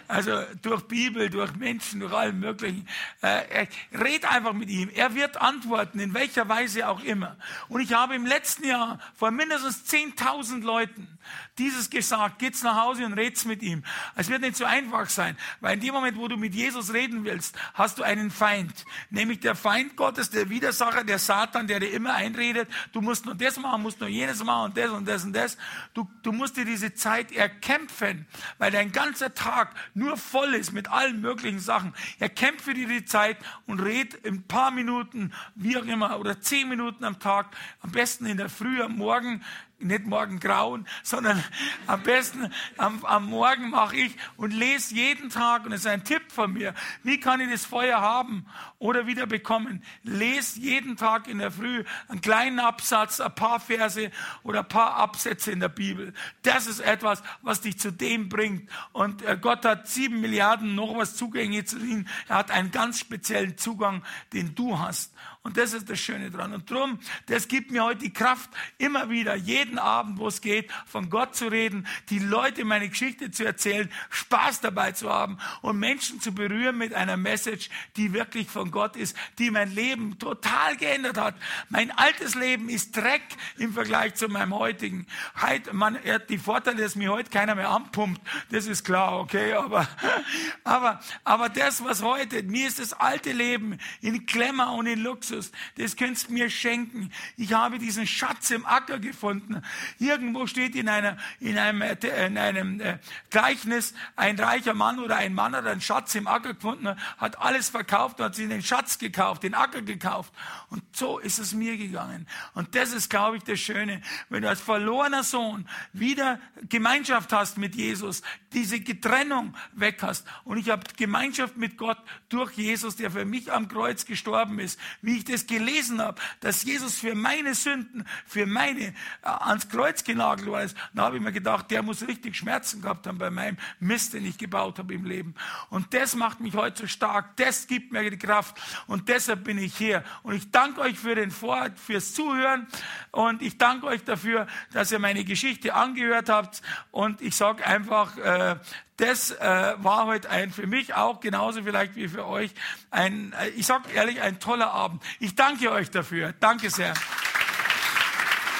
also 0.06 0.42
durch 0.62 0.82
Bibel, 0.82 1.28
durch 1.28 1.54
Menschen, 1.56 2.00
durch 2.00 2.12
allen 2.12 2.38
möglichen. 2.38 2.86
Äh, 3.20 3.66
red 3.92 4.24
einfach 4.24 4.52
mit 4.52 4.68
ihm. 4.68 4.90
Er 4.94 5.14
wird 5.14 5.40
antworten, 5.40 5.98
in 5.98 6.14
welcher 6.14 6.48
Weise 6.48 6.88
auch 6.88 7.02
immer. 7.02 7.36
Und 7.68 7.80
ich 7.80 7.92
habe 7.92 8.14
im 8.14 8.26
letzten 8.26 8.64
Jahr 8.64 8.75
Jahr 8.76 8.98
vor 9.14 9.30
mindestens 9.30 9.90
10.000 9.90 10.62
Leuten 10.62 11.18
dieses 11.58 11.90
gesagt, 11.90 12.38
geht's 12.38 12.62
nach 12.62 12.76
Hause 12.76 13.04
und 13.04 13.14
red's 13.14 13.44
mit 13.44 13.62
ihm. 13.62 13.82
Es 14.14 14.28
wird 14.28 14.42
nicht 14.42 14.56
so 14.56 14.64
einfach 14.64 15.08
sein, 15.08 15.36
weil 15.60 15.74
in 15.74 15.80
dem 15.80 15.94
Moment, 15.94 16.16
wo 16.16 16.28
du 16.28 16.36
mit 16.36 16.54
Jesus 16.54 16.92
reden 16.92 17.24
willst, 17.24 17.56
hast 17.74 17.98
du 17.98 18.02
einen 18.02 18.30
Feind. 18.30 18.84
Nämlich 19.10 19.40
der 19.40 19.54
Feind 19.54 19.96
Gottes, 19.96 20.30
der 20.30 20.50
Widersacher, 20.50 21.04
der 21.04 21.18
Satan, 21.18 21.66
der 21.66 21.80
dir 21.80 21.90
immer 21.90 22.14
einredet, 22.14 22.68
du 22.92 23.00
musst 23.00 23.26
nur 23.26 23.34
das 23.34 23.58
machen, 23.58 23.82
musst 23.82 24.00
nur 24.00 24.08
jenes 24.08 24.42
machen 24.44 24.70
und 24.70 24.76
das 24.76 24.90
und 24.90 25.06
das 25.06 25.24
und 25.24 25.32
das. 25.32 25.56
Du, 25.94 26.08
du 26.22 26.32
musst 26.32 26.56
dir 26.56 26.64
diese 26.64 26.94
Zeit 26.94 27.32
erkämpfen, 27.32 28.26
weil 28.58 28.70
dein 28.70 28.92
ganzer 28.92 29.34
Tag 29.34 29.74
nur 29.94 30.16
voll 30.16 30.54
ist 30.54 30.72
mit 30.72 30.88
allen 30.88 31.20
möglichen 31.20 31.60
Sachen. 31.60 31.94
Erkämpfe 32.18 32.74
dir 32.74 32.88
die 32.88 33.04
Zeit 33.04 33.38
und 33.66 33.80
red 33.80 34.14
in 34.14 34.36
ein 34.36 34.42
paar 34.42 34.70
Minuten, 34.70 35.32
wie 35.54 35.76
auch 35.76 35.84
immer, 35.84 36.18
oder 36.18 36.40
zehn 36.40 36.68
Minuten 36.68 37.04
am 37.04 37.18
Tag, 37.18 37.56
am 37.80 37.92
besten 37.92 38.26
in 38.26 38.36
der 38.36 38.48
Früh, 38.48 38.82
am 38.82 38.96
Morgen, 38.96 39.42
nicht 39.78 40.06
morgen 40.06 40.40
grauen, 40.40 40.86
sondern 41.02 41.42
am 41.86 42.02
besten 42.02 42.52
am, 42.76 43.04
am 43.04 43.26
Morgen 43.26 43.70
mache 43.70 43.96
ich 43.96 44.16
und 44.36 44.52
lese 44.52 44.94
jeden 44.94 45.30
Tag, 45.30 45.64
und 45.64 45.70
das 45.70 45.80
ist 45.80 45.86
ein 45.86 46.04
Tipp 46.04 46.32
von 46.32 46.52
mir, 46.52 46.74
wie 47.02 47.20
kann 47.20 47.40
ich 47.40 47.50
das 47.50 47.66
Feuer 47.66 48.00
haben 48.00 48.46
oder 48.78 49.06
wieder 49.06 49.26
bekommen? 49.26 49.82
Lese 50.02 50.60
jeden 50.60 50.96
Tag 50.96 51.28
in 51.28 51.38
der 51.38 51.50
Früh 51.50 51.84
einen 52.08 52.20
kleinen 52.20 52.58
Absatz, 52.58 53.20
ein 53.20 53.34
paar 53.34 53.60
Verse 53.60 54.10
oder 54.42 54.60
ein 54.60 54.68
paar 54.68 54.96
Absätze 54.96 55.52
in 55.52 55.60
der 55.60 55.68
Bibel. 55.68 56.14
Das 56.42 56.66
ist 56.66 56.80
etwas, 56.80 57.22
was 57.42 57.60
dich 57.60 57.78
zu 57.78 57.90
dem 57.90 58.28
bringt. 58.28 58.70
Und 58.92 59.22
äh, 59.22 59.38
Gott 59.40 59.64
hat 59.64 59.88
sieben 59.88 60.20
Milliarden 60.20 60.74
noch 60.74 60.96
was 60.96 61.16
zugänglich 61.16 61.66
zu 61.66 61.78
ihm. 61.78 62.06
Er 62.28 62.36
hat 62.36 62.50
einen 62.50 62.70
ganz 62.70 63.00
speziellen 63.00 63.58
Zugang, 63.58 64.02
den 64.32 64.54
du 64.54 64.78
hast. 64.78 65.12
Und 65.46 65.56
das 65.56 65.74
ist 65.74 65.88
das 65.88 66.00
Schöne 66.00 66.32
dran. 66.32 66.52
Und 66.52 66.68
drum, 66.68 66.98
das 67.26 67.46
gibt 67.46 67.70
mir 67.70 67.84
heute 67.84 68.00
die 68.00 68.12
Kraft, 68.12 68.50
immer 68.78 69.10
wieder, 69.10 69.36
jeden 69.36 69.78
Abend, 69.78 70.18
wo 70.18 70.26
es 70.26 70.40
geht, 70.40 70.68
von 70.86 71.08
Gott 71.08 71.36
zu 71.36 71.46
reden, 71.46 71.86
die 72.10 72.18
Leute 72.18 72.64
meine 72.64 72.88
Geschichte 72.88 73.30
zu 73.30 73.44
erzählen, 73.44 73.88
Spaß 74.10 74.60
dabei 74.60 74.90
zu 74.90 75.08
haben 75.08 75.38
und 75.62 75.78
Menschen 75.78 76.20
zu 76.20 76.34
berühren 76.34 76.76
mit 76.76 76.94
einer 76.94 77.16
Message, 77.16 77.70
die 77.94 78.12
wirklich 78.12 78.48
von 78.48 78.72
Gott 78.72 78.96
ist, 78.96 79.16
die 79.38 79.52
mein 79.52 79.72
Leben 79.72 80.18
total 80.18 80.76
geändert 80.78 81.16
hat. 81.16 81.36
Mein 81.68 81.92
altes 81.92 82.34
Leben 82.34 82.68
ist 82.68 82.96
Dreck 82.96 83.22
im 83.56 83.72
Vergleich 83.72 84.16
zu 84.16 84.26
meinem 84.26 84.52
heutigen. 84.52 85.06
Heute, 85.40 85.72
man, 85.72 85.96
die 86.28 86.38
Vorteile, 86.38 86.82
dass 86.82 86.96
mir 86.96 87.12
heute 87.12 87.30
keiner 87.30 87.54
mehr 87.54 87.70
anpumpt, 87.70 88.20
das 88.50 88.66
ist 88.66 88.82
klar, 88.82 89.20
okay, 89.20 89.52
aber, 89.52 89.86
aber, 90.64 91.00
aber 91.22 91.48
das, 91.50 91.84
was 91.84 92.02
heute, 92.02 92.42
mir 92.42 92.66
ist 92.66 92.80
das 92.80 92.94
alte 92.94 93.30
Leben 93.30 93.78
in 94.00 94.26
Klemmer 94.26 94.72
und 94.72 94.86
in 94.86 94.98
Luxus, 94.98 95.35
Jesus, 95.36 95.52
das 95.76 95.96
könntest 95.96 96.28
du 96.28 96.32
mir 96.32 96.50
schenken. 96.50 97.10
Ich 97.36 97.52
habe 97.52 97.78
diesen 97.78 98.06
Schatz 98.06 98.50
im 98.50 98.64
Acker 98.64 98.98
gefunden. 98.98 99.62
Irgendwo 99.98 100.46
steht 100.46 100.74
in, 100.74 100.88
einer, 100.88 101.16
in 101.40 101.58
einem, 101.58 101.82
äh, 101.82 102.26
in 102.26 102.38
einem 102.38 102.80
äh, 102.80 102.98
Gleichnis, 103.30 103.94
ein 104.16 104.38
reicher 104.38 104.74
Mann 104.74 104.98
oder 104.98 105.16
ein 105.16 105.34
Mann 105.34 105.54
hat 105.54 105.66
einen 105.66 105.80
Schatz 105.80 106.14
im 106.14 106.26
Acker 106.26 106.54
gefunden, 106.54 106.96
hat 107.18 107.38
alles 107.38 107.68
verkauft 107.68 108.18
und 108.18 108.26
hat 108.26 108.34
sich 108.34 108.48
den 108.48 108.62
Schatz 108.62 108.98
gekauft, 108.98 109.42
den 109.42 109.54
Acker 109.54 109.82
gekauft. 109.82 110.32
Und 110.70 110.82
so 110.92 111.18
ist 111.18 111.38
es 111.38 111.52
mir 111.52 111.76
gegangen. 111.76 112.26
Und 112.54 112.74
das 112.74 112.92
ist, 112.92 113.10
glaube 113.10 113.36
ich, 113.36 113.42
das 113.42 113.60
Schöne, 113.60 114.00
wenn 114.28 114.42
du 114.42 114.48
als 114.48 114.60
verlorener 114.60 115.22
Sohn 115.22 115.68
wieder 115.92 116.40
Gemeinschaft 116.68 117.32
hast 117.32 117.58
mit 117.58 117.74
Jesus, 117.74 118.22
diese 118.52 118.80
Getrennung 118.80 119.54
weg 119.72 119.98
hast. 120.02 120.26
Und 120.44 120.56
ich 120.56 120.70
habe 120.70 120.82
Gemeinschaft 120.96 121.56
mit 121.56 121.76
Gott 121.76 121.98
durch 122.28 122.52
Jesus, 122.52 122.96
der 122.96 123.10
für 123.10 123.24
mich 123.24 123.52
am 123.52 123.68
Kreuz 123.68 124.06
gestorben 124.06 124.58
ist, 124.58 124.78
wie 125.02 125.18
ich 125.18 125.24
das 125.28 125.46
gelesen 125.46 126.00
habe, 126.00 126.20
dass 126.40 126.64
Jesus 126.64 126.98
für 126.98 127.14
meine 127.14 127.54
Sünden, 127.54 128.04
für 128.26 128.46
meine 128.46 128.86
äh, 128.86 128.92
ans 129.22 129.68
Kreuz 129.68 130.04
genagelt 130.04 130.48
worden 130.48 130.66
ist. 130.66 130.76
Da 130.94 131.04
habe 131.04 131.16
ich 131.16 131.22
mir 131.22 131.32
gedacht, 131.32 131.70
der 131.70 131.82
muss 131.82 132.06
richtig 132.06 132.36
Schmerzen 132.36 132.82
gehabt 132.82 133.06
haben 133.06 133.18
bei 133.18 133.30
meinem 133.30 133.56
Mist, 133.80 134.14
den 134.14 134.24
ich 134.24 134.38
gebaut 134.38 134.78
habe 134.78 134.94
im 134.94 135.04
Leben. 135.04 135.34
Und 135.70 135.92
das 135.94 136.14
macht 136.14 136.40
mich 136.40 136.54
heute 136.54 136.82
so 136.82 136.86
stark. 136.86 137.36
Das 137.36 137.66
gibt 137.66 137.92
mir 137.92 138.08
die 138.10 138.18
Kraft. 138.18 138.56
Und 138.86 139.08
deshalb 139.08 139.44
bin 139.44 139.58
ich 139.58 139.76
hier. 139.76 140.04
Und 140.22 140.34
ich 140.34 140.50
danke 140.50 140.80
euch 140.80 140.98
für 140.98 141.14
den 141.14 141.30
Vor 141.30 141.68
fürs 141.76 142.14
Zuhören. 142.14 142.66
Und 143.10 143.42
ich 143.42 143.58
danke 143.58 143.86
euch 143.86 144.04
dafür, 144.04 144.46
dass 144.72 144.92
ihr 144.92 144.98
meine 144.98 145.24
Geschichte 145.24 145.74
angehört 145.74 146.28
habt. 146.28 146.62
Und 146.90 147.20
ich 147.20 147.34
sage 147.36 147.66
einfach, 147.66 148.16
äh, 148.18 148.56
das 148.96 149.30
äh, 149.30 149.74
war 149.78 150.06
heute 150.06 150.30
ein 150.30 150.50
für 150.50 150.66
mich 150.66 150.94
auch 150.94 151.20
genauso 151.20 151.62
vielleicht 151.62 151.96
wie 151.96 152.08
für 152.08 152.26
euch 152.26 152.50
ein, 152.90 153.34
äh, 153.40 153.48
ich 153.50 153.66
sage 153.66 153.90
ehrlich, 153.94 154.20
ein 154.20 154.40
toller 154.40 154.70
Abend. 154.70 155.02
Ich 155.20 155.34
danke 155.34 155.70
euch 155.70 155.90
dafür. 155.90 156.32
Danke 156.40 156.70
sehr. 156.70 156.94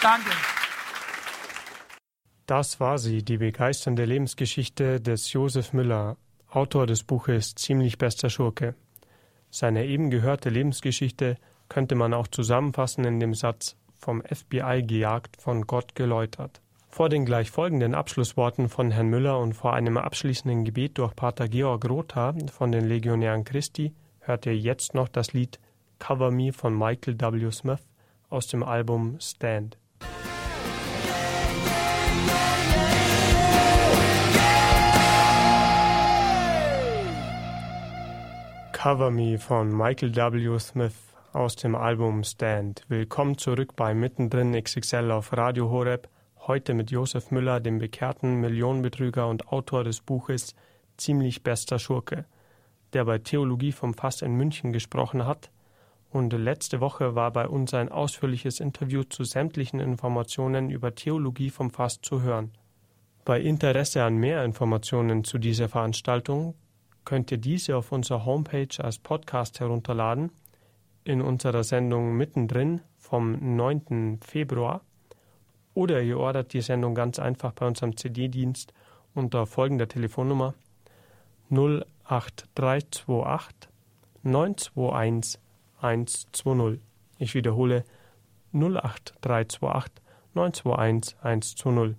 Danke. 0.03 0.31
Das 2.47 2.79
war 2.79 2.99
sie, 2.99 3.25
die 3.25 3.39
begeisternde 3.39 4.05
Lebensgeschichte 4.05 5.01
des 5.01 5.33
Josef 5.33 5.73
Müller, 5.73 6.17
Autor 6.49 6.87
des 6.87 7.03
Buches 7.03 7.55
Ziemlich 7.55 7.99
bester 7.99 8.31
Schurke. 8.31 8.75
Seine 9.51 9.87
eben 9.87 10.11
gehörte 10.11 10.51
Lebensgeschichte 10.51 11.39
könnte 11.69 11.95
man 11.95 12.15
auch 12.15 12.29
zusammenfassen 12.29 13.05
in 13.05 13.19
dem 13.21 13.35
Satz 13.35 13.77
vom 13.99 14.23
FBI 14.23 14.85
gejagt, 14.87 15.41
von 15.41 15.67
Gott 15.67 15.95
geläutert. 15.95 16.61
Vor 16.97 17.11
den 17.11 17.27
gleich 17.27 17.51
folgenden 17.51 17.95
Abschlussworten 17.95 18.71
von 18.71 18.91
Herrn 18.91 19.09
Müller 19.09 19.39
und 19.39 19.53
vor 19.53 19.75
einem 19.75 19.99
abschließenden 19.99 20.65
Gebet 20.65 20.97
durch 20.97 21.15
Pater 21.15 21.47
Georg 21.47 21.87
Rotha 21.87 22.33
von 22.51 22.73
den 22.73 22.87
Legionären 22.87 23.45
Christi 23.45 23.93
hört 24.21 24.47
ihr 24.47 24.57
jetzt 24.57 24.95
noch 24.95 25.09
das 25.09 25.35
Lied 25.35 25.61
Cover 25.99 26.31
Me 26.31 26.55
von 26.55 26.73
Michael 26.73 27.21
W. 27.21 27.51
Smith 27.51 27.87
aus 28.31 28.47
dem 28.47 28.63
Album 28.63 29.19
Stand. 29.21 29.77
Cover 38.73 39.11
Me 39.11 39.37
von 39.37 39.69
Michael 39.69 40.17
W. 40.17 40.59
Smith 40.59 40.97
aus 41.35 41.57
dem 41.57 41.75
Album 41.75 42.25
Stand. 42.25 42.85
Willkommen 42.89 43.37
zurück 43.37 43.77
bei 43.77 43.93
Mittendrin 43.93 44.59
XXL 44.59 45.11
auf 45.11 45.37
Radio 45.37 45.69
Horeb 45.69 46.09
Heute 46.49 46.75
mit 46.75 46.93
Josef 46.93 47.33
Müller, 47.33 47.59
dem 47.59 47.81
bekehrten 47.81 48.37
Millionenbetrüger 48.37 49.27
und 49.27 49.49
Autor 49.49 49.83
des 49.83 50.01
Buches 50.01 50.55
Ziemlich 50.97 51.43
bester 51.43 51.81
Schurke, 51.81 52.25
der 52.93 53.05
bei 53.05 53.19
Theologie 53.19 53.73
vom 53.73 53.95
Fass 53.95 54.23
in 54.23 54.37
München 54.37 54.73
gesprochen 54.73 55.27
hat. 55.27 55.51
Und 56.09 56.33
letzte 56.33 56.81
Woche 56.81 57.17
war 57.17 57.33
bei 57.33 57.49
uns 57.49 57.75
ein 57.75 57.89
ausführliches 57.89 58.61
Interview 58.61 59.03
zu 59.03 59.25
sämtlichen 59.25 59.81
Informationen 59.81 60.71
über 60.71 60.95
Theologie 60.95 61.51
vom 61.51 61.73
Fass 61.73 62.01
zu 62.01 62.23
hören. 62.23 62.53
Bei 63.25 63.41
Interesse 63.41 64.05
an 64.05 64.15
mehr 64.15 64.45
Informationen 64.45 65.25
zu 65.25 65.39
dieser 65.39 65.69
Veranstaltung 65.69 66.55
könnt 67.05 67.33
ihr 67.33 67.39
diese 67.39 67.77
auf 67.77 67.91
unserer 67.91 68.25
Homepage 68.25 68.69
als 68.79 69.01
Podcast 69.01 69.59
herunterladen. 69.59 70.31
In 71.03 71.23
unserer 71.23 71.65
Sendung 71.65 72.17
mittendrin 72.17 72.83
vom 72.99 73.57
9. 73.57 74.21
Februar 74.25 74.83
oder 75.77 76.03
ihr 76.03 76.19
ordert 76.19 76.53
die 76.55 76.63
Sendung 76.63 76.95
ganz 76.95 77.19
einfach 77.19 77.53
bei 77.53 77.67
unserem 77.67 77.97
CD-Dienst 77.97 78.73
unter 79.15 79.47
folgender 79.47 79.87
Telefonnummer 79.87 80.55
08328 81.51 83.69
921 84.23 85.41
120. 85.81 86.81
Ich 87.19 87.35
wiederhole 87.35 87.85
08328 88.53 90.03
921 90.35 91.17
120. 91.23 91.97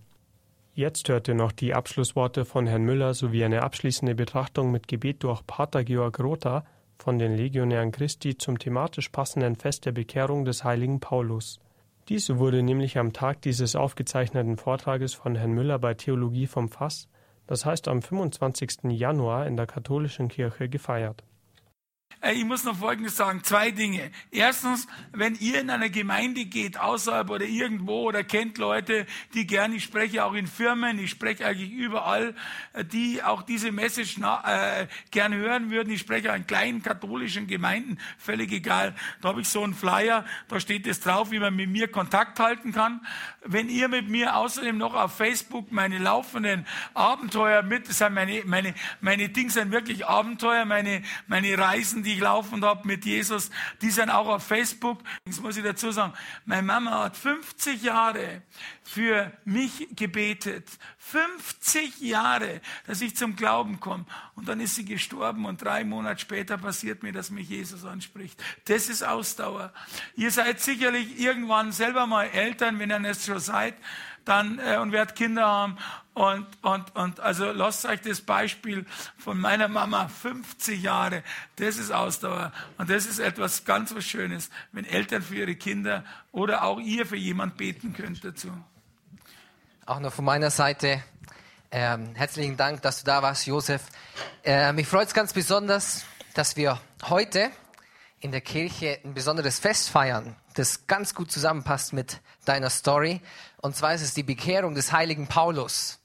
Jetzt 0.73 1.09
hört 1.09 1.27
ihr 1.27 1.35
noch 1.35 1.51
die 1.51 1.75
Abschlussworte 1.75 2.45
von 2.45 2.65
Herrn 2.65 2.83
Müller 2.83 3.13
sowie 3.13 3.43
eine 3.43 3.61
abschließende 3.61 4.15
Betrachtung 4.15 4.71
mit 4.71 4.87
Gebet 4.87 5.23
durch 5.23 5.45
Pater 5.45 5.83
Georg 5.83 6.19
Rotha 6.19 6.65
von 6.97 7.19
den 7.19 7.35
Legionären 7.35 7.91
Christi 7.91 8.37
zum 8.37 8.57
thematisch 8.57 9.09
passenden 9.09 9.55
Fest 9.55 9.85
der 9.85 9.91
Bekehrung 9.91 10.45
des 10.45 10.63
heiligen 10.63 10.99
Paulus. 10.99 11.59
Dies 12.09 12.29
wurde 12.37 12.63
nämlich 12.63 12.97
am 12.97 13.11
Tag 13.11 13.41
dieses 13.41 13.75
aufgezeichneten 13.75 14.55
Vortrages 14.55 15.13
von 15.13 15.35
Herrn 15.35 15.51
Müller 15.51 15.77
bei 15.77 15.93
Theologie 15.93 16.47
vom 16.47 16.69
Fass, 16.69 17.09
das 17.47 17.65
heißt 17.65 17.89
am 17.89 18.01
25. 18.01 18.91
Januar 18.91 19.45
in 19.45 19.57
der 19.57 19.67
katholischen 19.67 20.29
Kirche 20.29 20.69
gefeiert 20.69 21.25
ich 22.33 22.45
muss 22.45 22.63
noch 22.63 22.75
Folgendes 22.75 23.15
sagen, 23.15 23.43
zwei 23.43 23.69
Dinge. 23.69 24.11
Erstens, 24.31 24.87
wenn 25.11 25.35
ihr 25.35 25.61
in 25.61 25.69
einer 25.69 25.89
Gemeinde 25.89 26.45
geht, 26.45 26.79
außerhalb 26.79 27.29
oder 27.29 27.45
irgendwo 27.45 28.01
oder 28.07 28.23
kennt 28.23 28.57
Leute, 28.57 29.05
die 29.33 29.45
gerne, 29.45 29.75
ich 29.75 29.83
spreche 29.83 30.25
auch 30.25 30.33
in 30.33 30.47
Firmen, 30.47 30.97
ich 30.99 31.11
spreche 31.11 31.45
eigentlich 31.45 31.71
überall, 31.71 32.33
äh, 32.73 32.83
die 32.83 33.21
auch 33.21 33.43
diese 33.43 33.71
Message 33.71 34.17
äh, 34.17 34.87
gern 35.11 35.33
hören 35.35 35.69
würden. 35.69 35.93
Ich 35.93 36.01
spreche 36.01 36.31
auch 36.31 36.35
in 36.35 36.47
kleinen 36.47 36.81
katholischen 36.81 37.45
Gemeinden, 37.45 37.99
völlig 38.17 38.51
egal. 38.51 38.95
Da 39.21 39.29
habe 39.29 39.41
ich 39.41 39.47
so 39.47 39.63
einen 39.63 39.75
Flyer, 39.75 40.25
da 40.47 40.59
steht 40.59 40.87
es 40.87 40.99
drauf, 40.99 41.29
wie 41.29 41.39
man 41.39 41.55
mit 41.55 41.69
mir 41.69 41.87
Kontakt 41.87 42.39
halten 42.39 42.73
kann. 42.73 43.05
Wenn 43.45 43.69
ihr 43.69 43.89
mit 43.89 44.09
mir 44.09 44.35
außerdem 44.35 44.77
noch 44.77 44.95
auf 44.95 45.15
Facebook 45.15 45.71
meine 45.71 45.99
laufenden 45.99 46.65
Abenteuer 46.95 47.61
mit, 47.61 47.87
das 47.87 47.99
sind 47.99 48.13
meine, 48.13 48.41
meine, 48.45 48.73
meine 49.01 49.29
Dinge 49.29 49.51
sind 49.51 49.71
wirklich 49.71 50.07
Abenteuer, 50.07 50.65
meine, 50.65 51.03
meine 51.27 51.57
Reisen, 51.57 51.96
die 52.03 52.13
ich 52.13 52.19
laufen 52.19 52.63
habe 52.63 52.87
mit 52.87 53.05
Jesus, 53.05 53.49
die 53.81 53.89
sind 53.89 54.09
auch 54.09 54.27
auf 54.27 54.43
Facebook. 54.43 54.99
Das 55.25 55.39
muss 55.39 55.57
ich 55.57 55.63
dazu 55.63 55.91
sagen. 55.91 56.13
Meine 56.45 56.63
Mama 56.63 57.03
hat 57.03 57.17
50 57.17 57.83
Jahre 57.83 58.41
für 58.83 59.31
mich 59.45 59.87
gebetet. 59.95 60.67
50 60.97 62.01
Jahre, 62.01 62.61
dass 62.85 63.01
ich 63.01 63.15
zum 63.15 63.35
Glauben 63.35 63.79
komme. 63.79 64.05
Und 64.35 64.47
dann 64.47 64.59
ist 64.59 64.75
sie 64.75 64.85
gestorben 64.85 65.45
und 65.45 65.61
drei 65.61 65.83
Monate 65.83 66.19
später 66.19 66.57
passiert 66.57 67.03
mir, 67.03 67.13
dass 67.13 67.29
mich 67.29 67.49
Jesus 67.49 67.85
anspricht. 67.85 68.41
Das 68.65 68.89
ist 68.89 69.03
Ausdauer. 69.03 69.73
Ihr 70.15 70.31
seid 70.31 70.59
sicherlich 70.59 71.19
irgendwann 71.19 71.71
selber 71.71 72.07
mal 72.07 72.25
Eltern, 72.25 72.79
wenn 72.79 72.91
ihr 72.91 72.99
nicht 72.99 73.23
schon 73.23 73.39
seid 73.39 73.75
dann 74.27 74.59
äh, 74.59 74.77
und 74.77 74.91
werdet 74.91 75.15
Kinder 75.15 75.45
haben. 75.45 75.77
Und, 76.13 76.47
und, 76.63 76.95
und 76.95 77.19
also 77.19 77.51
lasst 77.51 77.85
euch 77.85 78.01
das 78.01 78.21
Beispiel 78.21 78.85
von 79.17 79.39
meiner 79.39 79.67
Mama 79.67 80.07
50 80.07 80.81
Jahre, 80.81 81.23
das 81.57 81.77
ist 81.77 81.91
Ausdauer. 81.91 82.51
Und 82.77 82.89
das 82.89 83.05
ist 83.05 83.19
etwas 83.19 83.65
ganz 83.65 83.93
was 83.93 84.03
Schönes, 84.03 84.49
wenn 84.71 84.85
Eltern 84.85 85.21
für 85.21 85.35
ihre 85.35 85.55
Kinder 85.55 86.03
oder 86.31 86.63
auch 86.63 86.79
ihr 86.79 87.05
für 87.05 87.17
jemand 87.17 87.57
beten 87.57 87.93
könnt 87.93 88.23
dazu. 88.23 88.49
Auch 89.85 89.99
noch 89.99 90.11
von 90.11 90.25
meiner 90.25 90.49
Seite 90.49 91.03
ähm, 91.69 92.15
herzlichen 92.15 92.55
Dank, 92.55 92.81
dass 92.81 92.99
du 92.99 93.05
da 93.05 93.21
warst, 93.21 93.45
Josef. 93.45 93.83
Äh, 94.43 94.71
mich 94.71 94.87
freut 94.87 95.07
es 95.07 95.13
ganz 95.13 95.33
besonders, 95.33 96.05
dass 96.33 96.55
wir 96.55 96.79
heute 97.09 97.51
in 98.19 98.31
der 98.31 98.41
Kirche 98.41 98.99
ein 99.03 99.13
besonderes 99.13 99.59
Fest 99.59 99.89
feiern, 99.89 100.35
das 100.55 100.87
ganz 100.87 101.13
gut 101.13 101.31
zusammenpasst 101.31 101.93
mit 101.93 102.19
deiner 102.45 102.69
Story. 102.69 103.21
Und 103.61 103.75
zwar 103.75 103.93
ist 103.93 104.01
es 104.01 104.13
die 104.13 104.23
Bekehrung 104.23 104.73
des 104.73 104.91
heiligen 104.91 105.27
Paulus. 105.27 105.99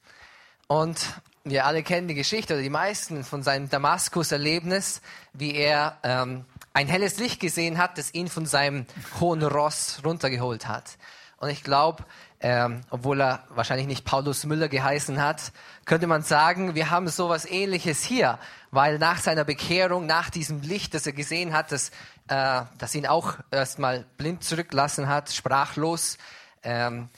Und 0.66 0.98
wir 1.44 1.66
alle 1.66 1.82
kennen 1.82 2.08
die 2.08 2.14
Geschichte, 2.14 2.54
oder 2.54 2.62
die 2.62 2.70
meisten 2.70 3.24
von 3.24 3.42
seinem 3.42 3.68
Damaskus-Erlebnis, 3.68 5.00
wie 5.32 5.54
er 5.54 5.98
ähm, 6.02 6.44
ein 6.72 6.86
helles 6.86 7.18
Licht 7.18 7.40
gesehen 7.40 7.78
hat, 7.78 7.98
das 7.98 8.14
ihn 8.14 8.28
von 8.28 8.46
seinem 8.46 8.86
hohen 9.18 9.42
Ross 9.42 10.00
runtergeholt 10.04 10.68
hat. 10.68 10.98
Und 11.38 11.48
ich 11.48 11.64
glaube, 11.64 12.04
ähm, 12.44 12.80
obwohl 12.90 13.22
er 13.22 13.44
wahrscheinlich 13.50 13.86
nicht 13.86 14.04
Paulus 14.04 14.44
Müller 14.44 14.68
geheißen 14.68 15.22
hat, 15.22 15.52
könnte 15.84 16.08
man 16.08 16.22
sagen, 16.22 16.74
wir 16.74 16.90
haben 16.90 17.06
sowas 17.06 17.44
ähnliches 17.44 18.02
hier, 18.02 18.38
weil 18.72 18.98
nach 18.98 19.18
seiner 19.18 19.44
Bekehrung, 19.44 20.06
nach 20.06 20.28
diesem 20.28 20.60
Licht, 20.60 20.92
das 20.94 21.06
er 21.06 21.12
gesehen 21.12 21.52
hat, 21.52 21.70
das, 21.70 21.90
äh, 22.26 22.62
das 22.78 22.96
ihn 22.96 23.06
auch 23.06 23.34
erstmal 23.52 24.04
blind 24.16 24.42
zurücklassen 24.42 25.08
hat, 25.08 25.30
sprachlos, 25.30 26.18
ähm, 26.64 27.08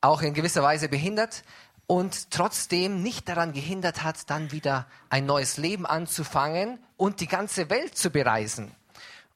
auch 0.00 0.22
in 0.22 0.32
gewisser 0.32 0.62
Weise 0.62 0.88
behindert 0.88 1.44
und 1.86 2.30
trotzdem 2.30 3.02
nicht 3.02 3.28
daran 3.28 3.52
gehindert 3.52 4.02
hat, 4.02 4.30
dann 4.30 4.50
wieder 4.50 4.86
ein 5.10 5.26
neues 5.26 5.58
Leben 5.58 5.84
anzufangen 5.84 6.78
und 6.96 7.20
die 7.20 7.28
ganze 7.28 7.68
Welt 7.68 7.98
zu 7.98 8.08
bereisen. 8.08 8.74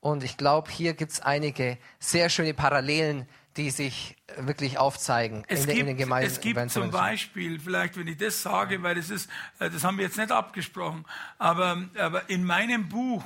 Und 0.00 0.22
ich 0.22 0.36
glaube, 0.36 0.70
hier 0.70 0.94
gibt 0.94 1.12
es 1.12 1.20
einige 1.20 1.76
sehr 1.98 2.30
schöne 2.30 2.54
Parallelen, 2.54 3.28
die 3.58 3.70
sich 3.70 4.16
wirklich 4.36 4.78
aufzeigen 4.78 5.44
es 5.48 5.62
in, 5.62 5.66
gibt, 5.66 5.78
in 5.80 5.86
den 5.86 5.96
Gemeinden. 5.96 6.30
Es 6.30 6.40
gibt 6.40 6.70
zum 6.70 6.90
Beispiel, 6.90 7.58
vielleicht 7.58 7.98
wenn 7.98 8.06
ich 8.06 8.16
das 8.16 8.40
sage, 8.40 8.82
weil 8.82 8.94
das 8.94 9.10
ist, 9.10 9.28
äh, 9.58 9.68
das 9.68 9.84
haben 9.84 9.98
wir 9.98 10.04
jetzt 10.04 10.16
nicht 10.16 10.30
abgesprochen, 10.30 11.04
aber, 11.38 11.88
aber 11.98 12.30
in 12.30 12.44
meinem 12.44 12.88
Buch 12.88 13.24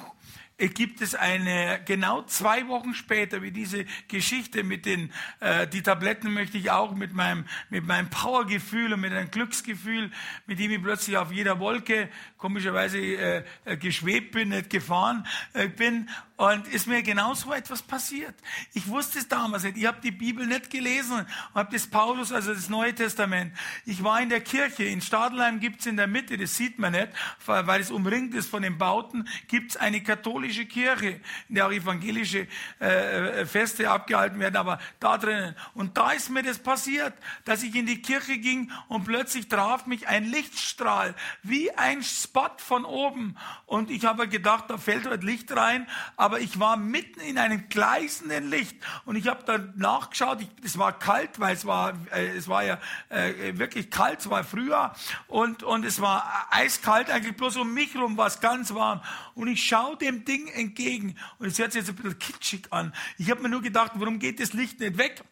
gibt 0.68 1.00
es 1.00 1.14
eine, 1.14 1.80
genau 1.84 2.22
zwei 2.22 2.68
Wochen 2.68 2.94
später, 2.94 3.42
wie 3.42 3.50
diese 3.50 3.84
Geschichte 4.08 4.62
mit 4.62 4.86
den, 4.86 5.12
äh, 5.40 5.66
die 5.66 5.82
Tabletten 5.82 6.32
möchte 6.32 6.58
ich 6.58 6.70
auch 6.70 6.94
mit 6.94 7.12
meinem, 7.12 7.46
mit 7.70 7.86
meinem 7.86 8.08
Powergefühl 8.10 8.92
und 8.92 9.00
mit 9.00 9.12
einem 9.12 9.30
Glücksgefühl, 9.30 10.10
mit 10.46 10.58
dem 10.58 10.70
ich 10.70 10.82
plötzlich 10.82 11.16
auf 11.16 11.32
jeder 11.32 11.58
Wolke 11.58 12.08
komischerweise 12.38 12.98
äh, 12.98 13.44
äh 13.64 13.76
geschwebt 13.76 14.32
bin, 14.32 14.50
nicht 14.50 14.70
gefahren 14.70 15.26
äh, 15.54 15.68
bin. 15.68 16.08
Und 16.36 16.66
ist 16.68 16.86
mir 16.86 17.02
genau 17.02 17.34
so 17.34 17.52
etwas 17.52 17.82
passiert. 17.82 18.34
Ich 18.72 18.88
wusste 18.88 19.18
es 19.18 19.28
damals 19.28 19.62
nicht. 19.64 19.76
Ich 19.76 19.86
habe 19.86 20.00
die 20.00 20.10
Bibel 20.10 20.46
nicht 20.46 20.70
gelesen 20.70 21.20
und 21.20 21.26
habe 21.54 21.72
das 21.72 21.86
Paulus, 21.86 22.32
also 22.32 22.52
das 22.54 22.68
Neue 22.68 22.94
Testament. 22.94 23.52
Ich 23.84 24.02
war 24.02 24.20
in 24.20 24.28
der 24.28 24.40
Kirche. 24.40 24.84
In 24.84 25.00
Stadelheim 25.00 25.60
gibt's 25.60 25.86
in 25.86 25.96
der 25.96 26.06
Mitte, 26.06 26.36
das 26.36 26.56
sieht 26.56 26.78
man 26.78 26.92
nicht, 26.92 27.08
weil 27.46 27.80
es 27.80 27.90
umringt 27.90 28.34
ist 28.34 28.48
von 28.48 28.62
den 28.62 28.78
Bauten, 28.78 29.28
gibt's 29.46 29.76
eine 29.76 30.02
katholische 30.02 30.66
Kirche, 30.66 31.20
in 31.48 31.54
der 31.54 31.66
auch 31.66 31.72
evangelische 31.72 32.48
äh, 32.78 33.44
Feste 33.46 33.90
abgehalten 33.90 34.40
werden, 34.40 34.56
aber 34.56 34.78
da 35.00 35.18
drinnen. 35.18 35.54
Und 35.74 35.96
da 35.96 36.12
ist 36.12 36.30
mir 36.30 36.42
das 36.42 36.58
passiert, 36.58 37.12
dass 37.44 37.62
ich 37.62 37.74
in 37.74 37.86
die 37.86 38.00
Kirche 38.00 38.38
ging 38.38 38.72
und 38.88 39.04
plötzlich 39.04 39.48
traf 39.48 39.86
mich 39.86 40.08
ein 40.08 40.24
Lichtstrahl, 40.24 41.14
wie 41.42 41.70
ein 41.72 42.02
Spot 42.02 42.50
von 42.56 42.84
oben. 42.84 43.36
Und 43.66 43.90
ich 43.90 44.04
habe 44.04 44.28
gedacht, 44.28 44.64
da 44.68 44.78
fällt 44.78 45.06
heute 45.06 45.26
Licht 45.26 45.54
rein, 45.54 45.86
aber 46.22 46.38
ich 46.38 46.60
war 46.60 46.76
mitten 46.76 47.18
in 47.18 47.36
einem 47.36 47.68
gleißenden 47.68 48.48
Licht 48.48 48.76
und 49.06 49.16
ich 49.16 49.26
habe 49.26 49.42
dann 49.42 49.72
nachgeschaut, 49.76 50.40
ich, 50.40 50.48
es 50.64 50.78
war 50.78 50.96
kalt, 50.96 51.40
weil 51.40 51.52
es 51.52 51.66
war, 51.66 51.94
äh, 52.14 52.28
es 52.36 52.46
war 52.46 52.62
ja 52.62 52.78
äh, 53.08 53.58
wirklich 53.58 53.90
kalt, 53.90 54.20
es 54.20 54.30
war 54.30 54.44
Frühjahr 54.44 54.94
und, 55.26 55.64
und 55.64 55.84
es 55.84 56.00
war 56.00 56.46
eiskalt, 56.50 57.10
eigentlich 57.10 57.36
bloß 57.36 57.56
um 57.56 57.74
mich 57.74 57.96
rum 57.96 58.16
war 58.16 58.28
es 58.28 58.38
ganz 58.38 58.72
warm 58.72 59.02
und 59.34 59.48
ich 59.48 59.66
schaue 59.66 59.96
dem 59.96 60.24
Ding 60.24 60.46
entgegen 60.46 61.16
und 61.40 61.48
es 61.48 61.58
hört 61.58 61.72
sich 61.72 61.80
jetzt 61.80 61.88
ein 61.90 61.96
bisschen 61.96 62.20
kitschig 62.20 62.72
an. 62.72 62.94
Ich 63.18 63.28
habe 63.28 63.42
mir 63.42 63.48
nur 63.48 63.60
gedacht, 63.60 63.90
warum 63.96 64.20
geht 64.20 64.38
das 64.38 64.52
Licht 64.52 64.78
nicht 64.78 64.98
weg? 64.98 65.24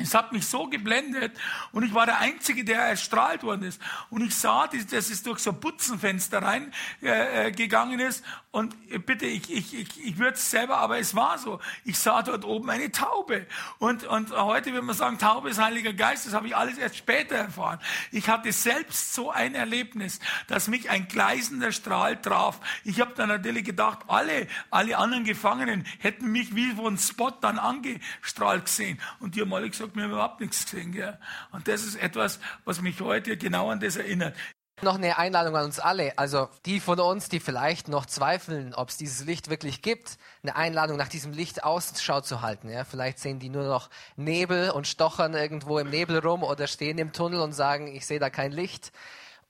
Es 0.00 0.14
hat 0.14 0.32
mich 0.32 0.46
so 0.46 0.66
geblendet 0.66 1.32
und 1.72 1.82
ich 1.82 1.94
war 1.94 2.06
der 2.06 2.18
Einzige, 2.18 2.64
der 2.64 2.80
erstrahlt 2.80 3.42
worden 3.42 3.64
ist. 3.64 3.80
Und 4.10 4.22
ich 4.22 4.34
sah, 4.34 4.66
dass 4.66 5.10
es 5.10 5.22
durch 5.22 5.40
so 5.40 5.50
ein 5.50 5.60
Butzenfenster 5.60 6.42
rein 6.42 6.72
äh, 7.02 7.50
äh 7.50 8.06
ist. 8.08 8.24
Und 8.52 8.74
bitte, 9.06 9.26
ich, 9.26 9.48
ich, 9.48 9.74
ich, 9.74 10.04
ich 10.04 10.18
würde 10.18 10.32
es 10.32 10.50
selber, 10.50 10.78
aber 10.78 10.98
es 10.98 11.14
war 11.14 11.38
so. 11.38 11.60
Ich 11.84 11.96
sah 11.98 12.22
dort 12.22 12.44
oben 12.44 12.68
eine 12.68 12.90
Taube. 12.90 13.46
Und, 13.78 14.02
und 14.02 14.32
heute 14.32 14.72
würde 14.72 14.84
man 14.84 14.96
sagen, 14.96 15.18
Taube 15.18 15.50
ist 15.50 15.60
Heiliger 15.60 15.92
Geist. 15.92 16.26
Das 16.26 16.34
habe 16.34 16.48
ich 16.48 16.56
alles 16.56 16.76
erst 16.76 16.96
später 16.96 17.36
erfahren. 17.36 17.78
Ich 18.10 18.28
hatte 18.28 18.50
selbst 18.50 19.14
so 19.14 19.30
ein 19.30 19.54
Erlebnis, 19.54 20.18
dass 20.48 20.66
mich 20.66 20.90
ein 20.90 21.06
gleißender 21.06 21.70
Strahl 21.70 22.20
traf. 22.20 22.58
Ich 22.82 23.00
habe 23.00 23.12
dann 23.14 23.28
natürlich 23.28 23.64
gedacht, 23.64 24.00
alle, 24.08 24.48
alle 24.70 24.98
anderen 24.98 25.22
Gefangenen 25.22 25.86
hätten 26.00 26.32
mich 26.32 26.56
wie 26.56 26.72
von 26.72 26.98
Spot 26.98 27.30
dann 27.30 27.58
angestrahlt 27.58 28.64
gesehen. 28.64 29.00
Und 29.20 29.36
die 29.36 29.42
haben 29.42 29.54
alle 29.54 29.70
gesagt, 29.70 29.89
wir 29.94 30.04
haben 30.04 30.12
überhaupt 30.12 30.40
nichts 30.40 30.64
gesehen. 30.64 30.92
Gell? 30.92 31.18
Und 31.52 31.68
das 31.68 31.82
ist 31.82 31.96
etwas, 31.96 32.40
was 32.64 32.80
mich 32.80 33.00
heute 33.00 33.36
genau 33.36 33.70
an 33.70 33.80
das 33.80 33.96
erinnert. 33.96 34.34
Noch 34.82 34.94
eine 34.94 35.18
Einladung 35.18 35.56
an 35.56 35.66
uns 35.66 35.78
alle, 35.78 36.16
also 36.18 36.48
die 36.64 36.80
von 36.80 36.98
uns, 36.98 37.28
die 37.28 37.38
vielleicht 37.38 37.88
noch 37.88 38.06
zweifeln, 38.06 38.72
ob 38.74 38.88
es 38.88 38.96
dieses 38.96 39.26
Licht 39.26 39.50
wirklich 39.50 39.82
gibt, 39.82 40.16
eine 40.42 40.56
Einladung 40.56 40.96
nach 40.96 41.08
diesem 41.08 41.32
Licht 41.32 41.64
Ausschau 41.64 42.22
zu 42.22 42.40
halten. 42.40 42.70
Ja? 42.70 42.84
Vielleicht 42.84 43.18
sehen 43.18 43.38
die 43.38 43.50
nur 43.50 43.64
noch 43.64 43.90
Nebel 44.16 44.70
und 44.70 44.86
stochern 44.86 45.34
irgendwo 45.34 45.78
im 45.78 45.90
Nebel 45.90 46.18
rum 46.18 46.42
oder 46.42 46.66
stehen 46.66 46.96
im 46.96 47.12
Tunnel 47.12 47.40
und 47.40 47.52
sagen, 47.52 47.88
ich 47.88 48.06
sehe 48.06 48.18
da 48.18 48.30
kein 48.30 48.52
Licht. 48.52 48.90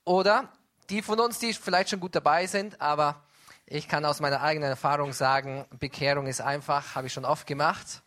Oder 0.03 0.49
die 0.89 1.01
von 1.01 1.19
uns, 1.21 1.39
die 1.39 1.53
vielleicht 1.53 1.91
schon 1.91 2.01
gut 2.01 2.13
dabei 2.13 2.45
sind, 2.47 2.81
aber 2.81 3.23
ich 3.65 3.87
kann 3.87 4.03
aus 4.03 4.19
meiner 4.19 4.41
eigenen 4.41 4.69
Erfahrung 4.69 5.13
sagen, 5.13 5.65
Bekehrung 5.79 6.27
ist 6.27 6.41
einfach, 6.41 6.95
habe 6.95 7.07
ich 7.07 7.13
schon 7.13 7.23
oft 7.23 7.47
gemacht. 7.47 8.01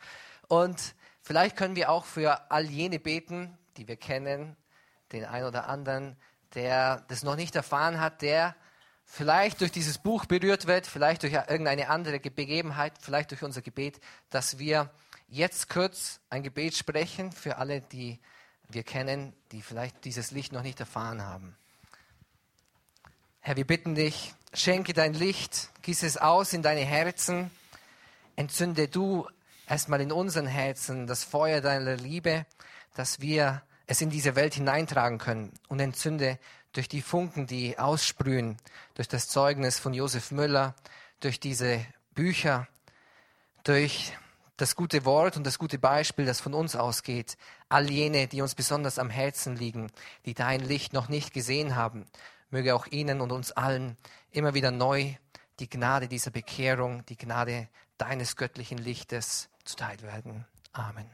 Und 0.49 0.95
Vielleicht 1.27 1.57
können 1.57 1.75
wir 1.75 1.89
auch 1.89 2.05
für 2.05 2.51
all 2.51 2.67
jene 2.67 2.99
beten, 2.99 3.57
die 3.79 3.89
wir 3.89 3.97
kennen, 3.97 4.57
den 5.11 5.25
einen 5.25 5.47
oder 5.47 5.71
anderen, 5.71 6.19
der 6.53 7.03
das 7.09 7.23
noch 7.23 7.35
nicht 7.35 7.57
erfahren 7.57 7.99
hat, 7.99 8.21
der 8.21 8.55
vielleicht 9.07 9.63
durch 9.63 9.73
dieses 9.73 9.97
Buch 9.97 10.27
berührt 10.27 10.67
wird, 10.67 10.87
vielleicht 10.87 11.23
durch 11.23 11.33
irgendeine 11.33 11.89
andere 11.89 12.21
Begebenheit, 12.21 12.93
vielleicht 13.01 13.31
durch 13.31 13.43
unser 13.43 13.63
Gebet, 13.63 14.01
dass 14.29 14.59
wir 14.59 14.91
jetzt 15.27 15.71
kurz 15.71 16.21
ein 16.29 16.43
Gebet 16.43 16.77
sprechen 16.77 17.33
für 17.33 17.57
alle, 17.57 17.81
die 17.81 18.21
wir 18.69 18.83
kennen, 18.83 19.33
die 19.51 19.63
vielleicht 19.63 20.05
dieses 20.05 20.31
Licht 20.31 20.53
noch 20.53 20.63
nicht 20.63 20.79
erfahren 20.79 21.23
haben. 21.23 21.57
Herr, 23.41 23.57
wir 23.57 23.67
bitten 23.67 23.95
dich, 23.95 24.35
schenke 24.53 24.93
dein 24.93 25.15
Licht, 25.15 25.71
gieß 25.81 26.03
es 26.03 26.19
aus 26.19 26.53
in 26.53 26.63
deine 26.63 26.85
Herzen, 26.85 27.51
entzünde 28.37 28.89
du 28.89 29.27
erstmal 29.69 30.01
in 30.01 30.13
unseren 30.13 30.47
Herzen 30.47 31.07
das 31.07 31.25
Feuer 31.25 31.61
deiner 31.61 31.97
Liebe, 31.97 32.47
dass 32.95 33.21
wir 33.21 33.63
es 33.87 34.01
in 34.01 34.11
diese 34.11 34.37
Welt 34.37 34.55
hineintragen 34.55 35.19
können 35.19 35.53
und 35.69 35.81
entzünde 35.81 36.39
durch 36.73 36.89
die 36.89 37.03
Funken, 37.03 37.47
die 37.47 37.79
aussprühen, 37.79 38.57
durch 38.95 39.09
das 39.09 39.29
Zeugnis 39.29 39.79
von 39.79 39.95
Josef 39.95 40.31
Müller, 40.31 40.75
durch 41.21 41.41
diese 41.41 41.85
Bücher, 42.15 42.67
durch 43.63 44.13
das 44.57 44.77
gute 44.77 45.05
Wort 45.05 45.37
und 45.37 45.45
das 45.45 45.59
gute 45.59 45.79
Beispiel, 45.79 46.27
das 46.27 46.41
von 46.41 46.55
uns 46.55 46.77
ausgeht, 46.77 47.37
all 47.69 47.91
jene, 47.91 48.29
die 48.29 48.43
uns 48.43 48.55
besonders 48.55 48.99
am 48.99 49.11
Herzen 49.11 49.57
liegen, 49.57 49.91
die 50.27 50.35
dein 50.35 50.61
Licht 50.61 50.93
noch 50.93 51.09
nicht 51.09 51.33
gesehen 51.33 51.75
haben, 51.75 52.07
möge 52.51 52.75
auch 52.75 52.87
ihnen 52.87 53.21
und 53.21 53.33
uns 53.33 53.53
allen 53.53 53.97
immer 54.31 54.55
wieder 54.55 54.71
neu 54.71 55.15
die 55.61 55.69
Gnade 55.69 56.09
dieser 56.09 56.31
Bekehrung, 56.31 57.05
die 57.07 57.17
Gnade 57.17 57.69
deines 57.99 58.37
göttlichen 58.37 58.79
Lichtes 58.79 59.49
zuteil 59.65 60.01
werden. 60.03 60.45
Amen. 60.73 61.07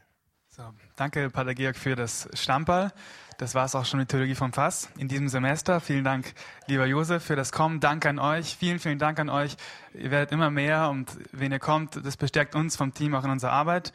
So, 0.49 0.65
danke, 0.97 1.31
Pater 1.31 1.55
Georg, 1.55 1.77
für 1.77 1.95
das 1.95 2.29
Stammball. 2.35 2.93
Das 3.39 3.55
war 3.55 3.65
es 3.65 3.75
auch 3.75 3.87
schon 3.87 4.01
mit 4.01 4.09
Theologie 4.09 4.35
vom 4.35 4.53
Fass 4.53 4.91
in 4.99 5.07
diesem 5.07 5.29
Semester. 5.29 5.81
Vielen 5.81 6.03
Dank, 6.03 6.35
lieber 6.67 6.87
Josef, 6.87 7.25
für 7.25 7.37
das 7.37 7.53
Kommen. 7.53 7.79
Danke 7.79 8.09
an 8.09 8.19
euch. 8.19 8.57
Vielen, 8.57 8.81
vielen 8.81 8.99
Dank 8.99 9.19
an 9.21 9.31
euch. 9.31 9.57
Ihr 9.95 10.11
werdet 10.11 10.33
immer 10.33 10.51
mehr 10.51 10.91
und 10.91 11.09
wenn 11.33 11.53
ihr 11.53 11.61
kommt, 11.61 12.05
das 12.05 12.17
bestärkt 12.17 12.55
uns 12.55 12.77
vom 12.77 12.93
Team 12.93 13.15
auch 13.15 13.25
in 13.25 13.31
unserer 13.31 13.53
Arbeit. 13.53 13.93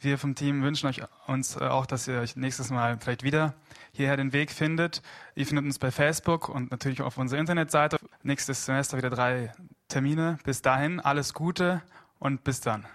Wir 0.00 0.18
vom 0.18 0.34
Team 0.34 0.62
wünschen 0.62 0.88
euch 0.88 1.00
uns 1.28 1.56
äh, 1.56 1.60
auch, 1.60 1.86
dass 1.86 2.08
ihr 2.08 2.18
euch 2.20 2.34
nächstes 2.36 2.70
Mal 2.70 2.98
vielleicht 2.98 3.22
wieder 3.22 3.54
hierher 3.92 4.16
den 4.16 4.32
Weg 4.32 4.50
findet. 4.50 5.00
Ihr 5.36 5.46
findet 5.46 5.64
uns 5.64 5.78
bei 5.78 5.92
Facebook 5.92 6.48
und 6.48 6.72
natürlich 6.72 7.00
auf 7.00 7.16
unserer 7.16 7.38
Internetseite. 7.38 7.98
Nächstes 8.22 8.66
Semester 8.66 8.98
wieder 8.98 9.10
drei 9.10 9.52
Termine. 9.88 10.38
Bis 10.44 10.62
dahin, 10.62 11.00
alles 11.00 11.34
Gute 11.34 11.82
und 12.18 12.44
bis 12.44 12.60
dann. 12.60 12.86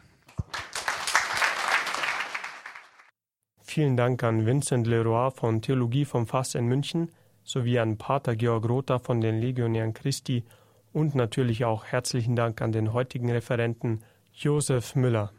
Vielen 3.61 3.95
Dank 3.95 4.23
an 4.23 4.45
Vincent 4.45 4.87
Leroy 4.87 5.31
von 5.31 5.61
Theologie 5.61 6.05
vom 6.05 6.25
Fass 6.25 6.55
in 6.55 6.65
München 6.65 7.11
sowie 7.43 7.79
an 7.79 7.97
Pater 7.97 8.35
Georg 8.35 8.67
Rother 8.67 8.99
von 8.99 9.21
den 9.21 9.39
Legionären 9.39 9.93
Christi 9.93 10.43
und 10.91 11.15
natürlich 11.15 11.65
auch 11.65 11.85
herzlichen 11.85 12.35
Dank 12.35 12.61
an 12.61 12.71
den 12.71 12.93
heutigen 12.93 13.31
Referenten 13.31 14.03
Josef 14.33 14.95
Müller. 14.95 15.31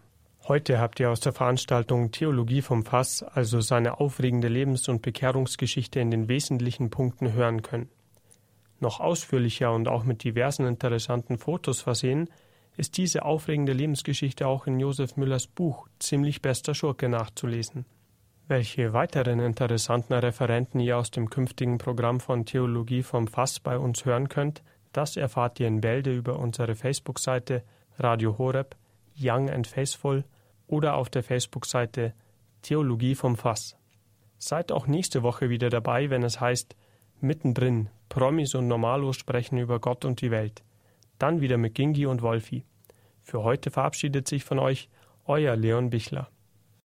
Heute 0.46 0.80
habt 0.80 1.00
ihr 1.00 1.10
aus 1.10 1.20
der 1.20 1.32
Veranstaltung 1.32 2.12
Theologie 2.12 2.62
vom 2.62 2.84
Fass 2.84 3.22
also 3.22 3.60
seine 3.60 4.00
aufregende 4.00 4.48
Lebens- 4.48 4.88
und 4.88 5.02
Bekehrungsgeschichte 5.02 6.00
in 6.00 6.10
den 6.10 6.28
wesentlichen 6.28 6.90
Punkten 6.90 7.32
hören 7.32 7.62
können. 7.62 7.88
Noch 8.80 9.00
ausführlicher 9.00 9.72
und 9.72 9.88
auch 9.88 10.04
mit 10.04 10.24
diversen 10.24 10.66
interessanten 10.66 11.38
Fotos 11.38 11.82
versehen, 11.82 12.28
ist 12.76 12.96
diese 12.96 13.24
aufregende 13.24 13.74
Lebensgeschichte 13.74 14.46
auch 14.46 14.66
in 14.66 14.80
Josef 14.80 15.16
Müllers 15.16 15.46
Buch 15.46 15.86
Ziemlich 15.98 16.40
bester 16.40 16.74
Schurke 16.74 17.10
nachzulesen. 17.10 17.84
Welche 18.48 18.92
weiteren 18.92 19.38
interessanten 19.38 20.14
Referenten 20.14 20.80
ihr 20.80 20.96
aus 20.98 21.10
dem 21.10 21.28
künftigen 21.30 21.78
Programm 21.78 22.20
von 22.20 22.46
Theologie 22.46 23.02
vom 23.02 23.28
Fass 23.28 23.60
bei 23.60 23.78
uns 23.78 24.04
hören 24.06 24.28
könnt, 24.28 24.62
das 24.92 25.16
erfahrt 25.16 25.60
ihr 25.60 25.68
in 25.68 25.80
Bälde 25.80 26.12
über 26.12 26.38
unsere 26.38 26.74
Facebook-Seite 26.74 27.62
Radio 27.98 28.38
Horeb, 28.38 28.76
Young 29.16 29.50
and 29.50 29.66
Faithful 29.66 30.24
oder 30.66 30.94
auf 30.94 31.10
der 31.10 31.22
Facebook-Seite 31.22 32.14
Theologie 32.62 33.14
vom 33.14 33.36
Fass. 33.36 33.76
Seid 34.38 34.72
auch 34.72 34.86
nächste 34.86 35.22
Woche 35.22 35.50
wieder 35.50 35.68
dabei, 35.68 36.08
wenn 36.10 36.22
es 36.22 36.40
heißt 36.40 36.74
Mittendrin, 37.20 37.90
Promis 38.10 38.56
und 38.56 38.66
Normalos 38.66 39.16
sprechen 39.16 39.56
über 39.56 39.78
Gott 39.78 40.04
und 40.04 40.20
die 40.20 40.32
Welt. 40.32 40.62
Dann 41.18 41.40
wieder 41.40 41.56
mit 41.56 41.76
Gingi 41.76 42.06
und 42.06 42.22
Wolfi. 42.22 42.64
Für 43.22 43.44
heute 43.44 43.70
verabschiedet 43.70 44.26
sich 44.26 44.44
von 44.44 44.58
euch 44.58 44.90
euer 45.26 45.54
Leon 45.54 45.90
Bichler. 45.90 46.28